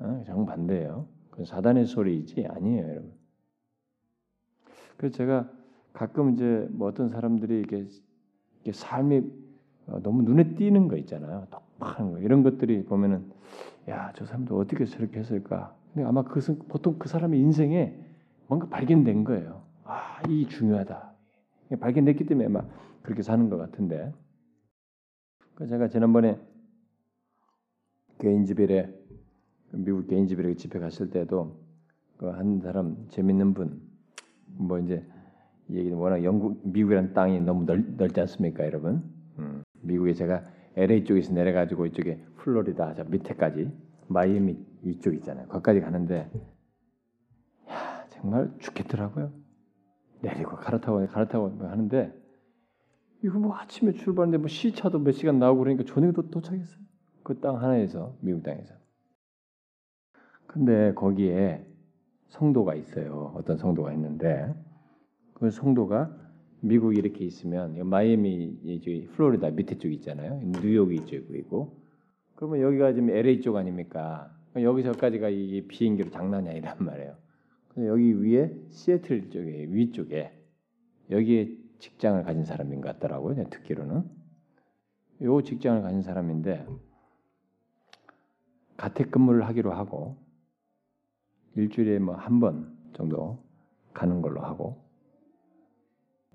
어, 0.00 0.22
정반대예요. 0.26 1.08
그건 1.30 1.44
사단의 1.46 1.86
소리이지 1.86 2.46
아니에요, 2.46 2.88
여러분. 2.88 3.19
그래서 5.00 5.16
제가 5.16 5.50
가끔 5.94 6.34
이제 6.34 6.68
뭐 6.72 6.86
어떤 6.88 7.08
사람들이 7.08 7.62
이게, 7.62 7.88
이게 8.60 8.72
삶이 8.72 9.22
어, 9.86 10.00
너무 10.02 10.22
눈에 10.22 10.54
띄는 10.56 10.88
거 10.88 10.98
있잖아요. 10.98 11.46
똑똑한 11.50 12.12
거 12.12 12.18
이런 12.18 12.42
것들이 12.42 12.84
보면은 12.84 13.32
야 13.88 14.12
저 14.14 14.26
사람도 14.26 14.58
어떻게 14.58 14.84
저렇게 14.84 15.20
했을까? 15.20 15.74
근데 15.94 16.06
아마 16.06 16.22
그 16.22 16.40
보통 16.68 16.98
그 16.98 17.08
사람의 17.08 17.40
인생에 17.40 17.98
뭔가 18.46 18.68
발견된 18.68 19.24
거예요. 19.24 19.62
아, 19.84 20.20
이 20.28 20.46
중요하다. 20.46 21.14
발견됐기 21.80 22.26
때문에 22.26 22.48
막 22.48 22.68
그렇게 23.02 23.22
사는 23.22 23.48
것 23.48 23.56
같은데. 23.56 24.12
그 25.54 25.66
제가 25.66 25.88
지난번에 25.88 26.38
개인집일에 28.18 28.94
미국 29.72 30.08
개인집일에 30.08 30.56
집회 30.56 30.78
갔을 30.78 31.08
때도 31.10 31.58
그 32.18 32.30
한 32.30 32.60
사람 32.60 33.06
재밌는 33.08 33.54
분 33.54 33.89
뭐 34.60 34.78
이제 34.78 35.04
이 35.68 35.76
얘기는 35.76 35.96
워낙 35.96 36.22
영국 36.24 36.60
미국이라는 36.64 37.14
땅이 37.14 37.40
너무 37.40 37.64
넓, 37.64 37.80
넓지 37.96 38.20
않습니까, 38.20 38.64
여러분? 38.64 39.02
음, 39.38 39.62
미국에 39.82 40.14
제가 40.14 40.44
LA 40.76 41.04
쪽에서 41.04 41.32
내려가지고 41.32 41.86
이쪽에 41.86 42.24
플로리다 42.36 42.94
저 42.94 43.04
밑에까지 43.04 43.70
마이애미 44.08 44.58
위쪽 44.82 45.14
있잖아요. 45.14 45.46
거기까지 45.48 45.80
가는데 45.80 46.30
야 47.70 48.06
정말 48.10 48.52
죽겠더라고요. 48.58 49.32
내리고 50.22 50.56
갈아타고 50.56 51.06
갈아타고 51.06 51.58
하는데 51.60 52.12
이거 53.22 53.38
뭐 53.38 53.56
아침에 53.56 53.92
출발하는데 53.92 54.38
뭐 54.38 54.48
시차도 54.48 54.98
몇 54.98 55.12
시간 55.12 55.38
나오고 55.38 55.60
그러니까 55.60 55.84
저녁에도 55.84 56.30
도착했어요. 56.30 56.80
그 57.22 57.40
땅 57.40 57.56
하나에서 57.62 58.16
미국 58.20 58.42
땅에서. 58.42 58.74
근데 60.46 60.92
거기에 60.94 61.64
성도가 62.30 62.74
있어요. 62.74 63.32
어떤 63.36 63.58
성도가 63.58 63.92
있는데 63.92 64.54
그 65.34 65.50
성도가 65.50 66.16
미국이 66.60 66.98
이렇게 66.98 67.24
있으면 67.24 67.88
마이애미 67.88 68.58
이제 68.64 69.08
플로리다 69.12 69.50
밑에 69.50 69.78
쪽 69.78 69.92
있잖아요. 69.92 70.40
뉴욕이 70.42 70.96
이쪽 70.96 71.34
있고 71.34 71.76
그러면 72.34 72.60
여기가 72.60 72.92
지금 72.92 73.10
LA 73.10 73.40
쪽 73.40 73.56
아닙니까? 73.56 74.34
여기서까지가 74.56 75.28
이 75.28 75.66
비행기로 75.68 76.10
장난이 76.10 76.48
아니란 76.48 76.76
말이에요. 76.80 77.16
여기 77.78 78.22
위에 78.22 78.54
시애틀 78.70 79.30
쪽에 79.30 79.66
위쪽에 79.70 80.32
여기에 81.10 81.56
직장을 81.78 82.22
가진 82.24 82.44
사람인 82.44 82.80
것 82.80 82.92
같더라고요. 82.94 83.48
듣기로는 83.48 84.04
요 85.22 85.42
직장을 85.42 85.82
가진 85.82 86.02
사람인데 86.02 86.66
가택 88.76 89.10
근무를 89.10 89.46
하기로 89.46 89.72
하고 89.72 90.16
일주일에 91.56 91.98
뭐 91.98 92.14
한 92.16 92.40
번 92.40 92.76
정도 92.92 93.42
가는 93.92 94.22
걸로 94.22 94.40
하고 94.42 94.82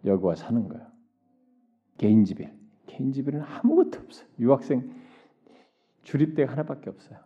여기 0.05 0.23
와 0.25 0.35
사는 0.35 0.67
거예요. 0.67 0.85
개인집에 1.97 2.53
개인집에는 2.87 3.41
아무것도 3.41 3.99
없어요. 4.01 4.27
유학생 4.39 4.93
주립대 6.03 6.43
하나밖에 6.43 6.89
없어요. 6.89 7.19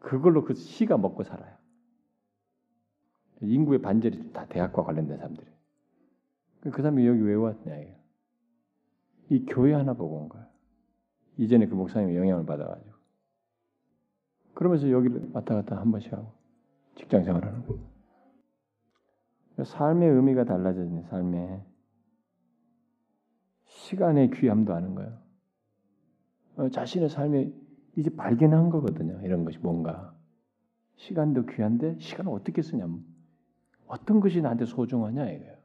그걸로 0.00 0.44
그 0.44 0.54
시가 0.54 0.96
먹고 0.98 1.22
살아요. 1.22 1.56
인구의 3.42 3.82
반절이 3.82 4.32
다 4.32 4.46
대학과 4.46 4.82
관련된 4.82 5.18
사람들이. 5.18 5.46
그 6.62 6.70
사람이 6.70 7.06
여기 7.06 7.20
왜 7.20 7.34
왔냐 7.34 7.76
이게. 7.76 7.96
이 9.28 9.44
교회 9.46 9.74
하나 9.74 9.92
보고 9.94 10.16
온 10.16 10.28
거야. 10.28 10.48
이전에 11.36 11.66
그 11.66 11.74
목사님이 11.74 12.16
영향을 12.16 12.46
받아가지고. 12.46 12.96
그러면서 14.54 14.90
여기를 14.90 15.30
왔다 15.32 15.54
갔다 15.54 15.76
한 15.76 15.90
번씩 15.90 16.12
하고 16.12 16.32
직장 16.96 17.22
생활하는 17.22 17.66
거예요. 17.66 17.96
삶의 19.64 20.08
의미가 20.08 20.44
달라졌네. 20.44 21.04
삶에 21.04 21.64
시간의 23.64 24.30
귀함도 24.30 24.74
아는 24.74 24.94
거예요. 24.94 25.18
어, 26.56 26.68
자신의 26.68 27.08
삶에 27.08 27.52
이제 27.96 28.10
발견한 28.10 28.70
거거든요. 28.70 29.20
이런 29.22 29.44
것이 29.44 29.58
뭔가 29.58 30.14
시간도 30.96 31.46
귀한데 31.46 31.98
시간을 31.98 32.32
어떻게 32.32 32.62
쓰냐. 32.62 32.86
어떤 33.86 34.20
것이 34.20 34.40
나한테 34.40 34.64
소중하냐 34.64 35.30
이거예요. 35.30 35.56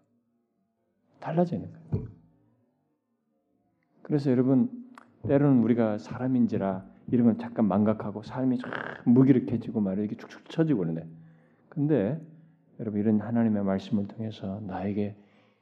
달라지는 1.19 1.71
거예요. 1.71 2.07
그래서 4.03 4.31
여러분 4.31 4.69
때로는 5.27 5.63
우리가 5.63 5.97
사람인지라 5.97 6.85
이런 7.07 7.25
걸 7.25 7.37
잠깐 7.37 7.67
망각하고 7.67 8.23
삶이 8.23 8.59
무기력해지고 9.05 9.81
말이 9.81 10.01
이렇게 10.01 10.15
축축 10.15 10.49
처지고 10.49 10.79
그러는데 10.79 11.20
근데 11.71 12.19
여러분 12.79 12.99
이런 12.99 13.21
하나님의 13.21 13.63
말씀을 13.63 14.07
통해서 14.07 14.59
나에게 14.67 15.15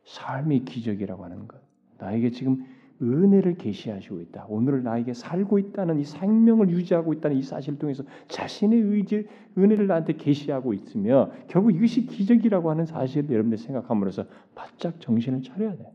삶이 0.06 0.66
기적이라고 0.66 1.24
하는 1.24 1.48
것 1.48 1.62
나에게 2.00 2.32
지금 2.32 2.66
은혜를 3.02 3.56
계시하시고 3.56 4.20
있다. 4.22 4.46
오늘 4.50 4.84
나에게 4.84 5.14
살고 5.14 5.58
있다는 5.60 6.00
이 6.00 6.04
생명을 6.04 6.70
유지하고 6.70 7.14
있다는 7.14 7.38
이 7.38 7.44
사실을 7.44 7.80
통해서 7.80 8.04
자신의 8.28 8.82
의지, 8.82 9.26
은혜를 9.58 9.88
나한테 9.88 10.14
계시하고 10.14 10.74
있으며 10.74 11.32
결국 11.48 11.72
이것이 11.72 12.08
기적이라고 12.08 12.70
하는 12.70 12.86
사실을 12.86 13.30
여러분들 13.30 13.58
생각함으로써 13.58 14.26
바짝 14.54 15.00
정신을 15.00 15.44
차려야 15.44 15.78
돼. 15.78 15.94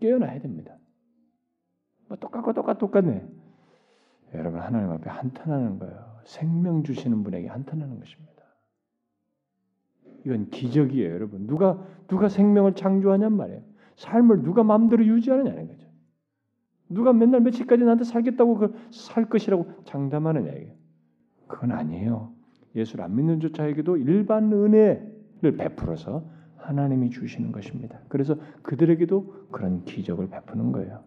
깨어나야 0.00 0.40
됩니다. 0.40 0.76
뭐 2.08 2.16
똑같고 2.16 2.54
똑같 2.54 2.78
똑같네. 2.78 3.24
여러분 4.34 4.60
하나님 4.60 4.90
앞에 4.90 5.08
한탄하는 5.08 5.78
거예요. 5.78 6.16
생명 6.24 6.82
주시는 6.82 7.22
분에게 7.22 7.46
한탄하는 7.46 8.00
것입니다. 8.00 8.35
이건 10.26 10.50
기적이에요, 10.50 11.14
여러분. 11.14 11.46
누가 11.46 11.80
누가 12.08 12.28
생명을 12.28 12.74
창조하냔 12.74 13.32
말이에요. 13.32 13.60
삶을 13.94 14.42
누가 14.42 14.64
마음대로 14.64 15.06
유지하느냐는 15.06 15.68
거죠. 15.68 15.86
누가 16.88 17.12
맨날 17.12 17.40
며칠까지 17.40 17.84
나한테 17.84 18.04
살겠다고 18.04 18.74
살 18.90 19.28
것이라고 19.28 19.66
장담하느냐 19.84 20.50
이게. 20.50 20.76
그건 21.46 21.72
아니에요. 21.72 22.32
예수를 22.74 23.04
안 23.04 23.14
믿는 23.14 23.40
자에게도 23.52 23.96
일반 23.98 24.52
은혜를 24.52 25.56
베풀어서 25.56 26.24
하나님이 26.56 27.10
주시는 27.10 27.52
것입니다. 27.52 28.00
그래서 28.08 28.36
그들에게도 28.62 29.46
그런 29.52 29.84
기적을 29.84 30.28
베푸는 30.28 30.72
거예요. 30.72 31.04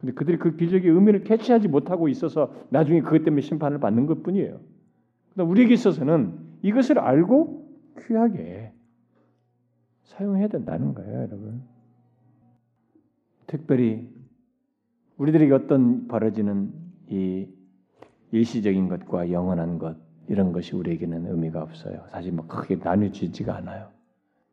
근데 0.00 0.12
그들이 0.12 0.38
그 0.38 0.56
기적의 0.56 0.90
의미를 0.90 1.24
캐치하지 1.24 1.68
못하고 1.68 2.08
있어서 2.08 2.54
나중에 2.68 3.00
그것 3.00 3.24
때문에 3.24 3.40
심판을 3.40 3.80
받는 3.80 4.04
것뿐이에요. 4.06 4.60
그러나 5.32 5.50
우리에게 5.50 5.72
있어서는 5.74 6.38
이것을 6.62 6.98
알고 6.98 7.59
귀하게 8.06 8.72
사용해야 10.04 10.48
된다는 10.48 10.94
거예요, 10.94 11.20
여러분. 11.22 11.62
특별히 13.46 14.08
우리들에게 15.16 15.52
어떤 15.52 16.08
벌어지는 16.08 16.72
이 17.08 17.48
일시적인 18.32 18.88
것과 18.88 19.32
영원한 19.32 19.78
것 19.78 19.96
이런 20.28 20.52
것이 20.52 20.76
우리에게는 20.76 21.26
의미가 21.26 21.62
없어요. 21.62 22.04
사실 22.08 22.32
뭐 22.32 22.46
크게 22.46 22.76
나뉘어지지가 22.76 23.56
않아요. 23.56 23.88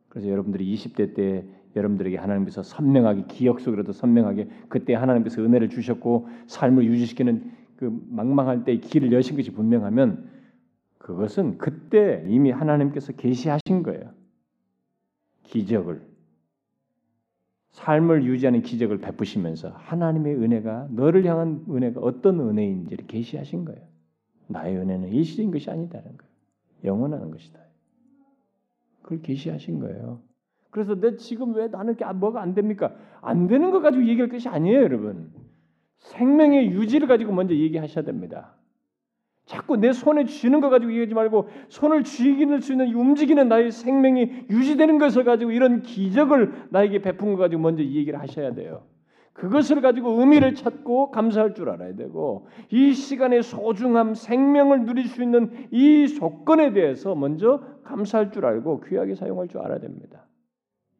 그래서 0.09 0.29
여러분들이 0.29 0.73
20대 0.73 1.13
때 1.13 1.45
여러분들에게 1.75 2.17
하나님께서 2.17 2.63
선명하게 2.63 3.25
기억 3.27 3.59
속으로도 3.59 3.91
선명하게 3.91 4.49
그때 4.67 4.95
하나님께서 4.95 5.43
은혜를 5.43 5.69
주셨고 5.69 6.27
삶을 6.47 6.85
유지시키는 6.85 7.51
그 7.75 7.95
망망할 8.09 8.63
때의 8.63 8.81
길을 8.81 9.11
여신 9.11 9.35
것이 9.35 9.51
분명하면 9.51 10.36
그것은 11.07 11.57
그때 11.57 12.21
이미 12.27 12.51
하나님께서 12.51 13.13
계시하신 13.13 13.83
거예요. 13.83 14.11
기적을 15.43 16.05
삶을 17.69 18.25
유지하는 18.25 18.61
기적을 18.61 18.97
베푸시면서 18.97 19.69
하나님의 19.69 20.35
은혜가 20.35 20.89
너를 20.91 21.23
향한 21.25 21.63
은혜가 21.69 22.01
어떤 22.01 22.41
은혜인지를 22.41 23.07
계시하신 23.07 23.63
거예요. 23.63 23.81
나의 24.47 24.75
은혜는 24.75 25.07
일시적인 25.07 25.51
것이 25.51 25.71
아니다는 25.71 26.17
거예요. 26.17 26.33
영원한 26.83 27.31
것이다. 27.31 27.57
그걸 29.01 29.21
계시하신 29.21 29.79
거예요. 29.79 30.19
그래서 30.71 30.99
내 30.99 31.15
지금 31.15 31.55
왜 31.55 31.69
나는 31.69 31.95
뭐가 32.15 32.41
안 32.41 32.53
됩니까? 32.53 32.93
안 33.21 33.47
되는 33.47 33.71
것 33.71 33.79
가지고 33.79 34.05
얘기할 34.05 34.27
것이 34.27 34.49
아니에요, 34.49 34.81
여러분. 34.81 35.31
생명의 35.99 36.71
유지를 36.71 37.07
가지고 37.07 37.31
먼저 37.31 37.55
얘기하셔야 37.55 38.03
됩니다. 38.03 38.56
자꾸 39.47 39.77
내 39.77 39.93
손에 39.93 40.25
쥐는 40.25 40.59
거 40.59 40.69
가지고 40.69 40.91
얘기하지 40.91 41.13
말고 41.13 41.47
손을 41.69 42.03
쥐기는 42.03 42.59
수 42.59 42.73
있는 42.73 42.93
움직이는 42.93 43.47
나의 43.47 43.71
생명이 43.71 44.47
유지되는 44.49 44.99
것을 44.99 45.23
가지고 45.23 45.51
이런 45.51 45.81
기적을 45.81 46.67
나에게 46.69 47.01
베푼 47.01 47.31
거 47.31 47.37
가지고 47.37 47.61
먼저 47.61 47.81
이 47.81 47.95
얘기를 47.95 48.19
하셔야 48.19 48.53
돼요. 48.53 48.83
그것을 49.31 49.81
가지고 49.81 50.19
의미를 50.19 50.53
찾고 50.53 51.11
감사할 51.11 51.53
줄 51.53 51.69
알아야 51.69 51.95
되고 51.95 52.47
이 52.71 52.91
시간의 52.91 53.43
소중함, 53.43 54.15
생명을 54.15 54.85
누릴 54.85 55.07
수 55.07 55.23
있는 55.23 55.67
이 55.71 56.07
조건에 56.07 56.73
대해서 56.73 57.15
먼저 57.15 57.61
감사할 57.83 58.31
줄 58.31 58.45
알고 58.45 58.81
귀하게 58.81 59.15
사용할 59.15 59.47
줄 59.47 59.61
알아야 59.61 59.79
됩니다. 59.79 60.25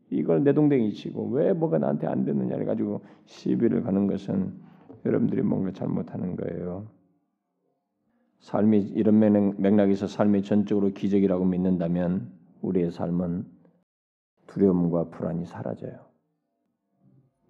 이걸 0.10 0.44
내동댕이 0.46 0.94
치고 0.94 1.32
왜 1.32 1.52
뭐가 1.52 1.80
나한테 1.80 2.08
안 2.08 2.24
됐느냐를 2.24 2.66
가지고 2.66 3.02
시비를 3.26 3.84
가는 3.84 4.08
것은 4.08 4.54
여러분들이 5.06 5.42
뭔가 5.42 5.72
잘못하는 5.74 6.38
거예요. 6.38 6.97
삶이 8.40 8.80
이런 8.80 9.20
맥락에서 9.60 10.08
삶이 10.08 10.44
전적으로 10.44 10.94
기적이라고 10.94 11.46
믿는다면 11.46 12.32
우리의 12.62 12.92
삶은 12.92 13.46
두려움과 14.48 15.10
불안이 15.10 15.46
사라져요. 15.46 16.06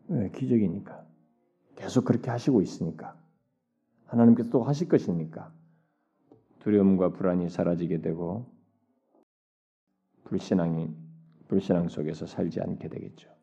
네, 0.07 0.31
기적이니까. 0.31 1.05
계속 1.75 2.05
그렇게 2.05 2.29
하시고 2.29 2.61
있으니까. 2.61 3.15
하나님께서 4.07 4.49
또 4.49 4.63
하실 4.63 4.87
것이니까. 4.87 5.51
두려움과 6.59 7.09
불안이 7.09 7.49
사라지게 7.49 8.01
되고 8.01 8.45
불신앙이 10.25 10.89
불신앙 11.47 11.87
속에서 11.87 12.25
살지 12.25 12.59
않게 12.61 12.89
되겠죠. 12.89 13.36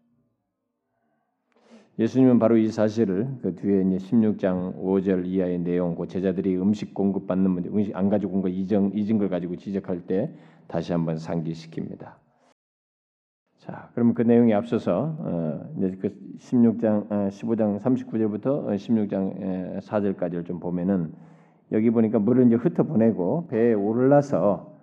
예수님은 1.99 2.40
바로 2.40 2.57
이 2.57 2.68
사실을 2.68 3.28
그 3.40 3.55
뒤에 3.55 3.82
이제 3.82 3.97
16장 3.99 4.76
5절 4.82 5.26
이하의 5.26 5.61
내용, 5.61 5.95
그 5.95 6.09
제자들이 6.09 6.57
음식 6.57 6.92
공급 6.92 7.26
받는 7.28 7.51
문제, 7.51 7.68
음식 7.68 7.95
안 7.95 8.09
가지고 8.09 8.34
온 8.34 8.42
거 8.42 8.49
이정 8.49 8.90
잊은 8.95 9.18
걸 9.18 9.28
가지고 9.28 9.55
지적할 9.57 10.01
때 10.07 10.34
다시 10.66 10.92
한번 10.92 11.16
상기시킵니다. 11.16 12.14
자, 13.59 13.90
그러면 13.95 14.14
그 14.14 14.22
내용에 14.22 14.53
앞서서 14.55 15.16
어, 15.20 15.72
이제 15.78 15.97
그 16.01 16.18
16장 16.38 17.11
어, 17.11 17.28
15장 17.30 17.78
39절부터 17.80 18.74
16장 18.74 19.80
4절까지를 19.80 20.45
좀 20.45 20.59
보면은 20.59 21.12
여기 21.70 21.90
보니까 21.90 22.18
물을 22.18 22.47
이제 22.47 22.57
흩어 22.57 22.82
보내고 22.82 23.47
배에 23.47 23.72
올라서 23.72 24.73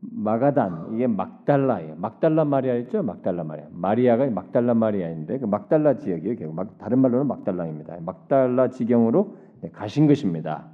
마가단 0.00 0.94
이게 0.94 1.06
막달라예요. 1.06 1.96
막달라 1.96 2.44
마리아였죠. 2.44 3.02
막달라 3.02 3.44
마리아. 3.44 3.66
마리아가 3.70 4.28
막달라 4.30 4.74
마리아인데 4.74 5.38
그 5.38 5.46
막달라 5.46 5.96
지역이에요. 5.96 6.52
막, 6.52 6.78
다른 6.78 7.00
말로는 7.00 7.26
막달라입니다. 7.26 7.98
막달라 8.00 8.68
지경으로 8.68 9.36
가신 9.72 10.06
것입니다. 10.06 10.68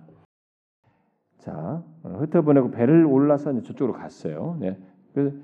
자, 1.39 1.83
어, 2.03 2.09
흩어 2.21 2.43
보내고 2.43 2.71
배를 2.71 3.05
올라서 3.07 3.63
저쪽으로 3.63 3.93
갔어요. 3.93 4.57
네. 4.61 4.79
그 5.15 5.43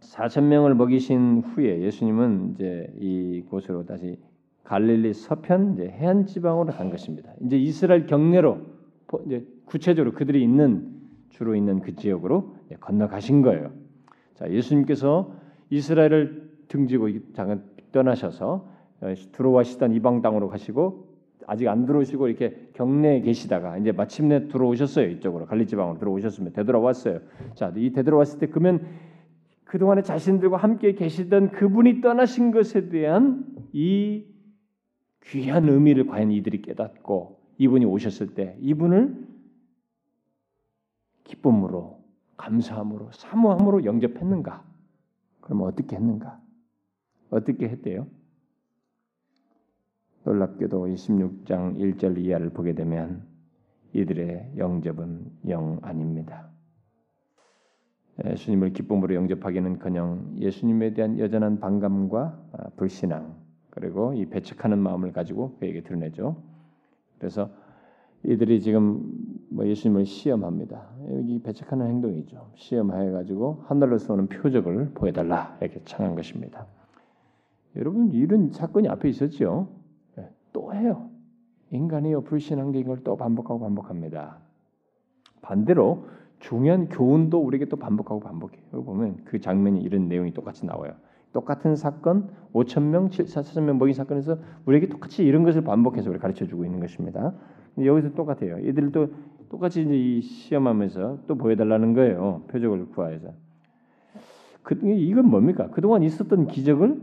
4천 0.00 0.44
명을 0.44 0.74
먹이신 0.74 1.42
후에 1.42 1.80
예수님은 1.82 2.52
이제 2.54 2.92
이곳으로 2.98 3.86
다시 3.86 4.20
갈릴리 4.64 5.14
서편 5.14 5.74
이제 5.74 5.88
해안 5.88 6.26
지방으로 6.26 6.72
간 6.72 6.90
것입니다. 6.90 7.32
이제 7.40 7.56
이스라엘 7.56 8.06
경내로 8.06 8.58
이제 9.26 9.46
구체적으로 9.64 10.12
그들이 10.14 10.42
있는 10.42 10.95
주로 11.28 11.54
있는 11.54 11.80
그 11.80 11.94
지역으로 11.94 12.54
건너가신 12.80 13.42
거예요. 13.42 13.72
자, 14.34 14.50
예수님께서 14.50 15.32
이스라엘을 15.70 16.50
등지고 16.68 17.08
잠깐 17.32 17.64
떠나셔서 17.92 18.68
어, 19.00 19.14
들어와 19.32 19.62
시던 19.62 19.92
이방 19.92 20.22
땅으로 20.22 20.48
가시고 20.48 21.06
아직 21.46 21.68
안 21.68 21.86
들어오시고 21.86 22.28
이렇게 22.28 22.70
경내에 22.74 23.20
계시다가 23.20 23.78
이제 23.78 23.92
마침내 23.92 24.48
들어오셨어요. 24.48 25.08
이쪽으로 25.10 25.46
갈리 25.46 25.66
지방으로 25.66 25.98
들어오셨으면 25.98 26.52
되돌아왔어요. 26.52 27.20
자, 27.54 27.72
이 27.76 27.92
되돌아왔을 27.92 28.38
때 28.40 28.46
그러면 28.48 28.86
그 29.64 29.78
동안에 29.78 30.02
자신들과 30.02 30.56
함께 30.56 30.94
계시던 30.94 31.50
그분이 31.50 32.00
떠나신 32.00 32.50
것에 32.50 32.88
대한 32.88 33.44
이 33.72 34.24
귀한 35.24 35.68
의미를 35.68 36.06
과연 36.06 36.30
이들이 36.30 36.62
깨닫고 36.62 37.40
이분이 37.58 37.84
오셨을 37.84 38.34
때 38.34 38.56
이분을 38.60 39.25
기쁨으로 41.26 42.02
감사함으로 42.36 43.10
사모함으로 43.12 43.84
영접했는가? 43.84 44.64
그러면 45.40 45.66
어떻게 45.66 45.96
했는가? 45.96 46.40
어떻게 47.30 47.68
했대요? 47.68 48.06
놀랍게도 50.24 50.86
26장 50.86 51.76
1절 51.78 52.18
이하를 52.18 52.50
보게 52.50 52.74
되면 52.74 53.26
이들의 53.92 54.54
영접은 54.56 55.32
영 55.48 55.78
아닙니다. 55.82 56.50
예수님을 58.24 58.72
기쁨으로 58.72 59.14
영접하기는커녕 59.14 60.36
예수님에 60.38 60.94
대한 60.94 61.18
여전한 61.18 61.60
반감과 61.60 62.48
아, 62.52 62.68
불신앙 62.76 63.36
그리고 63.70 64.14
이 64.14 64.26
배척하는 64.26 64.78
마음을 64.78 65.12
가지고 65.12 65.56
그에게 65.58 65.82
드러내죠. 65.82 66.42
그래서 67.18 67.50
이들이 68.24 68.60
지금 68.62 69.12
뭐 69.48 69.66
예수님을 69.66 70.06
시험합니다. 70.06 70.88
여기 71.12 71.40
배척하는 71.42 71.86
행동이죠. 71.86 72.50
시험해 72.56 73.10
가지고 73.10 73.62
하늘로 73.66 73.98
쏘는 73.98 74.28
표적을 74.28 74.92
보여달라 74.94 75.56
이렇게 75.60 75.80
청한 75.84 76.14
것입니다. 76.14 76.66
여러분 77.76 78.12
이런 78.12 78.50
사건이 78.50 78.88
앞에 78.88 79.08
있었죠. 79.08 79.68
네, 80.16 80.30
또 80.52 80.74
해요. 80.74 81.10
인간이요 81.70 82.22
불신한 82.22 82.72
게 82.72 82.80
이걸 82.80 83.02
또 83.04 83.16
반복하고 83.16 83.60
반복합니다. 83.60 84.38
반대로 85.42 86.06
중요한 86.40 86.88
교훈도 86.88 87.38
우리에게 87.38 87.66
또 87.66 87.76
반복하고 87.76 88.20
반복해요. 88.20 88.84
보면 88.84 89.24
그 89.24 89.40
장면이 89.40 89.80
이런 89.80 90.08
내용이 90.08 90.32
똑같이 90.32 90.66
나와요. 90.66 90.92
똑같은 91.36 91.76
사건 91.76 92.30
5천 92.54 92.84
명, 92.84 93.10
4천 93.10 93.60
명 93.60 93.76
먹인 93.76 93.92
사건에서 93.92 94.38
우리에게 94.64 94.88
똑같이 94.88 95.22
이런 95.22 95.42
것을 95.42 95.62
반복해서 95.62 96.08
우리 96.08 96.18
가르쳐 96.18 96.46
주고 96.46 96.64
있는 96.64 96.80
것입니다. 96.80 97.34
여기서 97.76 98.14
똑같아요. 98.14 98.58
이들도 98.60 99.08
똑같이 99.50 99.82
이 99.82 100.22
시험하면서 100.22 101.24
또 101.26 101.34
보여달라는 101.34 101.92
거예요. 101.92 102.42
표적을 102.48 102.86
구하여서. 102.86 103.34
그 104.62 104.78
이건 104.82 105.28
뭡니까? 105.28 105.68
그동안 105.68 106.02
있었던 106.02 106.46
기적을 106.46 107.02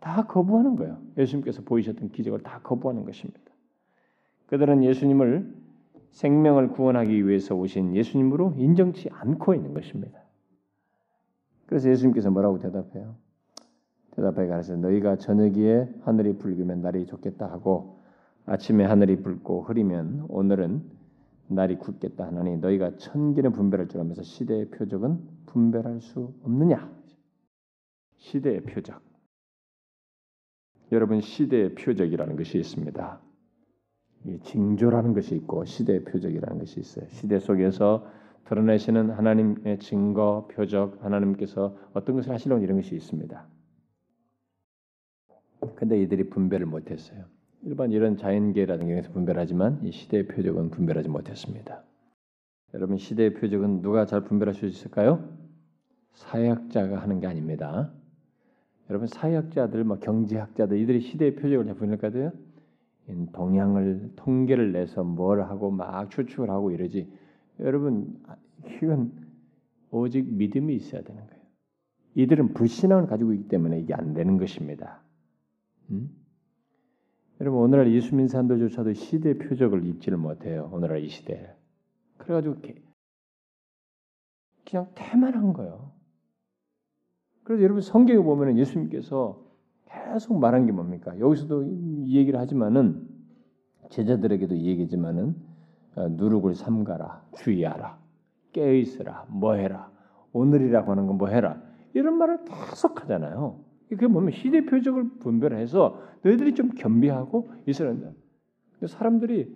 다 0.00 0.26
거부하는 0.26 0.76
거예요. 0.76 0.96
예수님께서 1.18 1.60
보이셨던 1.62 2.08
기적을 2.08 2.40
다 2.40 2.60
거부하는 2.62 3.04
것입니다. 3.04 3.38
그들은 4.46 4.82
예수님을 4.82 5.54
생명을 6.12 6.70
구원하기 6.70 7.28
위해서 7.28 7.54
오신 7.54 7.96
예수님으로 7.96 8.54
인정치 8.56 9.10
않고 9.10 9.54
있는 9.54 9.74
것입니다. 9.74 10.18
그래서 11.66 11.90
예수님께서 11.90 12.30
뭐라고 12.30 12.58
대답해요? 12.58 13.14
대답해 14.12 14.46
가서 14.46 14.76
너희가 14.76 15.16
저녁에 15.16 15.88
하늘이 16.02 16.36
붉으면 16.38 16.82
날이 16.82 17.06
좋겠다 17.06 17.50
하고 17.50 18.02
아침에 18.46 18.84
하늘이 18.84 19.22
붉고 19.22 19.62
흐리면 19.62 20.26
오늘은 20.28 20.82
날이 21.48 21.76
굳겠다 21.76 22.26
하나니 22.26 22.58
너희가 22.58 22.96
천기는 22.96 23.52
분별할 23.52 23.88
줄 23.88 24.00
알면서 24.00 24.22
시대의 24.22 24.70
표적은 24.70 25.20
분별할 25.46 26.00
수 26.00 26.34
없느냐? 26.42 26.90
시대의 28.16 28.62
표적. 28.62 29.00
여러분 30.92 31.20
시대의 31.20 31.74
표적이라는 31.74 32.36
것이 32.36 32.58
있습니다. 32.58 33.20
징조라는 34.44 35.14
것이 35.14 35.34
있고 35.36 35.64
시대의 35.64 36.04
표적이라는 36.04 36.58
것이 36.58 36.80
있어요. 36.80 37.06
시대 37.08 37.38
속에서 37.38 38.06
드러내시는 38.44 39.10
하나님의 39.10 39.78
증거, 39.78 40.48
표적, 40.50 41.02
하나님께서 41.02 41.76
어떤 41.92 42.16
것을 42.16 42.32
하시려는 42.32 42.62
이런 42.62 42.76
것이 42.76 42.94
있습니다. 42.94 43.46
근데 45.74 46.00
이들이 46.00 46.30
분별을 46.30 46.66
못했어요. 46.66 47.24
일반 47.62 47.92
이런 47.92 48.16
자연계라는 48.16 48.86
경우에서 48.86 49.12
분별하지만 49.12 49.80
이 49.84 49.92
시대의 49.92 50.26
표적은 50.26 50.70
분별하지 50.70 51.08
못했습니다. 51.08 51.84
여러분 52.74 52.96
시대의 52.96 53.34
표적은 53.34 53.82
누가 53.82 54.06
잘 54.06 54.24
분별할 54.24 54.54
수 54.54 54.66
있을까요? 54.66 55.28
사회학자가 56.14 56.98
하는 56.98 57.20
게 57.20 57.26
아닙니다. 57.26 57.92
여러분 58.90 59.06
사회학자들, 59.06 59.84
뭐 59.84 59.98
경제학자들 59.98 60.78
이들이 60.78 61.00
시대의 61.00 61.36
표적을 61.36 61.66
잘 61.66 61.74
분별할까요? 61.76 62.32
동향을 63.32 64.12
통계를 64.16 64.72
내서 64.72 65.04
뭘 65.04 65.42
하고 65.42 65.70
막 65.70 66.10
추측을 66.10 66.50
하고 66.50 66.70
이러지. 66.70 67.12
여러분 67.60 68.18
이건 68.82 69.12
오직 69.90 70.24
믿음이 70.34 70.74
있어야 70.74 71.02
되는 71.02 71.26
거예요. 71.26 71.42
이들은 72.14 72.54
불신앙을 72.54 73.06
가지고 73.06 73.32
있기 73.34 73.48
때문에 73.48 73.80
이게 73.80 73.94
안 73.94 74.14
되는 74.14 74.38
것입니다. 74.38 75.02
음? 75.92 76.10
여러분 77.40 77.60
오늘날 77.60 77.92
예수 77.92 78.14
믿는 78.14 78.28
사람들조차도 78.28 78.94
시대 78.94 79.36
표적을 79.36 79.84
입지를 79.86 80.18
못해요. 80.18 80.70
오늘날 80.72 81.02
이 81.02 81.08
시대에. 81.08 81.50
그래가지고 82.18 82.56
그냥 84.68 84.88
태만한 84.94 85.52
거예요. 85.52 85.92
그래서 87.44 87.62
여러분 87.62 87.82
성경에 87.82 88.20
보면은 88.22 88.58
예수님께서 88.58 89.42
계속 89.86 90.38
말한 90.38 90.66
게 90.66 90.72
뭡니까? 90.72 91.18
여기서도 91.18 91.64
이 91.64 92.16
얘기를 92.16 92.38
하지만은 92.38 93.08
제자들에게도 93.90 94.54
이 94.54 94.66
얘기지만은 94.68 95.34
어, 95.96 96.08
누룩을 96.08 96.54
삼가라, 96.54 97.26
주의하라, 97.36 97.98
깨어 98.52 98.72
있으라, 98.74 99.26
뭐 99.28 99.54
해라, 99.54 99.90
오늘이라고 100.32 100.90
하는 100.90 101.06
건 101.06 101.18
뭐 101.18 101.28
해라 101.28 101.60
이런 101.92 102.16
말을 102.16 102.44
계속 102.44 103.02
하잖아요. 103.02 103.62
그게 103.96 104.06
뭐면 104.06 104.32
시대 104.32 104.64
표적을 104.64 105.18
분별해서 105.18 106.00
너희들이 106.22 106.54
좀 106.54 106.70
겸비하고 106.70 107.50
된다. 107.66 108.10
사람들이 108.86 109.54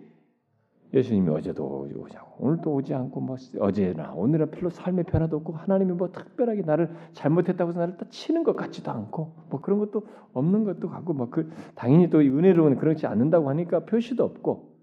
예수님이 0.93 1.29
어제도 1.29 1.89
오자고 1.95 2.45
오늘도 2.45 2.71
오지 2.71 2.93
않고 2.93 3.19
뭐 3.19 3.35
어제나 3.59 4.13
오늘은 4.13 4.51
별로 4.51 4.69
삶의 4.69 5.05
변화도 5.05 5.37
없고 5.37 5.53
하나님이 5.53 5.93
뭐 5.93 6.11
특별하게 6.11 6.61
나를 6.61 6.91
잘못했다고 7.13 7.71
해서 7.71 7.79
나를 7.79 7.97
다 7.97 8.05
치는 8.09 8.43
것 8.43 8.55
같지도 8.55 8.91
않고 8.91 9.33
뭐 9.49 9.59
그런 9.59 9.79
것도 9.79 10.03
없는 10.33 10.63
것도 10.65 10.87
같고 10.87 11.13
뭐그 11.13 11.49
당연히 11.73 12.09
또 12.09 12.19
은혜로운 12.19 12.77
그렇지 12.77 13.07
않는다고 13.07 13.49
하니까 13.49 13.85
표시도 13.85 14.23
없고 14.23 14.77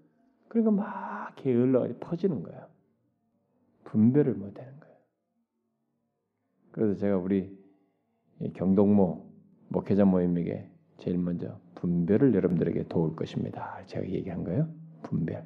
그러니까 0.49 0.71
막 0.71 1.35
게을러 1.37 1.87
퍼지는 2.01 2.43
거예요. 2.43 2.65
분별을 3.85 4.33
못 4.33 4.59
하는 4.59 4.79
거예요. 4.79 4.95
그래서 6.71 6.99
제가 6.99 7.17
우리 7.17 7.57
경동모 8.53 9.24
목회자 9.69 10.05
모임에게 10.05 10.69
제일 10.97 11.17
먼저 11.17 11.59
분별을 11.75 12.33
여러분들에게 12.33 12.85
도울 12.87 13.15
것입니다. 13.15 13.81
제가 13.85 14.07
얘기한 14.09 14.43
거예요. 14.43 14.69
분별. 15.03 15.43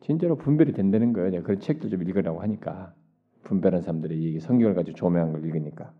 진짜로 0.00 0.36
분별이 0.36 0.72
된다는 0.72 1.12
거예요. 1.12 1.30
내가 1.30 1.42
그런 1.42 1.60
책들 1.60 1.90
좀 1.90 2.02
읽으라고 2.02 2.40
하니까 2.42 2.94
분별한 3.44 3.82
사람들이 3.82 4.34
이 4.34 4.40
성경을 4.40 4.74
가지고 4.74 4.96
조명한 4.96 5.32
걸 5.32 5.44
읽으니까 5.44 5.92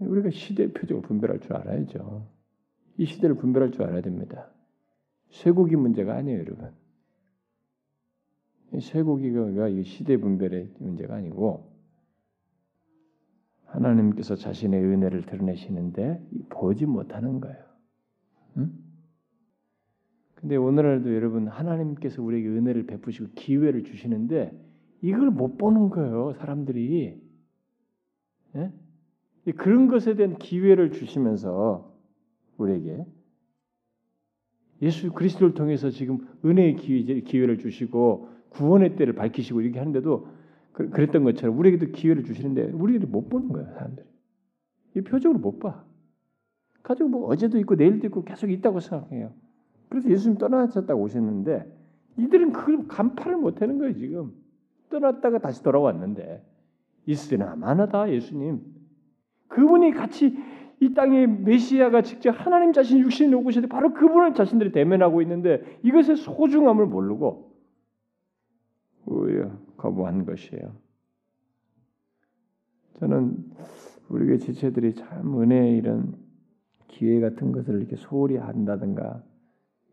우리가 0.00 0.30
시대 0.30 0.72
표적을 0.72 1.02
분별할 1.02 1.40
줄 1.40 1.54
알아야죠. 1.54 2.26
이 2.96 3.06
시대를 3.06 3.36
분별할 3.36 3.70
줄 3.70 3.82
알아야 3.82 4.00
됩니다. 4.00 4.50
쇠고기 5.30 5.76
문제가 5.76 6.16
아니에요, 6.16 6.40
여러분. 6.40 6.72
쇠고기가 8.78 9.68
이 9.68 9.82
시대 9.84 10.16
분별의 10.16 10.74
문제가 10.78 11.16
아니고 11.16 11.69
하나님께서 13.70 14.34
자신의 14.34 14.82
은혜를 14.82 15.26
드러내시는데 15.26 16.22
보지 16.50 16.86
못하는 16.86 17.40
거예요. 17.40 17.64
응? 18.58 18.72
근데 20.34 20.56
오늘날도 20.56 21.14
여러분 21.14 21.48
하나님께서 21.48 22.22
우리에게 22.22 22.48
은혜를 22.48 22.86
베푸시고 22.86 23.30
기회를 23.34 23.84
주시는데 23.84 24.52
이걸 25.02 25.30
못 25.30 25.56
보는 25.58 25.90
거예요, 25.90 26.32
사람들이. 26.34 27.20
예? 28.56 28.72
그런 29.56 29.88
것에 29.88 30.14
대한 30.14 30.36
기회를 30.36 30.92
주시면서 30.92 31.94
우리에게 32.56 33.04
예수 34.82 35.12
그리스도를 35.12 35.54
통해서 35.54 35.90
지금 35.90 36.26
은혜의 36.44 36.76
기회, 36.76 37.46
를 37.46 37.58
주시고 37.58 38.28
구원의 38.50 38.96
때를 38.96 39.14
밝히시고 39.14 39.60
이렇게 39.60 39.78
하는데도 39.78 40.26
그, 40.72 40.88
그랬던 40.90 41.24
것처럼 41.24 41.58
우리에게도 41.58 41.92
기회를 41.92 42.24
주시는데 42.24 42.70
우리들이 42.72 43.06
못 43.10 43.28
보는 43.28 43.48
거예요, 43.48 43.68
사람들이. 43.72 44.06
이 44.96 45.00
표적으로 45.02 45.38
못 45.38 45.58
봐. 45.58 45.84
가지고 46.82 47.08
뭐 47.08 47.26
어제도 47.28 47.58
있고 47.58 47.74
내일도 47.74 48.06
있고 48.06 48.24
계속 48.24 48.50
있다고 48.50 48.80
생각해요. 48.80 49.32
그래서 49.90 50.08
예수님 50.08 50.38
떠나셨다고 50.38 51.02
오셨는데 51.02 51.66
이들은 52.16 52.52
그걸 52.52 52.86
간파를 52.88 53.36
못 53.36 53.60
하는 53.60 53.78
거예요 53.78 53.94
지금 53.94 54.32
떠났다가 54.88 55.38
다시 55.38 55.62
돌아왔는데 55.62 56.42
이스라엘 57.06 57.56
만하다 57.56 58.10
예수님 58.12 58.60
그분이 59.48 59.92
같이 59.92 60.36
이 60.80 60.94
땅에 60.94 61.26
메시아가 61.26 62.02
직접 62.02 62.30
하나님 62.30 62.72
자신 62.72 63.00
육신이 63.00 63.34
오고시는데 63.34 63.68
바로 63.68 63.92
그분을 63.92 64.34
자신들이 64.34 64.72
대면하고 64.72 65.20
있는데 65.22 65.78
이것의 65.82 66.16
소중함을 66.16 66.86
모르고 66.86 67.49
거부한 69.80 70.26
것이에요. 70.26 70.72
저는 73.00 73.36
우리의 74.10 74.38
지체들이 74.40 74.94
참 74.94 75.40
은혜의 75.40 75.78
이런 75.78 76.14
기회 76.88 77.20
같은 77.20 77.52
것을 77.52 77.80
이렇게 77.80 77.96
소홀히 77.96 78.36
한다든가 78.36 79.22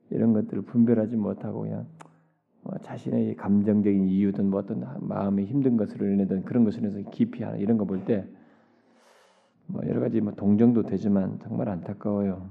이런 0.09 0.33
것들을 0.33 0.63
분별하지 0.63 1.15
못하고 1.15 1.61
그냥 1.61 1.87
뭐 2.63 2.77
자신의 2.81 3.35
감정적인 3.35 4.07
이유든 4.07 4.49
뭐 4.49 4.59
어떤 4.59 4.83
마음의 5.07 5.45
힘든 5.45 5.77
것을 5.77 6.01
인해든 6.01 6.43
그런 6.45 6.65
것을 6.65 6.81
인해서 6.81 7.09
깊이 7.11 7.43
하는 7.43 7.59
이런 7.59 7.77
거 7.77 7.85
볼 7.85 8.05
때 8.05 8.27
뭐 9.67 9.81
여러 9.87 9.99
가지 9.99 10.21
뭐 10.21 10.33
동정도 10.33 10.83
되지만 10.83 11.39
정말 11.39 11.69
안타까워요. 11.69 12.49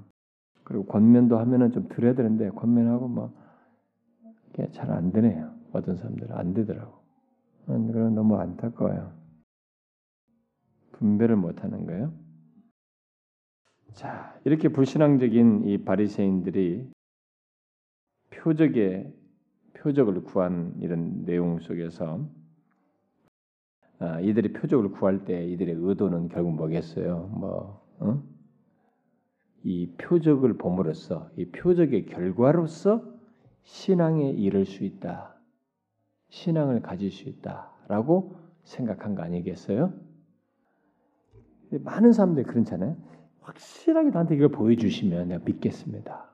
그리고 0.65 0.87
권면도 0.87 1.39
하면은 1.39 1.73
좀 1.73 1.89
들어야 1.89 2.15
되는데 2.15 2.51
권면하고 2.51 3.09
뭐 3.09 3.33
이게 4.51 4.71
잘안 4.73 5.13
되네요. 5.13 5.55
어떤 5.73 5.97
사람들은 5.97 6.35
안 6.37 6.55
되더라고. 6.55 6.96
그런 7.67 8.15
너무 8.15 8.37
안타까워요. 8.37 9.13
분별을 10.93 11.37
못 11.37 11.63
하는 11.63 11.85
거예요. 11.87 12.13
자, 13.93 14.39
이렇게 14.45 14.69
불신앙적인 14.69 15.65
이 15.65 15.85
바리새인들이 15.85 16.91
표적의 18.31 19.13
표적을 19.75 20.23
구한 20.25 20.75
이런 20.81 21.25
내용 21.25 21.61
속에서 21.61 22.29
아, 23.99 24.21
이들이 24.21 24.53
표적을 24.53 24.91
구할 24.91 25.25
때 25.25 25.47
이들의 25.47 25.75
의도는 25.79 26.29
결국 26.29 26.55
뭐겠어요? 26.55 27.29
뭐 27.33 27.87
어? 27.99 28.23
이 29.63 29.91
표적을 29.99 30.59
봄으로써 30.59 31.31
이 31.37 31.47
표적의 31.47 32.07
결과로서 32.07 33.03
신앙에 33.63 34.31
이를 34.31 34.65
수 34.67 34.85
있다. 34.85 35.36
신앙을 36.37 36.83
가질 36.83 37.11
수 37.11 37.29
있다라고 37.29 38.37
생각한 38.65 39.15
거 39.15 39.23
아니겠어요? 39.23 39.93
많은 41.71 42.13
사람들이 42.13 42.45
그렇잖아요. 42.45 42.97
확실하게 43.41 44.11
나한테 44.11 44.37
이걸 44.37 44.49
보여주시면 44.51 45.29
내가 45.29 45.43
믿겠습니다. 45.45 46.27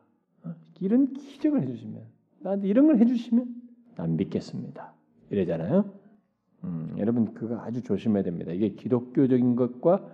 이런 0.80 1.12
기적을 1.12 1.62
해주시면 1.62 2.03
나한테 2.40 2.66
이런 2.66 2.86
걸 2.86 2.98
해주시면 2.98 3.55
난 3.94 4.16
믿겠습니다. 4.16 4.92
이러잖아요. 5.30 5.92
음, 6.64 6.96
여러분 6.98 7.32
그거 7.34 7.61
아주 7.61 7.82
조심해야 7.82 8.24
됩니다. 8.24 8.50
이게 8.53 8.70
기독교적인 8.70 9.55
것과 9.55 10.05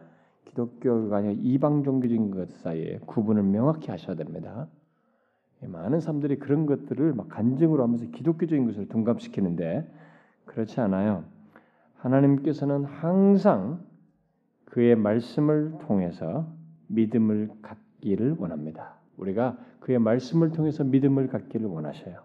기독교가 0.44 1.16
아니라 1.16 1.32
이방 1.42 1.82
종교적인 1.84 2.30
것 2.30 2.50
사이에 2.58 2.98
구분을 3.06 3.42
명확히 3.42 3.90
하셔야 3.90 4.16
됩니다. 4.16 4.68
많은 5.62 6.00
사람들이 6.00 6.38
그런 6.38 6.66
것들을 6.66 7.14
막 7.14 7.28
간증으로 7.28 7.82
하면서 7.82 8.06
기독교적인 8.06 8.66
것을 8.66 8.88
둔갑시키는데 8.88 9.90
그렇지 10.44 10.80
않아요. 10.80 11.24
하나님께서는 11.96 12.84
항상 12.84 13.80
그의 14.64 14.94
말씀을 14.96 15.78
통해서 15.80 16.46
믿음을 16.86 17.50
갖기를 17.62 18.36
원합니다. 18.38 18.94
우리가 19.16 19.58
그의 19.80 19.98
말씀을 19.98 20.52
통해서 20.52 20.84
믿음을 20.84 21.26
갖기를 21.26 21.66
원하셔요. 21.66 22.22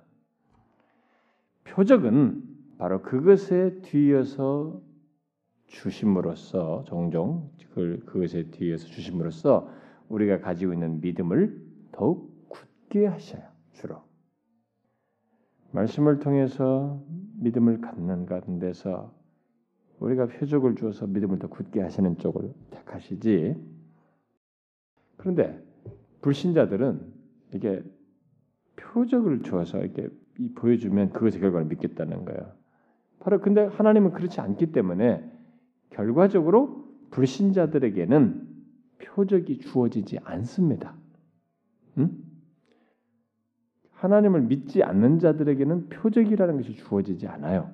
표적은 1.64 2.44
바로 2.78 3.02
그것에 3.02 3.80
뒤어서 3.82 4.80
주심으로써 5.68 6.84
종종 6.86 7.50
그것에 8.06 8.52
뒤에서 8.52 8.86
주심으로써 8.88 9.70
우리가 10.10 10.40
가지고 10.40 10.74
있는 10.74 11.02
믿음을 11.02 11.60
더욱 11.92 12.33
굳게 12.94 13.08
하셔요. 13.08 13.42
주로 13.74 14.04
말씀을 15.72 16.20
통해서 16.20 17.04
믿음을 17.40 17.82
갖는 17.82 18.28
가운 18.28 18.60
데서 18.60 19.12
우리가 20.00 20.28
표적을 20.28 20.76
주어서 20.76 21.08
믿음을 21.08 21.40
더 21.40 21.48
굳게 21.48 21.82
하시는 21.82 22.18
쪽을 22.20 22.54
택하시지. 22.70 23.56
그런데 25.18 25.60
불신자들은 26.22 27.14
이게 27.56 27.84
표적을 28.76 29.42
주어서 29.42 29.80
이렇게 29.80 30.10
보여주면 30.56 31.12
그것의 31.14 31.40
결과를 31.40 31.66
믿겠다는 31.68 32.26
거예요. 32.26 32.52
바로 33.20 33.40
근데 33.42 33.66
하나님은 33.66 34.12
그렇지 34.12 34.40
않기 34.40 34.72
때문에 34.72 35.32
결과적으로 35.90 36.86
불신자들에게는 37.12 38.50
표적이 39.00 39.60
주어지지 39.60 40.20
않습니다. 40.24 40.96
응? 41.98 42.33
하나님을 44.04 44.42
믿지 44.42 44.84
않는 44.84 45.20
자들에게는 45.20 45.88
표적이라는 45.88 46.58
것이 46.58 46.74
주어지지 46.74 47.26
않아요. 47.28 47.72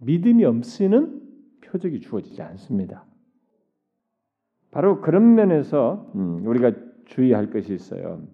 믿음이 0.00 0.44
없이는 0.44 1.22
표적이 1.60 2.00
주어지지 2.00 2.42
않습니다. 2.42 3.04
바로 4.72 5.00
그런 5.00 5.36
면에서 5.36 6.10
음, 6.16 6.44
우리가 6.44 6.72
주의할 7.04 7.50
것이 7.50 7.72
있어요. 7.72 8.26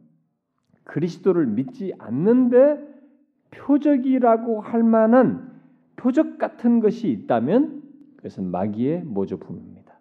그리스도를 0.85 1.47
믿지 1.47 1.93
않는데 1.99 2.83
표적이라고 3.51 4.63
할 4.63 4.83
만한 4.83 5.61
표적 5.97 6.39
같은 6.39 6.81
것이 6.81 7.11
있다면 7.11 7.83
그것은 8.17 8.51
마귀의 8.51 9.03
모조품입니다. 9.05 10.01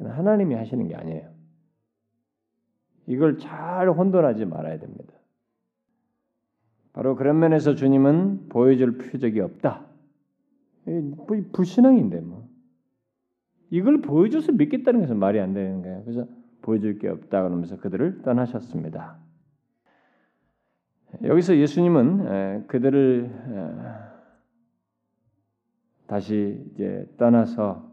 하나님이 0.00 0.56
하시는 0.56 0.88
게 0.88 0.96
아니에요. 0.96 1.30
이걸 3.06 3.38
잘 3.38 3.88
혼돈하지 3.88 4.46
말아야 4.46 4.80
됩니다. 4.80 5.21
바로 6.92 7.16
그런 7.16 7.38
면에서 7.38 7.74
주님은 7.74 8.48
보여줄 8.48 8.98
표적이 8.98 9.40
없다. 9.40 9.86
불신앙인데 11.52 12.20
뭐. 12.20 12.48
이걸 13.70 14.02
보여줘서 14.02 14.52
믿겠다는 14.52 15.00
것은 15.00 15.18
말이 15.18 15.40
안 15.40 15.54
되는 15.54 15.82
거예요. 15.82 16.02
그래서 16.04 16.26
보여줄 16.60 16.98
게 16.98 17.08
없다 17.08 17.42
그러면서 17.42 17.78
그들을 17.78 18.22
떠나셨습니다. 18.22 19.16
여기서 21.22 21.56
예수님은 21.56 22.66
그들을 22.66 23.30
다시 26.06 26.62
이제 26.74 27.06
떠나서 27.16 27.90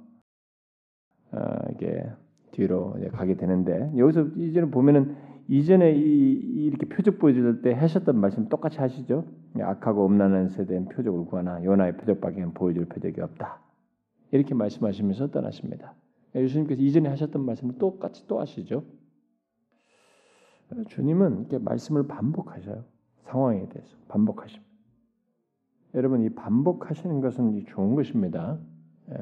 어, 1.32 1.40
이게 1.72 2.06
뒤로 2.52 2.98
가게 3.12 3.36
되는데 3.36 3.94
여기서 3.96 4.30
이제는 4.36 4.72
보면은 4.72 5.16
이전에 5.50 5.94
이, 5.96 6.70
렇게 6.70 6.88
표적 6.88 7.18
보여줄 7.18 7.62
때 7.62 7.74
하셨던 7.74 8.20
말씀 8.20 8.48
똑같이 8.48 8.78
하시죠. 8.78 9.26
악하고 9.60 10.06
엄난한 10.06 10.50
세대는 10.50 10.90
표적을 10.90 11.26
구하나 11.26 11.64
요나의 11.64 11.98
표적밖에 11.98 12.46
보여줄 12.54 12.86
표적이 12.86 13.22
없다. 13.22 13.60
이렇게 14.32 14.54
말씀하시면서 14.54 15.32
떠나십니다. 15.32 15.96
예수님께서 16.36 16.82
이전에 16.82 17.10
하셨던 17.10 17.44
말씀을 17.44 17.80
똑같이 17.80 18.28
또 18.28 18.40
하시죠. 18.40 18.84
주님은 20.88 21.40
이렇게 21.40 21.58
말씀을 21.58 22.08
반복하셔요. 22.08 22.86
상황에 23.24 23.68
대해서 23.70 23.98
반복하십니다. 24.08 24.70
여러분 25.96 26.22
이 26.24 26.30
반복하시는 26.30 27.20
것은 27.22 27.66
좋은 27.66 27.96
것입니다. 27.96 28.60
예. 29.12 29.16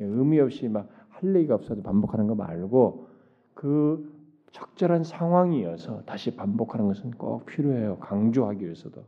의미 0.00 0.40
없이 0.40 0.68
막 0.68 1.04
할 1.14 1.34
얘기가 1.36 1.54
없어도 1.54 1.82
반복하는 1.82 2.26
거 2.26 2.34
말고 2.34 3.08
그 3.54 4.13
적절한 4.54 5.02
상황이어서 5.02 6.04
다시 6.04 6.36
반복하는 6.36 6.86
것은 6.86 7.10
꼭 7.12 7.44
필요해요. 7.44 7.98
강조하기 7.98 8.64
위해서도. 8.64 9.04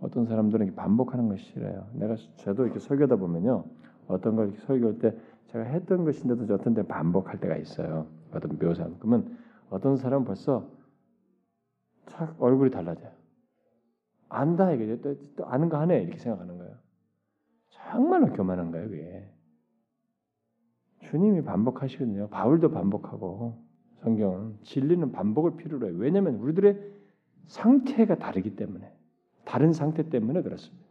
어떤 0.00 0.26
사람들은 0.26 0.74
반복하는 0.74 1.28
것이 1.28 1.44
싫어요. 1.44 1.88
내가 1.92 2.16
저도 2.38 2.64
이렇게 2.64 2.80
설교다 2.80 3.16
보면요. 3.16 3.64
어떤 4.08 4.34
걸 4.34 4.52
설교할 4.66 4.98
때 4.98 5.16
제가 5.46 5.64
했던 5.64 6.04
것인데도 6.04 6.52
어떤 6.52 6.74
때 6.74 6.82
반복할 6.82 7.38
때가 7.38 7.56
있어요. 7.56 8.08
어떤 8.32 8.58
묘사. 8.58 8.88
그러면 8.98 9.38
어떤 9.70 9.96
사람은 9.96 10.26
벌써 10.26 10.68
착 12.06 12.34
얼굴이 12.42 12.70
달라져요. 12.70 13.12
안다 14.28 14.72
이게 14.72 15.00
또, 15.00 15.14
또 15.36 15.46
아는 15.46 15.68
거 15.68 15.78
하네 15.78 16.02
이렇게 16.02 16.18
생각하는 16.18 16.58
거예요. 16.58 16.74
정말로 17.68 18.32
교만한 18.32 18.72
거예요, 18.72 18.88
그게. 18.88 19.30
주님이 21.02 21.44
반복하시거든요. 21.44 22.28
바울도 22.30 22.72
반복하고 22.72 23.67
성경은 24.02 24.58
진리는 24.62 25.12
반복을 25.12 25.56
필요로 25.56 25.88
해요. 25.88 25.96
왜냐하면 25.98 26.36
우리들의 26.36 26.80
상태가 27.46 28.16
다르기 28.16 28.56
때문에 28.56 28.92
다른 29.44 29.72
상태 29.72 30.08
때문에 30.08 30.42
그렇습니다. 30.42 30.88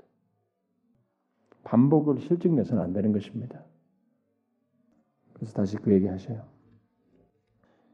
반복을 1.64 2.20
실증내서는 2.20 2.82
안 2.82 2.94
되는 2.94 3.12
것입니다. 3.12 3.64
그래서 5.34 5.54
다시 5.54 5.78
그 5.78 5.94
얘기 5.94 6.08
하셔요. 6.08 6.44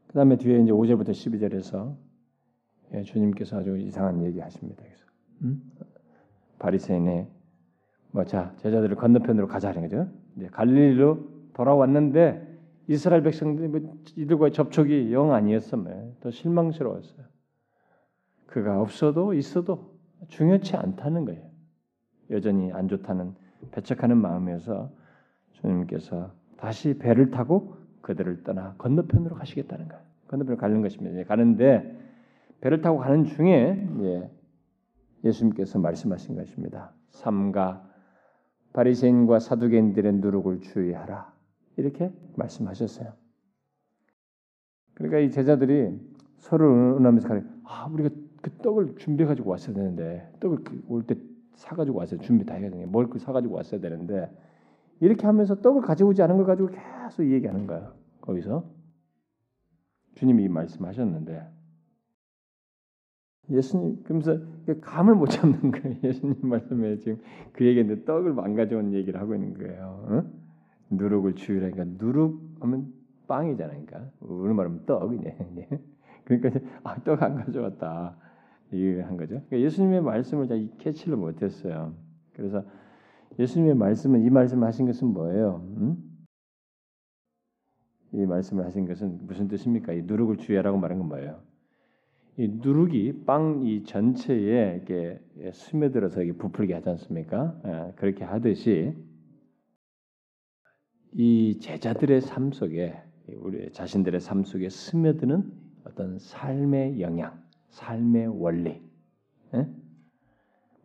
그 0.06 0.14
다음에 0.14 0.36
뒤에 0.36 0.60
이제 0.60 0.72
5절부터 0.72 1.10
12절에서 1.10 1.96
예, 2.94 3.02
주님께서 3.02 3.58
아주 3.58 3.76
이상한 3.76 4.22
얘기 4.24 4.40
하십니다. 4.40 4.82
그래서 4.82 5.04
음? 5.42 5.72
바리새인의 6.58 7.28
뭐자 8.12 8.54
제자들을 8.58 8.96
건너편으로 8.96 9.48
가자는 9.48 9.82
거죠. 9.82 10.08
이제 10.36 10.46
갈릴리로 10.48 11.50
돌아왔는데 11.52 12.43
이스라엘 12.86 13.22
백성들 13.22 13.68
뭐 13.68 13.96
이들과의 14.16 14.52
접촉이 14.52 15.12
영 15.12 15.32
아니었으면 15.32 16.16
더 16.20 16.30
실망스러웠어요. 16.30 17.26
그가 18.46 18.80
없어도 18.80 19.34
있어도 19.34 19.94
중요치 20.28 20.76
않다는 20.76 21.24
거예요. 21.24 21.42
여전히 22.30 22.72
안 22.72 22.88
좋다는 22.88 23.34
배척하는 23.72 24.16
마음에서 24.18 24.90
주님께서 25.52 26.32
다시 26.56 26.98
배를 26.98 27.30
타고 27.30 27.76
그들을 28.02 28.44
떠나 28.44 28.74
건너편으로 28.78 29.34
가시겠다는 29.36 29.88
거예요. 29.88 30.02
건너편으로 30.28 30.58
가는 30.58 30.82
것입니다. 30.82 31.24
가는데 31.24 31.98
배를 32.60 32.80
타고 32.80 32.98
가는 32.98 33.24
중에 33.24 33.88
예, 34.02 34.30
예수님께서 35.24 35.78
말씀하신 35.78 36.36
것입니다. 36.36 36.92
삼가 37.10 37.84
바리새인과 38.72 39.38
사두개인들의 39.38 40.14
누룩을 40.14 40.60
주의하라. 40.60 41.33
이렇게 41.76 42.12
말씀하셨어요. 42.36 43.12
그러니까 44.94 45.18
이 45.18 45.30
제자들이 45.30 45.98
서로 46.38 46.96
응하면서 46.98 47.28
가래. 47.28 47.42
아, 47.64 47.86
우리가 47.86 48.10
그 48.42 48.50
떡을 48.58 48.96
준비해 48.96 49.26
가지고 49.26 49.50
왔어야 49.50 49.74
되는데 49.74 50.30
떡을 50.40 50.64
그 50.64 50.84
올때 50.88 51.16
사가지고 51.54 51.98
왔어요. 51.98 52.20
준비 52.20 52.44
다 52.44 52.54
해야 52.54 52.70
되는 52.70 52.90
거 52.90 53.18
사가지고 53.18 53.54
왔어야 53.54 53.80
되는데 53.80 54.30
이렇게 55.00 55.26
하면서 55.26 55.60
떡을 55.60 55.82
가지고 55.82 56.10
오지 56.10 56.22
않은 56.22 56.36
걸 56.36 56.46
가지고 56.46 56.68
계속 56.68 57.30
얘기하는 57.30 57.66
거예요. 57.66 57.94
거기서 58.20 58.64
주님이 60.14 60.48
말씀하셨는데 60.48 61.54
예수님 63.50 64.02
그러면서 64.04 64.38
감을 64.80 65.14
못 65.14 65.26
잡는 65.26 65.70
거예요. 65.70 65.96
예수님 66.02 66.36
말씀에 66.42 66.98
지금 66.98 67.20
그 67.52 67.64
얘기인데 67.64 68.04
떡을 68.04 68.38
안 68.40 68.54
가져온 68.54 68.92
얘기를 68.92 69.20
하고 69.20 69.34
있는 69.34 69.54
거예요. 69.54 70.06
어? 70.08 70.43
누룩을 70.96 71.34
주의라니까 71.34 71.84
누룩 71.98 72.58
하면 72.60 72.92
빵이잖아요. 73.26 73.84
그러니까 73.86 74.10
우리 74.20 74.52
말하면 74.54 74.84
떡이네. 74.86 75.36
그러니까 76.24 76.60
아, 76.82 76.96
떡 77.02 77.22
안 77.22 77.36
가져왔다. 77.36 78.16
이한 78.72 79.16
거죠. 79.16 79.34
그러니까 79.46 79.60
예수님의 79.60 80.02
말씀을 80.02 80.48
잘 80.48 80.68
캐치를 80.78 81.16
못했어요. 81.16 81.94
그래서 82.32 82.64
예수님의 83.38 83.74
말씀은 83.74 84.22
이 84.22 84.30
말씀을 84.30 84.66
하신 84.66 84.86
것은 84.86 85.08
뭐예요? 85.08 85.64
음? 85.76 85.96
이 88.12 88.24
말씀을 88.26 88.64
하신 88.64 88.86
것은 88.86 89.26
무슨 89.26 89.48
뜻입니까? 89.48 89.92
이 89.92 90.02
누룩을 90.02 90.36
주의하라고 90.38 90.78
말한 90.78 90.98
건 90.98 91.08
뭐예요? 91.08 91.40
이 92.36 92.48
누룩이 92.48 93.24
빵 93.24 93.62
이 93.64 93.84
전체에 93.84 94.76
이렇게 94.76 95.20
스며들어서 95.52 96.22
이게 96.22 96.32
부풀게 96.32 96.74
하지 96.74 96.90
않습니까? 96.90 97.60
예, 97.64 97.92
그렇게 97.96 98.24
하듯이 98.24 98.96
이 101.16 101.60
제자들의 101.60 102.20
삶 102.22 102.50
속에 102.50 103.00
우리 103.36 103.70
자신들의 103.72 104.20
삶 104.20 104.42
속에 104.42 104.68
스며드는 104.68 105.52
어떤 105.84 106.18
삶의 106.18 107.00
영향, 107.00 107.40
삶의 107.68 108.26
원리, 108.26 108.82
예? 109.54 109.68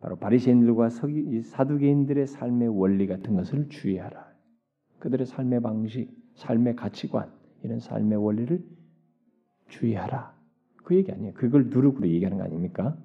바로 0.00 0.16
바리새인들과 0.16 0.88
사두개인들의 0.88 2.26
삶의 2.28 2.68
원리 2.68 3.08
같은 3.08 3.34
것을 3.34 3.68
주의하라. 3.68 4.30
그들의 5.00 5.26
삶의 5.26 5.62
방식, 5.62 6.10
삶의 6.34 6.76
가치관, 6.76 7.30
이런 7.64 7.80
삶의 7.80 8.16
원리를 8.16 8.64
주의하라. 9.68 10.34
그 10.84 10.94
얘기 10.94 11.10
아니에요. 11.10 11.34
그걸 11.34 11.70
누룩으로 11.70 12.08
얘기하는 12.08 12.38
거 12.38 12.44
아닙니까? 12.44 12.96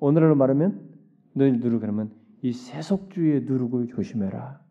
오늘날로 0.00 0.36
말하면 0.36 0.88
너희 1.34 1.52
누룩 1.52 1.80
그러면 1.80 2.12
이 2.42 2.52
세속주의의 2.52 3.42
누룩을 3.42 3.88
조심해라. 3.88 4.63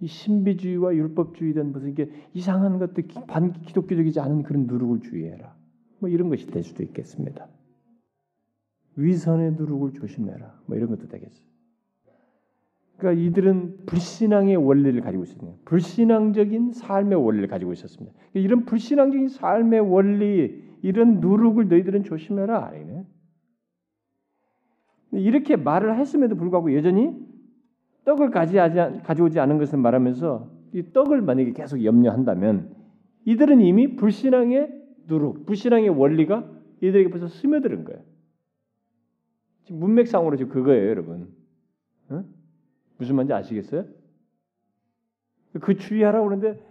이 0.00 0.06
신비주의와 0.06 0.94
율법주의든 0.94 1.72
무슨 1.72 1.90
이게 1.90 2.10
이상한 2.32 2.78
것들 2.78 3.04
반 3.26 3.52
기독교적이지 3.52 4.18
않은 4.20 4.42
그런 4.42 4.66
누룩을 4.66 5.00
주의해라. 5.00 5.54
뭐 5.98 6.08
이런 6.08 6.30
것이 6.30 6.46
될 6.46 6.62
수도 6.62 6.82
있겠습니다. 6.82 7.48
위선의 8.96 9.52
누룩을 9.52 9.92
조심해라. 9.92 10.62
뭐 10.66 10.76
이런 10.76 10.88
것도 10.88 11.08
되겠어요. 11.08 11.50
그러니까 12.96 13.22
이들은 13.22 13.86
불신앙의 13.86 14.56
원리를 14.56 15.00
가지고 15.00 15.24
있었네요. 15.24 15.56
불신앙적인 15.64 16.72
삶의 16.72 17.22
원리를 17.22 17.48
가지고 17.48 17.72
있었습니다. 17.72 18.14
그러니까 18.14 18.40
이런 18.40 18.64
불신앙적인 18.66 19.28
삶의 19.28 19.80
원리, 19.80 20.62
이런 20.82 21.20
누룩을 21.20 21.68
너희들은 21.68 22.04
조심해라. 22.04 22.66
아니네. 22.66 23.06
이렇게 25.12 25.56
말을 25.56 25.98
했음에도 25.98 26.36
불구하고 26.36 26.74
여전히 26.74 27.10
떡을 28.04 28.30
가져오지 28.30 29.40
않은 29.40 29.58
것을 29.58 29.78
말하면서 29.78 30.50
이 30.72 30.92
떡을 30.92 31.22
만약에 31.22 31.52
계속 31.52 31.84
염려한다면 31.84 32.74
이들은 33.24 33.60
이미 33.60 33.96
불신앙의 33.96 34.80
누룩, 35.06 35.46
불신앙의 35.46 35.90
원리가 35.90 36.48
이들에게 36.80 37.10
벌써 37.10 37.28
스며드는 37.28 37.84
거예요. 37.84 38.02
지금 39.64 39.80
문맥상으로 39.80 40.36
지금 40.36 40.52
그거예요, 40.52 40.88
여러분. 40.88 41.28
어? 42.08 42.24
무슨 42.98 43.16
말인지 43.16 43.32
아시겠어요? 43.32 43.84
그 45.60 45.76
주의하라고 45.76 46.26
그러는데 46.26 46.62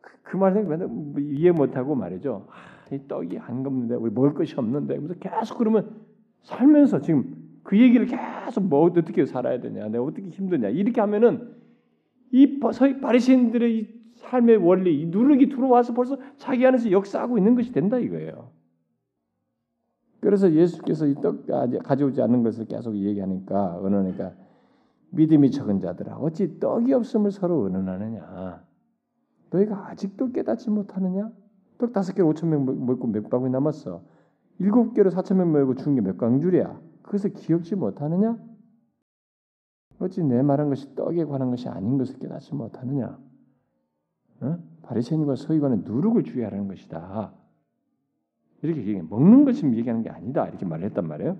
그, 0.00 0.12
그 0.22 0.36
말을 0.36 0.64
맨날 0.64 0.88
이해 1.18 1.50
못하고 1.50 1.94
말이죠. 1.94 2.48
아, 2.50 2.94
이 2.94 3.06
떡이 3.06 3.38
안 3.38 3.62
걷는데 3.62 3.94
우리 3.96 4.10
먹을 4.10 4.34
것이 4.34 4.54
없는데 4.56 4.96
그래서 4.96 5.14
계속 5.14 5.58
그러면 5.58 6.00
살면서 6.42 7.00
지금 7.00 7.34
그 7.62 7.78
얘기를 7.78 8.06
계속 8.06 8.22
뭐 8.60 8.84
어떻게 8.84 9.24
살아야 9.26 9.60
되냐, 9.60 9.88
내가 9.88 10.04
어떻게 10.04 10.28
힘드냐 10.28 10.68
이렇게 10.68 11.00
하면은 11.00 11.54
이 12.32 12.58
바리새인들의 12.60 13.78
이 13.78 13.88
삶의 14.14 14.56
원리, 14.58 15.00
이 15.00 15.06
누룩이 15.06 15.48
들어와서 15.48 15.92
벌써 15.94 16.18
자기 16.36 16.66
안에서 16.66 16.90
역사하고 16.90 17.38
있는 17.38 17.54
것이 17.54 17.72
된다 17.72 17.98
이거예요. 17.98 18.50
그래서 20.20 20.50
예수께서 20.52 21.06
이 21.06 21.14
떡 21.16 21.46
가져오지 21.82 22.22
않는 22.22 22.42
것을 22.42 22.64
계속 22.66 22.96
얘기하니까 22.96 23.80
은은하니까 23.84 24.32
믿음이 25.10 25.50
적은 25.50 25.80
자들아 25.80 26.16
어찌 26.16 26.58
떡이 26.58 26.92
없음을 26.94 27.30
서로 27.30 27.66
은은하느냐? 27.66 28.64
너희가 29.50 29.90
아직도 29.90 30.32
깨닫지 30.32 30.70
못하느냐? 30.70 31.30
떡 31.78 31.92
다섯 31.92 32.14
개로 32.14 32.28
오천 32.28 32.48
명 32.50 32.64
먹고 32.64 33.06
몇 33.08 33.28
바구니 33.28 33.52
남았어? 33.52 34.02
일곱 34.58 34.94
개로 34.94 35.10
사천 35.10 35.36
명 35.38 35.52
먹고 35.52 35.74
죽은 35.74 35.94
게 35.96 36.00
몇 36.00 36.16
광줄이야 36.16 36.80
그것을 37.04 37.32
기억지 37.32 37.76
못하느냐 37.76 38.36
어찌 40.00 40.24
내 40.24 40.42
말한 40.42 40.68
것이 40.68 40.92
떡에 40.96 41.24
관한 41.24 41.50
것이 41.50 41.68
아닌 41.68 41.96
것을 41.96 42.18
깨닫지 42.18 42.54
못하느냐 42.54 43.18
어? 44.40 44.58
바리새인과 44.82 45.36
서기관은 45.36 45.84
누룩을 45.84 46.24
주의하라는 46.24 46.66
것이다 46.66 47.32
이렇게 48.62 48.80
얘기해 48.80 49.02
먹는 49.02 49.44
것을 49.44 49.72
얘기하는 49.76 50.02
게 50.02 50.10
아니다 50.10 50.48
이렇게 50.48 50.66
말했단 50.66 51.06
말이에요 51.06 51.38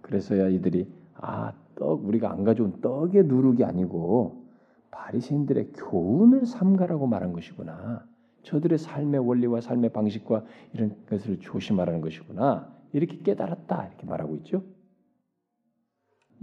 그래서야 0.00 0.48
이들이 0.48 0.90
아 1.14 1.52
떡 1.80 2.04
우리가 2.06 2.30
안 2.30 2.44
가져온 2.44 2.82
떡의 2.82 3.24
누룩이 3.24 3.64
아니고 3.64 4.44
바리새인들의 4.90 5.72
교훈을 5.72 6.44
삼가라고 6.44 7.06
말한 7.06 7.32
것이구나. 7.32 8.06
저들의 8.42 8.78
삶의 8.78 9.26
원리와 9.26 9.62
삶의 9.62 9.90
방식과 9.90 10.44
이런 10.74 10.94
것을 11.06 11.40
조심하라는 11.40 12.02
것이구나. 12.02 12.70
이렇게 12.92 13.18
깨달았다 13.18 13.86
이렇게 13.88 14.06
말하고 14.06 14.36
있죠. 14.36 14.64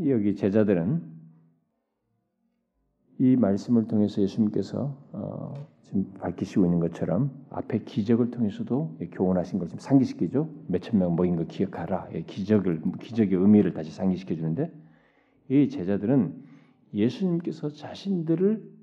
여기 0.05 0.35
제자들은 0.35 1.17
이 3.19 3.35
말씀을 3.35 3.87
통해서 3.87 4.21
예수님께서 4.21 4.95
어, 5.11 5.53
지금 5.81 6.13
밝히시고 6.19 6.65
있는 6.65 6.79
것처럼 6.79 7.31
앞에 7.49 7.79
기적을 7.79 8.29
통해서도 8.29 8.97
교훈하신 9.11 9.57
걸 9.57 9.69
지금 9.69 9.79
상기시키죠. 9.79 10.49
몇천 10.67 10.99
명 10.99 11.15
모인 11.15 11.35
거 11.35 11.45
기억하라. 11.45 12.09
기적을 12.27 12.81
기적의 12.99 13.39
의미를 13.39 13.73
다시 13.73 13.91
상기시켜 13.91 14.35
주는데 14.35 14.71
이 15.49 15.69
제자들은 15.69 16.43
예수님께서 16.93 17.69
자신들을 17.69 18.77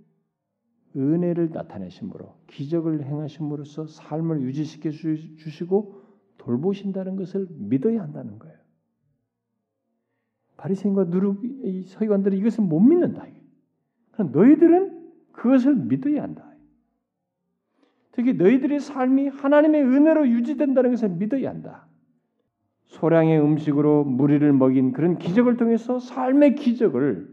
은혜를 0.96 1.50
나타내심으로 1.50 2.34
기적을 2.48 3.04
행하심으로써 3.04 3.86
삶을 3.86 4.42
유지시켜 4.42 4.90
주시고 4.90 6.03
돌보신다는 6.44 7.16
것을 7.16 7.46
믿어야 7.50 8.02
한다는 8.02 8.38
거예요. 8.38 8.56
바리새인과 10.56 11.04
누룩 11.04 11.42
서기관들은 11.86 12.38
이것을 12.38 12.64
못 12.64 12.80
믿는다. 12.80 13.26
너희들은 14.16 15.12
그것을 15.32 15.74
믿어야 15.74 16.22
한다. 16.22 16.50
특히 18.12 18.34
너희들의 18.34 18.78
삶이 18.78 19.28
하나님의 19.28 19.82
은혜로 19.82 20.28
유지된다는 20.28 20.90
것을 20.90 21.08
믿어야 21.10 21.50
한다. 21.50 21.86
소량의 22.84 23.40
음식으로 23.40 24.04
무리를 24.04 24.52
먹인 24.52 24.92
그런 24.92 25.18
기적을 25.18 25.56
통해서 25.56 25.98
삶의 25.98 26.54
기적을 26.54 27.28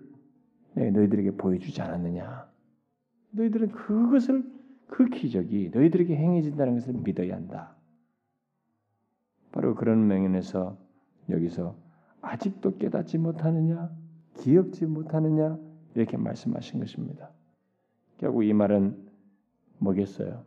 너희들에게 0.76 1.32
보여주지 1.32 1.82
않았느냐? 1.82 2.50
너희들은 3.32 3.72
그것을 3.72 4.44
그 4.88 5.06
기적이 5.06 5.70
너희들에게 5.74 6.16
행해진다는 6.16 6.76
것을 6.76 6.94
믿어야 6.94 7.36
한다. 7.36 7.76
바로 9.52 9.76
그런 9.76 10.08
명연에서 10.08 10.78
여기서 11.30 11.76
아직도 12.22 12.78
깨닫지 12.78 13.18
못하느냐, 13.18 13.92
기억지 14.36 14.86
못하느냐 14.86 15.58
이렇게 15.96 16.18
말씀하신 16.18 16.80
것입니다. 16.80 17.32
결국 18.18 18.44
이 18.44 18.54
말은 18.54 18.98
뭐겠어요? 19.80 20.44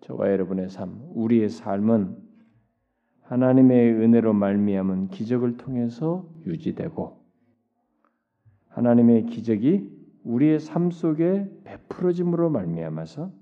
저와 0.00 0.30
여러분의 0.30 0.68
삶, 0.68 1.00
우리의 1.14 1.48
삶은 1.48 2.16
하나님의 3.22 3.92
은혜로 3.92 4.32
말미암은 4.32 5.08
기적을 5.08 5.56
통해서 5.56 6.28
유지되고 6.46 7.24
하나님의 8.68 9.26
기적이 9.26 9.90
우리의 10.24 10.60
삶 10.60 10.90
속에 10.90 11.50
베풀어짐으로 11.64 12.50
말미암아서 12.50 13.32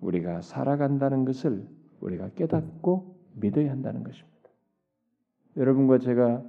우리가 0.00 0.40
살아간다는 0.42 1.24
것을 1.24 1.66
우리가 2.00 2.30
깨닫고 2.30 3.15
믿어야 3.36 3.70
한다는 3.70 4.02
것입니다. 4.02 4.36
여러분과 5.56 5.98
제가 5.98 6.42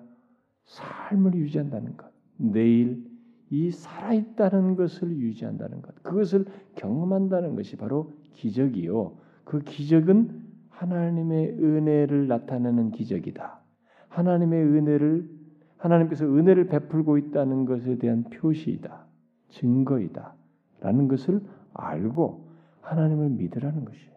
삶을 0.65 1.35
유지한다는 1.35 1.95
것, 1.95 2.11
내일 2.37 3.05
이 3.49 3.71
살아있다는 3.71 4.75
것을 4.75 5.17
유지한다는 5.17 5.81
것, 5.81 5.95
그것을 6.03 6.45
경험한다는 6.75 7.55
것이 7.55 7.77
바로 7.77 8.13
기적이요. 8.33 9.17
그 9.45 9.59
기적은 9.59 10.45
하나님의 10.69 11.57
은혜를 11.59 12.27
나타내는 12.27 12.91
기적이다. 12.91 13.61
하나님의 14.09 14.63
은혜를 14.63 15.29
하나님께서 15.77 16.25
은혜를 16.25 16.67
베풀고 16.67 17.17
있다는 17.17 17.65
것에 17.65 17.97
대한 17.97 18.23
표시이다. 18.23 19.05
증거이다. 19.49 20.35
라는 20.81 21.07
것을 21.07 21.41
알고 21.73 22.47
하나님을 22.81 23.29
믿으라는 23.29 23.85
것이에요. 23.85 24.16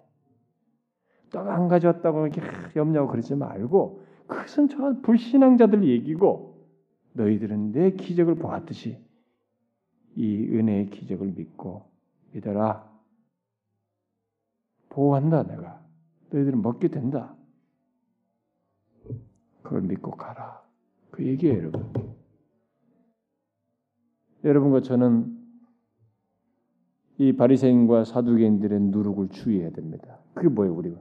떡안 1.31 1.69
가져왔다고 1.69 2.27
이렇게 2.27 2.43
염려하고 2.77 3.11
그러지 3.11 3.35
말고 3.35 4.03
그것은 4.27 4.69
저 4.69 5.01
불신앙자들 5.03 5.85
얘기고 5.85 6.69
너희들은 7.13 7.73
내 7.73 7.93
기적을 7.93 8.37
보았듯이 8.37 8.99
이 10.17 10.49
은혜의 10.49 10.91
기적을 10.91 11.33
믿고 11.33 11.91
믿어라. 12.33 12.89
보호한다 14.91 15.45
내가. 15.45 15.85
너희들은 16.31 16.63
먹게 16.63 16.89
된다. 16.89 17.35
그걸 19.63 19.83
믿고 19.83 20.13
가라. 20.13 20.63
그 21.11 21.25
얘기예요, 21.27 21.59
여러분. 21.59 21.93
여러분과 24.45 24.81
저는 24.81 25.39
이 27.19 27.37
바리새인과 27.37 28.05
사두개인들의 28.05 28.81
누룩을 28.81 29.29
주의해야 29.29 29.71
됩니다. 29.71 30.19
그게 30.35 30.49
뭐예요, 30.49 30.75
우리가? 30.75 31.01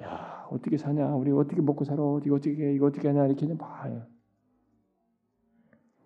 야, 0.00 0.46
어떻게 0.50 0.78
사냐? 0.78 1.14
우리 1.14 1.30
어떻게 1.32 1.60
먹고 1.60 1.84
살아? 1.84 2.02
어떻게 2.02 2.30
어떻게 2.30 2.72
이거 2.74 2.86
어떻게 2.86 3.08
하냐? 3.08 3.26
이렇게 3.26 3.56
봐요. 3.56 4.06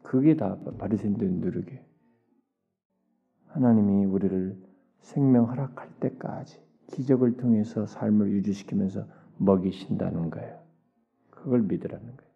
그게 0.02 0.36
다 0.36 0.58
바리새인들의 0.78 1.32
누룩이에요. 1.32 1.84
하나님이 3.48 4.04
우리를 4.04 4.62
생명 5.00 5.48
허락할 5.48 5.98
때까지 6.00 6.60
기적을 6.88 7.36
통해서 7.36 7.86
삶을 7.86 8.30
유지시키면서 8.32 9.06
먹이신다는 9.38 10.30
거예요. 10.30 10.62
그걸 11.30 11.62
믿으라는 11.62 12.16
거예요. 12.16 12.32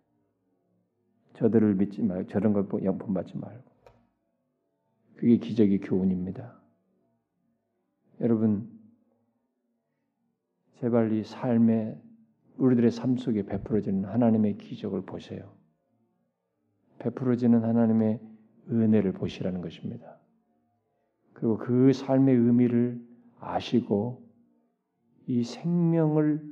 저들을 1.34 1.74
믿지 1.76 2.02
말고 2.02 2.28
저런 2.28 2.52
걸 2.52 2.66
영품 2.84 3.14
받지 3.14 3.36
말고 3.36 3.70
그게 5.16 5.36
기적의 5.36 5.80
교훈입니다. 5.80 6.60
여러분 8.20 8.79
제발 10.80 11.12
이 11.12 11.24
삶에 11.24 11.94
우리들의 12.56 12.90
삶 12.90 13.18
속에 13.18 13.42
베풀어지는 13.42 14.06
하나님의 14.06 14.56
기적을 14.56 15.02
보세요. 15.02 15.52
베풀어지는 17.00 17.64
하나님의 17.64 18.18
은혜를 18.70 19.12
보시라는 19.12 19.60
것입니다. 19.60 20.18
그리고 21.34 21.58
그 21.58 21.92
삶의 21.92 22.34
의미를 22.34 22.98
아시고 23.40 24.26
이 25.26 25.44
생명을 25.44 26.42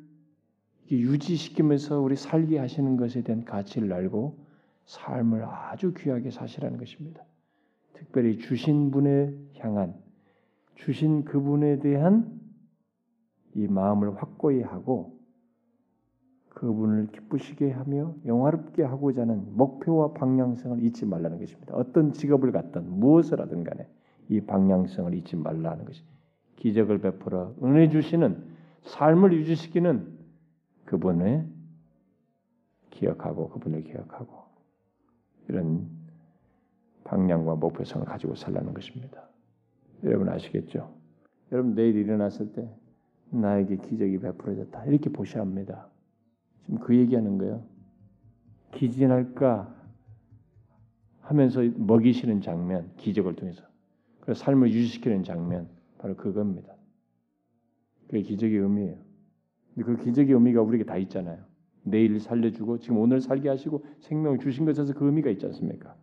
유지시키면서 0.91 2.01
우리 2.01 2.15
살게 2.15 2.59
하시는 2.59 2.99
것에 2.99 3.23
대한 3.23 3.45
가치를 3.47 3.91
알고 3.95 4.45
삶을 4.85 5.43
아주 5.45 5.95
귀하게 5.95 6.31
사시라는 6.31 6.79
것입니다. 6.79 7.25
특별히 7.95 8.39
주신 8.39 8.91
분에 8.91 9.35
향한 9.57 9.95
주신 10.77 11.25
그분에 11.25 11.79
대한 11.79 12.38
이 13.55 13.67
마음을 13.67 14.17
확고히 14.17 14.63
하고 14.63 15.19
그분을 16.51 17.09
기쁘시게 17.13 17.71
하며 17.71 18.15
영화롭게 18.27 18.83
하고자 18.83 19.23
하는 19.23 19.57
목표와 19.57 20.13
방향성을 20.13 20.83
잊지 20.83 21.07
말라는 21.07 21.39
것입니다. 21.39 21.75
어떤 21.77 22.13
직업을 22.13 22.51
갖든 22.51 22.99
무엇을 22.99 23.41
하든 23.41 23.65
간에 23.65 23.89
이 24.29 24.41
방향성을 24.41 25.15
잊지 25.15 25.37
말라는 25.37 25.85
것이 25.85 26.03
기적을 26.57 26.99
베풀어 26.99 27.55
은혜 27.63 27.89
주시는 27.89 28.45
삶을 28.83 29.33
유지시키는 29.35 30.19
그분을 30.85 31.47
기억하고 32.91 33.51
그분을 33.51 33.85
기억하고 33.85 34.45
이런 35.49 35.89
방향과 37.05 37.55
목표성을 37.55 38.05
가지고 38.05 38.35
살라는 38.35 38.75
것입니다. 38.75 39.29
여러분 40.03 40.29
아시겠죠? 40.29 40.93
여러분 41.53 41.75
내일 41.75 41.97
일어났을 41.97 42.53
때 42.53 42.69
나에게 43.31 43.77
기적이 43.77 44.19
베풀어졌다 44.19 44.85
이렇게 44.87 45.11
보셔야 45.11 45.43
합니다. 45.43 45.89
지금 46.65 46.79
그 46.81 46.97
얘기하는 46.97 47.39
거예요. 47.39 47.65
기진할까 48.73 49.75
하면서 51.21 51.63
먹이시는 51.63 52.41
장면, 52.41 52.91
기적을 52.97 53.37
통해서 53.37 53.63
그래서 54.21 54.45
삶을 54.45 54.71
유지시키는 54.73 55.25
장면 55.25 55.69
바로 55.99 56.17
그겁니다. 56.17 56.75
그게 58.07 58.23
기적의 58.23 58.59
의미예요. 58.59 58.97
근데 59.75 59.85
그 59.85 60.05
기적의 60.05 60.35
의미가 60.35 60.63
우리에게 60.63 60.85
다 60.85 60.97
있잖아요. 60.97 61.45
내일 61.83 62.19
살려주고 62.21 62.79
지금 62.79 62.99
오늘 62.99 63.21
살게 63.21 63.49
하시고 63.49 63.85
생명을 64.01 64.39
주신 64.39 64.65
것에서 64.65 64.93
그 64.95 65.07
의미가 65.07 65.31
있지 65.31 65.47
않습니까? 65.47 65.97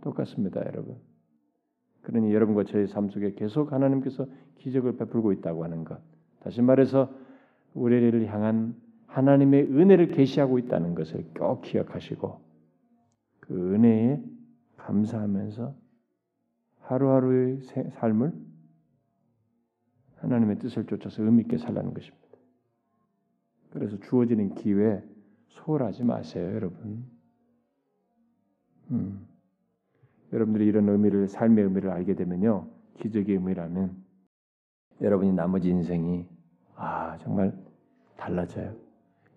똑같습니다, 0.00 0.60
여러분. 0.66 0.96
그러니 2.02 2.32
여러분과 2.34 2.64
저의 2.64 2.86
삶 2.86 3.08
속에 3.08 3.32
계속 3.32 3.72
하나님께서 3.72 4.26
기적을 4.56 4.96
베풀고 4.96 5.32
있다고 5.32 5.64
하는 5.64 5.84
것. 5.84 6.00
다시 6.44 6.60
말해서 6.60 7.10
우리를 7.72 8.26
향한 8.26 8.74
하나님의 9.06 9.64
은혜를 9.64 10.08
계시하고 10.08 10.58
있다는 10.58 10.94
것을 10.94 11.24
꼭 11.32 11.62
기억하시고 11.62 12.40
그 13.40 13.74
은혜에 13.74 14.22
감사하면서 14.76 15.74
하루하루의 16.80 17.62
삶을 17.98 18.32
하나님의 20.16 20.58
뜻을 20.58 20.86
쫓아서 20.86 21.22
의미 21.22 21.42
있게 21.42 21.56
살라는 21.56 21.94
것입니다. 21.94 22.24
그래서 23.70 23.98
주어지는 24.00 24.54
기회 24.54 25.02
소홀하지 25.48 26.04
마세요, 26.04 26.54
여러분. 26.54 27.04
음. 28.90 29.26
여러분들이 30.32 30.66
이런 30.66 30.88
의미를 30.88 31.28
삶의 31.28 31.64
의미를 31.64 31.90
알게 31.90 32.14
되면요, 32.14 32.68
기적의 32.98 33.36
의미라면 33.36 33.96
여러분이 35.00 35.32
나머지 35.32 35.70
인생이 35.70 36.33
아 36.76 37.18
정말 37.18 37.52
달라져요. 38.16 38.74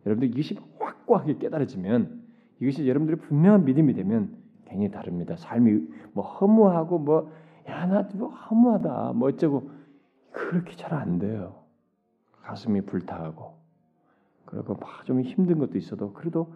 여러분들 0.05 0.29
이것이 0.29 0.57
확고하게 0.79 1.37
깨달아지면 1.37 2.23
이것이 2.59 2.87
여러분들의 2.87 3.19
분명한 3.21 3.65
믿음이 3.65 3.93
되면 3.93 4.35
굉장히 4.65 4.91
다릅니다. 4.91 5.35
삶이 5.35 5.87
뭐 6.13 6.23
허무하고 6.25 6.99
뭐 6.99 7.31
야나 7.67 8.09
뭐 8.15 8.29
허무하다 8.29 9.13
뭐 9.13 9.29
어쩌고 9.29 9.69
그렇게 10.31 10.75
잘 10.75 10.93
안 10.93 11.19
돼요. 11.19 11.63
가슴이 12.43 12.81
불타하고 12.81 13.57
그리고 14.45 14.75
막 14.75 15.05
좀 15.05 15.21
힘든 15.21 15.57
것도 15.59 15.77
있어도 15.77 16.13
그래도 16.13 16.53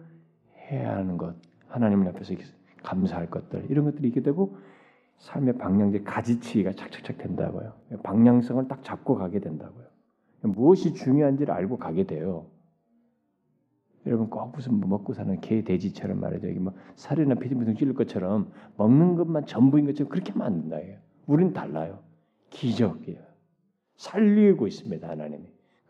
해야 0.70 0.96
하는 0.96 1.16
것 1.18 1.34
하나님 1.68 2.06
앞에서 2.06 2.34
감사할 2.82 3.30
것들 3.30 3.66
이런 3.70 3.84
것들이 3.86 4.08
있게 4.08 4.20
되고 4.22 4.56
삶의 5.18 5.56
방향제 5.58 6.02
가지치기가 6.02 6.72
착착착 6.72 7.18
된다고요. 7.18 7.72
방향성을 8.02 8.68
딱 8.68 8.82
잡고 8.82 9.14
가게 9.16 9.38
된다고요. 9.40 9.86
무엇이 10.42 10.94
중요한지를 10.94 11.52
알고 11.54 11.78
가게 11.78 12.04
돼요. 12.04 12.46
여러분 14.06 14.28
꼭 14.28 14.50
무슨 14.52 14.74
뭐 14.74 14.88
먹고 14.88 15.14
사는 15.14 15.40
개 15.40 15.62
돼지처럼 15.62 16.18
말이죠. 16.20 16.48
여기 16.48 16.58
뭐 16.58 16.72
살이나 16.96 17.36
피디무등 17.36 17.76
찔릴 17.76 17.94
것처럼 17.94 18.50
먹는 18.76 19.14
것만 19.14 19.46
전부인 19.46 19.86
것처럼 19.86 20.10
그렇게 20.10 20.32
안 20.40 20.68
된다. 20.68 20.76
우리는 21.26 21.52
달라요. 21.52 22.00
기적이에요. 22.50 23.20
살리고 23.96 24.66
있습니다. 24.66 25.08
하나님이. 25.08 25.44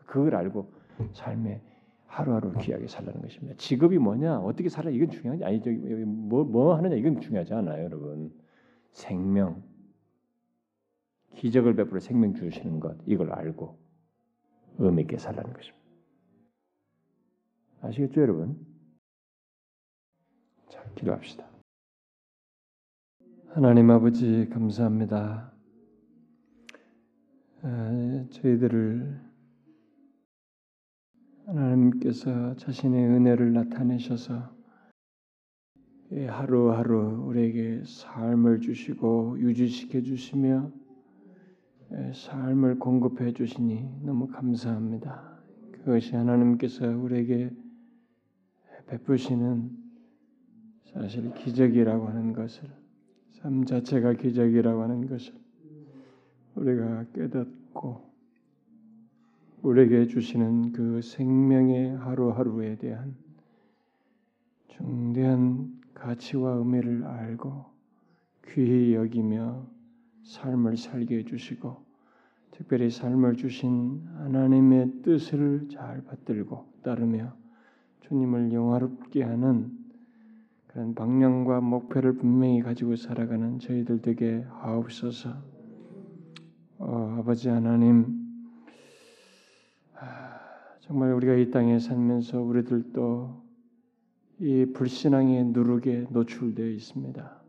그걸 0.05 0.35
알고 0.35 0.71
삶의 1.13 1.61
하루하루 2.05 2.53
귀하게 2.59 2.87
살라는 2.87 3.21
것입니다. 3.21 3.55
직업이 3.57 3.97
뭐냐, 3.97 4.39
어떻게 4.39 4.69
살아 4.69 4.91
이건 4.91 5.09
중요하지 5.09 5.43
아니죠. 5.43 5.71
뭐, 6.05 6.43
뭐 6.43 6.75
하느냐 6.75 6.95
이건 6.95 7.19
중요하지 7.19 7.55
않아요, 7.55 7.85
여러분. 7.85 8.31
생명, 8.91 9.63
기적을 11.33 11.75
베풀어 11.75 11.99
생명 11.99 12.35
주시는 12.35 12.79
것 12.79 12.95
이걸 13.07 13.31
알고 13.31 13.82
의미 14.79 15.03
있게 15.03 15.17
살라는 15.17 15.53
것입니다. 15.53 15.83
아시겠죠, 17.81 18.21
여러분? 18.21 18.65
자, 20.69 20.83
기도합시다. 20.95 21.45
하나님 23.49 23.91
아버지 23.91 24.49
감사합니다. 24.49 25.53
아, 27.61 28.25
저희들을 28.31 29.21
하나님께서 31.45 32.55
자신의 32.55 33.05
은혜를 33.05 33.53
나타내셔서 33.53 34.53
하루하루 36.29 37.25
우리에게 37.27 37.83
삶을 37.85 38.61
주시고 38.61 39.39
유지시켜 39.39 40.01
주시며 40.01 40.71
삶을 42.13 42.79
공급해 42.79 43.33
주시니 43.33 44.01
너무 44.03 44.27
감사합니다. 44.27 45.39
그것이 45.71 46.15
하나님께서 46.15 46.87
우리에게 46.87 47.51
베푸시는 48.87 49.69
사실 50.85 51.33
기적이라고 51.33 52.07
하는 52.07 52.33
것을 52.33 52.69
삶 53.33 53.65
자체가 53.65 54.13
기적이라고 54.13 54.81
하는 54.81 55.07
것을 55.07 55.33
우리가 56.55 57.05
깨닫고 57.13 58.13
우리에게 59.61 60.07
주시는 60.07 60.71
그 60.73 61.01
생명의 61.01 61.97
하루하루에 61.97 62.75
대한 62.77 63.15
중대한 64.67 65.81
가치와 65.93 66.53
의미를 66.53 67.05
알고 67.05 67.65
귀히 68.49 68.93
여기며 68.93 69.67
삶을 70.23 70.77
살게 70.77 71.19
해주시고 71.19 71.82
특별히 72.53 72.89
삶을 72.89 73.35
주신 73.35 74.03
하나님의 74.17 75.01
뜻을 75.01 75.67
잘 75.71 76.03
받들고 76.03 76.65
따르며 76.83 77.33
주님을 78.01 78.53
영화롭게 78.53 79.23
하는 79.23 79.71
그런 80.67 80.93
방향과 80.93 81.61
목표를 81.61 82.13
분명히 82.13 82.61
가지고 82.61 82.95
살아가는 82.95 83.59
저희들 83.59 84.01
되게 84.01 84.45
하옵소서. 84.49 85.35
어, 86.79 87.15
아버지 87.19 87.49
하나님, 87.49 88.07
아, 89.95 90.39
정말 90.81 91.13
우리가 91.13 91.35
이 91.35 91.49
땅에 91.49 91.79
살면서 91.79 92.41
우리들도 92.41 93.43
이 94.39 94.65
불신앙의 94.73 95.45
누룩에 95.45 96.07
노출되어 96.09 96.67
있습니다. 96.67 97.42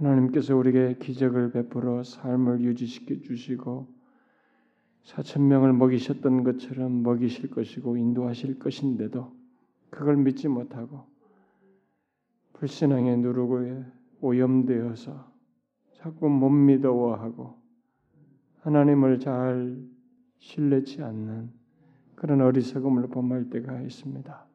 하나님께서 0.00 0.56
우리에게 0.56 0.96
기적을 0.98 1.52
베풀어 1.52 2.02
삶을 2.02 2.62
유지시켜 2.62 3.16
주시고 3.20 3.86
사천 5.02 5.46
명을 5.46 5.74
먹이셨던 5.74 6.42
것처럼 6.42 7.02
먹이실 7.02 7.50
것이고 7.50 7.96
인도하실 7.96 8.58
것인데도 8.58 9.32
그걸 9.90 10.16
믿지 10.16 10.48
못하고 10.48 11.04
불신앙의 12.54 13.18
누룩에 13.18 13.84
오염되어서 14.20 15.30
자꾸 15.92 16.28
못 16.28 16.48
믿어워하고 16.48 17.54
하나님을 18.60 19.18
잘 19.20 19.78
신뢰치 20.38 21.02
않는 21.02 21.50
그런 22.14 22.40
어리석음을 22.40 23.08
범할 23.08 23.50
때가 23.50 23.80
있습니다. 23.82 24.46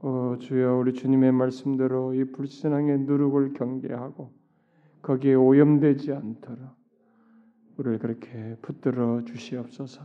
어, 0.00 0.36
주여 0.38 0.76
우리 0.76 0.94
주님의 0.94 1.32
말씀대로 1.32 2.14
이 2.14 2.24
불신앙의 2.32 3.00
누룩을 3.00 3.54
경계하고 3.54 4.38
거기에 5.02 5.34
오염되지 5.34 6.12
않도록 6.12 6.78
우리를 7.76 7.98
그렇게 7.98 8.56
붙들어 8.60 9.24
주시옵소서. 9.24 10.02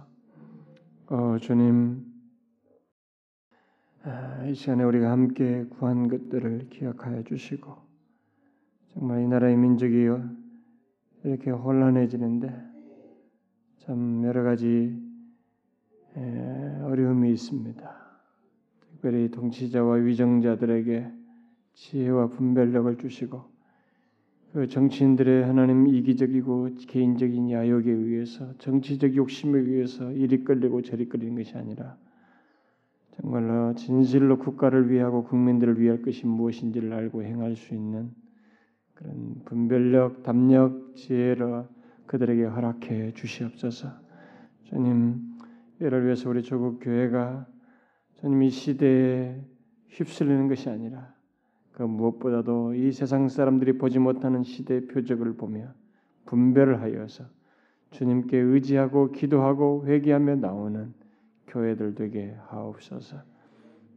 어, 1.07 1.37
주님, 1.39 2.05
아, 4.03 4.45
이 4.45 4.53
시간에 4.53 4.83
우리가 4.83 5.11
함께 5.11 5.65
구한 5.65 6.07
것들을 6.07 6.69
기억하여 6.69 7.23
주시고 7.23 7.75
정말 8.93 9.23
이 9.23 9.27
나라의 9.27 9.57
민족이 9.57 10.07
이렇게 11.23 11.51
혼란해지는데 11.51 12.53
참 13.79 14.23
여러 14.23 14.43
가지 14.43 15.01
어려움이 16.83 17.31
있습니다. 17.31 18.03
특별히 18.91 19.31
통치자와 19.31 19.95
위정자들에게 19.95 21.11
지혜와 21.73 22.27
분별력을 22.27 22.97
주시고 22.97 23.52
그 24.53 24.67
정치인들의 24.67 25.45
하나님 25.45 25.87
이기적이고 25.87 26.69
개인적인 26.87 27.49
야욕에 27.49 27.89
의해서 27.89 28.55
정치적 28.59 29.15
욕심에 29.15 29.59
의해서 29.59 30.11
이리 30.11 30.43
끌리고 30.43 30.83
저리 30.83 31.09
끌리는 31.09 31.35
것이 31.35 31.57
아니라 31.57 31.97
정말로 33.15 33.73
진실로 33.73 34.37
국가를 34.37 34.91
위하고 34.91 35.23
국민들을 35.23 35.79
위할 35.79 36.03
것이 36.03 36.27
무엇인지를 36.27 36.93
알고 36.93 37.23
행할 37.23 37.55
수 37.55 37.73
있는 37.73 38.11
그런 38.93 39.41
분별력, 39.45 40.21
담력, 40.21 40.95
지혜로 40.95 41.67
그들에게 42.05 42.43
허락해 42.43 43.13
주시옵소서. 43.13 43.89
주님, 44.65 45.19
이를 45.79 46.05
위해서 46.05 46.29
우리 46.29 46.43
조국 46.43 46.79
교회가 46.79 47.47
주님 48.19 48.43
이 48.43 48.51
시대에 48.51 49.41
휩쓸리는 49.87 50.47
것이 50.47 50.69
아니라 50.69 51.13
그 51.73 51.83
무엇보다도 51.83 52.75
이 52.75 52.91
세상 52.91 53.27
사람들이 53.27 53.77
보지 53.77 53.99
못하는 53.99 54.43
시대의 54.43 54.87
표적을 54.87 55.33
보며 55.33 55.73
분별을 56.25 56.81
하여서 56.81 57.25
주님께 57.91 58.37
의지하고 58.37 59.11
기도하고 59.11 59.85
회개하며 59.85 60.35
나오는 60.35 60.93
교회들 61.47 61.95
되게 61.95 62.35
하옵소서. 62.47 63.17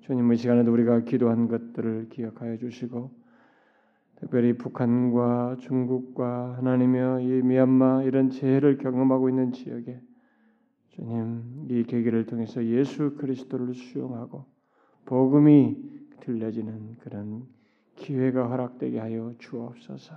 주님 0.00 0.32
이 0.32 0.36
시간에도 0.36 0.72
우리가 0.72 1.00
기도한 1.00 1.48
것들을 1.48 2.08
기억하여 2.10 2.56
주시고 2.58 3.10
특별히 4.16 4.54
북한과 4.54 5.56
중국과 5.60 6.56
하나님의 6.58 7.24
이 7.24 7.42
미얀마 7.42 8.04
이런 8.04 8.30
재해를 8.30 8.78
경험하고 8.78 9.28
있는 9.28 9.52
지역에 9.52 10.00
주님 10.90 11.66
이 11.68 11.82
계기를 11.82 12.26
통해서 12.26 12.64
예수 12.64 13.16
그리스도를 13.16 13.74
수용하고 13.74 14.46
복음이 15.04 15.76
들려지는 16.20 16.96
그런 17.00 17.55
기회가 17.97 18.48
허락되게 18.48 18.98
하여 18.98 19.35
주옵소서. 19.39 20.14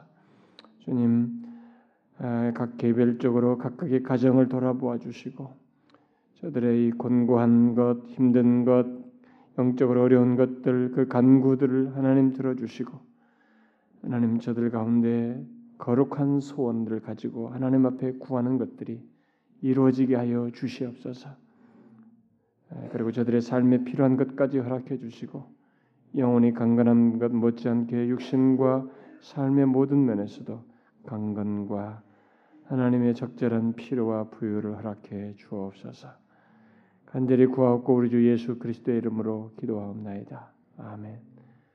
주님 0.80 1.44
아, 2.20 2.52
각 2.54 2.78
개별적으로 2.78 3.58
각각의 3.58 4.04
가정을 4.04 4.50
돌아보아 4.50 4.98
주시고 4.98 5.54
저들의 6.36 6.88
이 6.88 6.92
곤고한 6.92 7.76
것, 7.76 8.06
힘든 8.08 8.66
것, 8.66 8.86
영적으로 9.58 10.04
어려운 10.04 10.36
것들 10.36 10.92
그 10.92 11.08
간구들을 11.08 11.96
하나님 11.96 12.34
들어주시고 12.34 12.98
하나님 14.04 14.40
저들 14.40 14.70
가운데 14.70 15.46
거룩한 15.78 16.40
소원들을 16.40 17.02
가지고 17.02 17.50
하나님 17.50 17.86
앞에 17.86 18.14
구하는 18.14 18.58
것들이 18.58 19.02
이루어지게 19.62 20.16
하여 20.16 20.50
주시옵소서. 20.54 21.30
그리고 22.92 23.12
저들의 23.12 23.42
삶에 23.42 23.84
필요한 23.84 24.16
것까지 24.16 24.60
허락해 24.60 24.98
주시고 24.98 25.59
영혼이 26.16 26.54
강건한 26.54 27.20
것 27.20 27.32
못지않게 27.32 28.08
육신과 28.08 28.88
삶의 29.22 29.66
모든 29.68 30.06
면에서도 30.06 30.64
강건과 31.06 32.02
하나님의 32.66 33.16
적절한 33.16 33.74
필요와 33.74 34.26
부유를 34.26 34.78
허락해 34.78 35.36
주옵소서. 35.38 36.10
간절히 37.06 37.48
구하옵고 37.48 37.96
우리 37.96 38.10
주 38.10 38.28
예수 38.28 38.60
그리스도의 38.60 39.00
이름으로 39.00 39.54
기도하옵나이다. 39.60 40.52
아멘. 40.78 41.39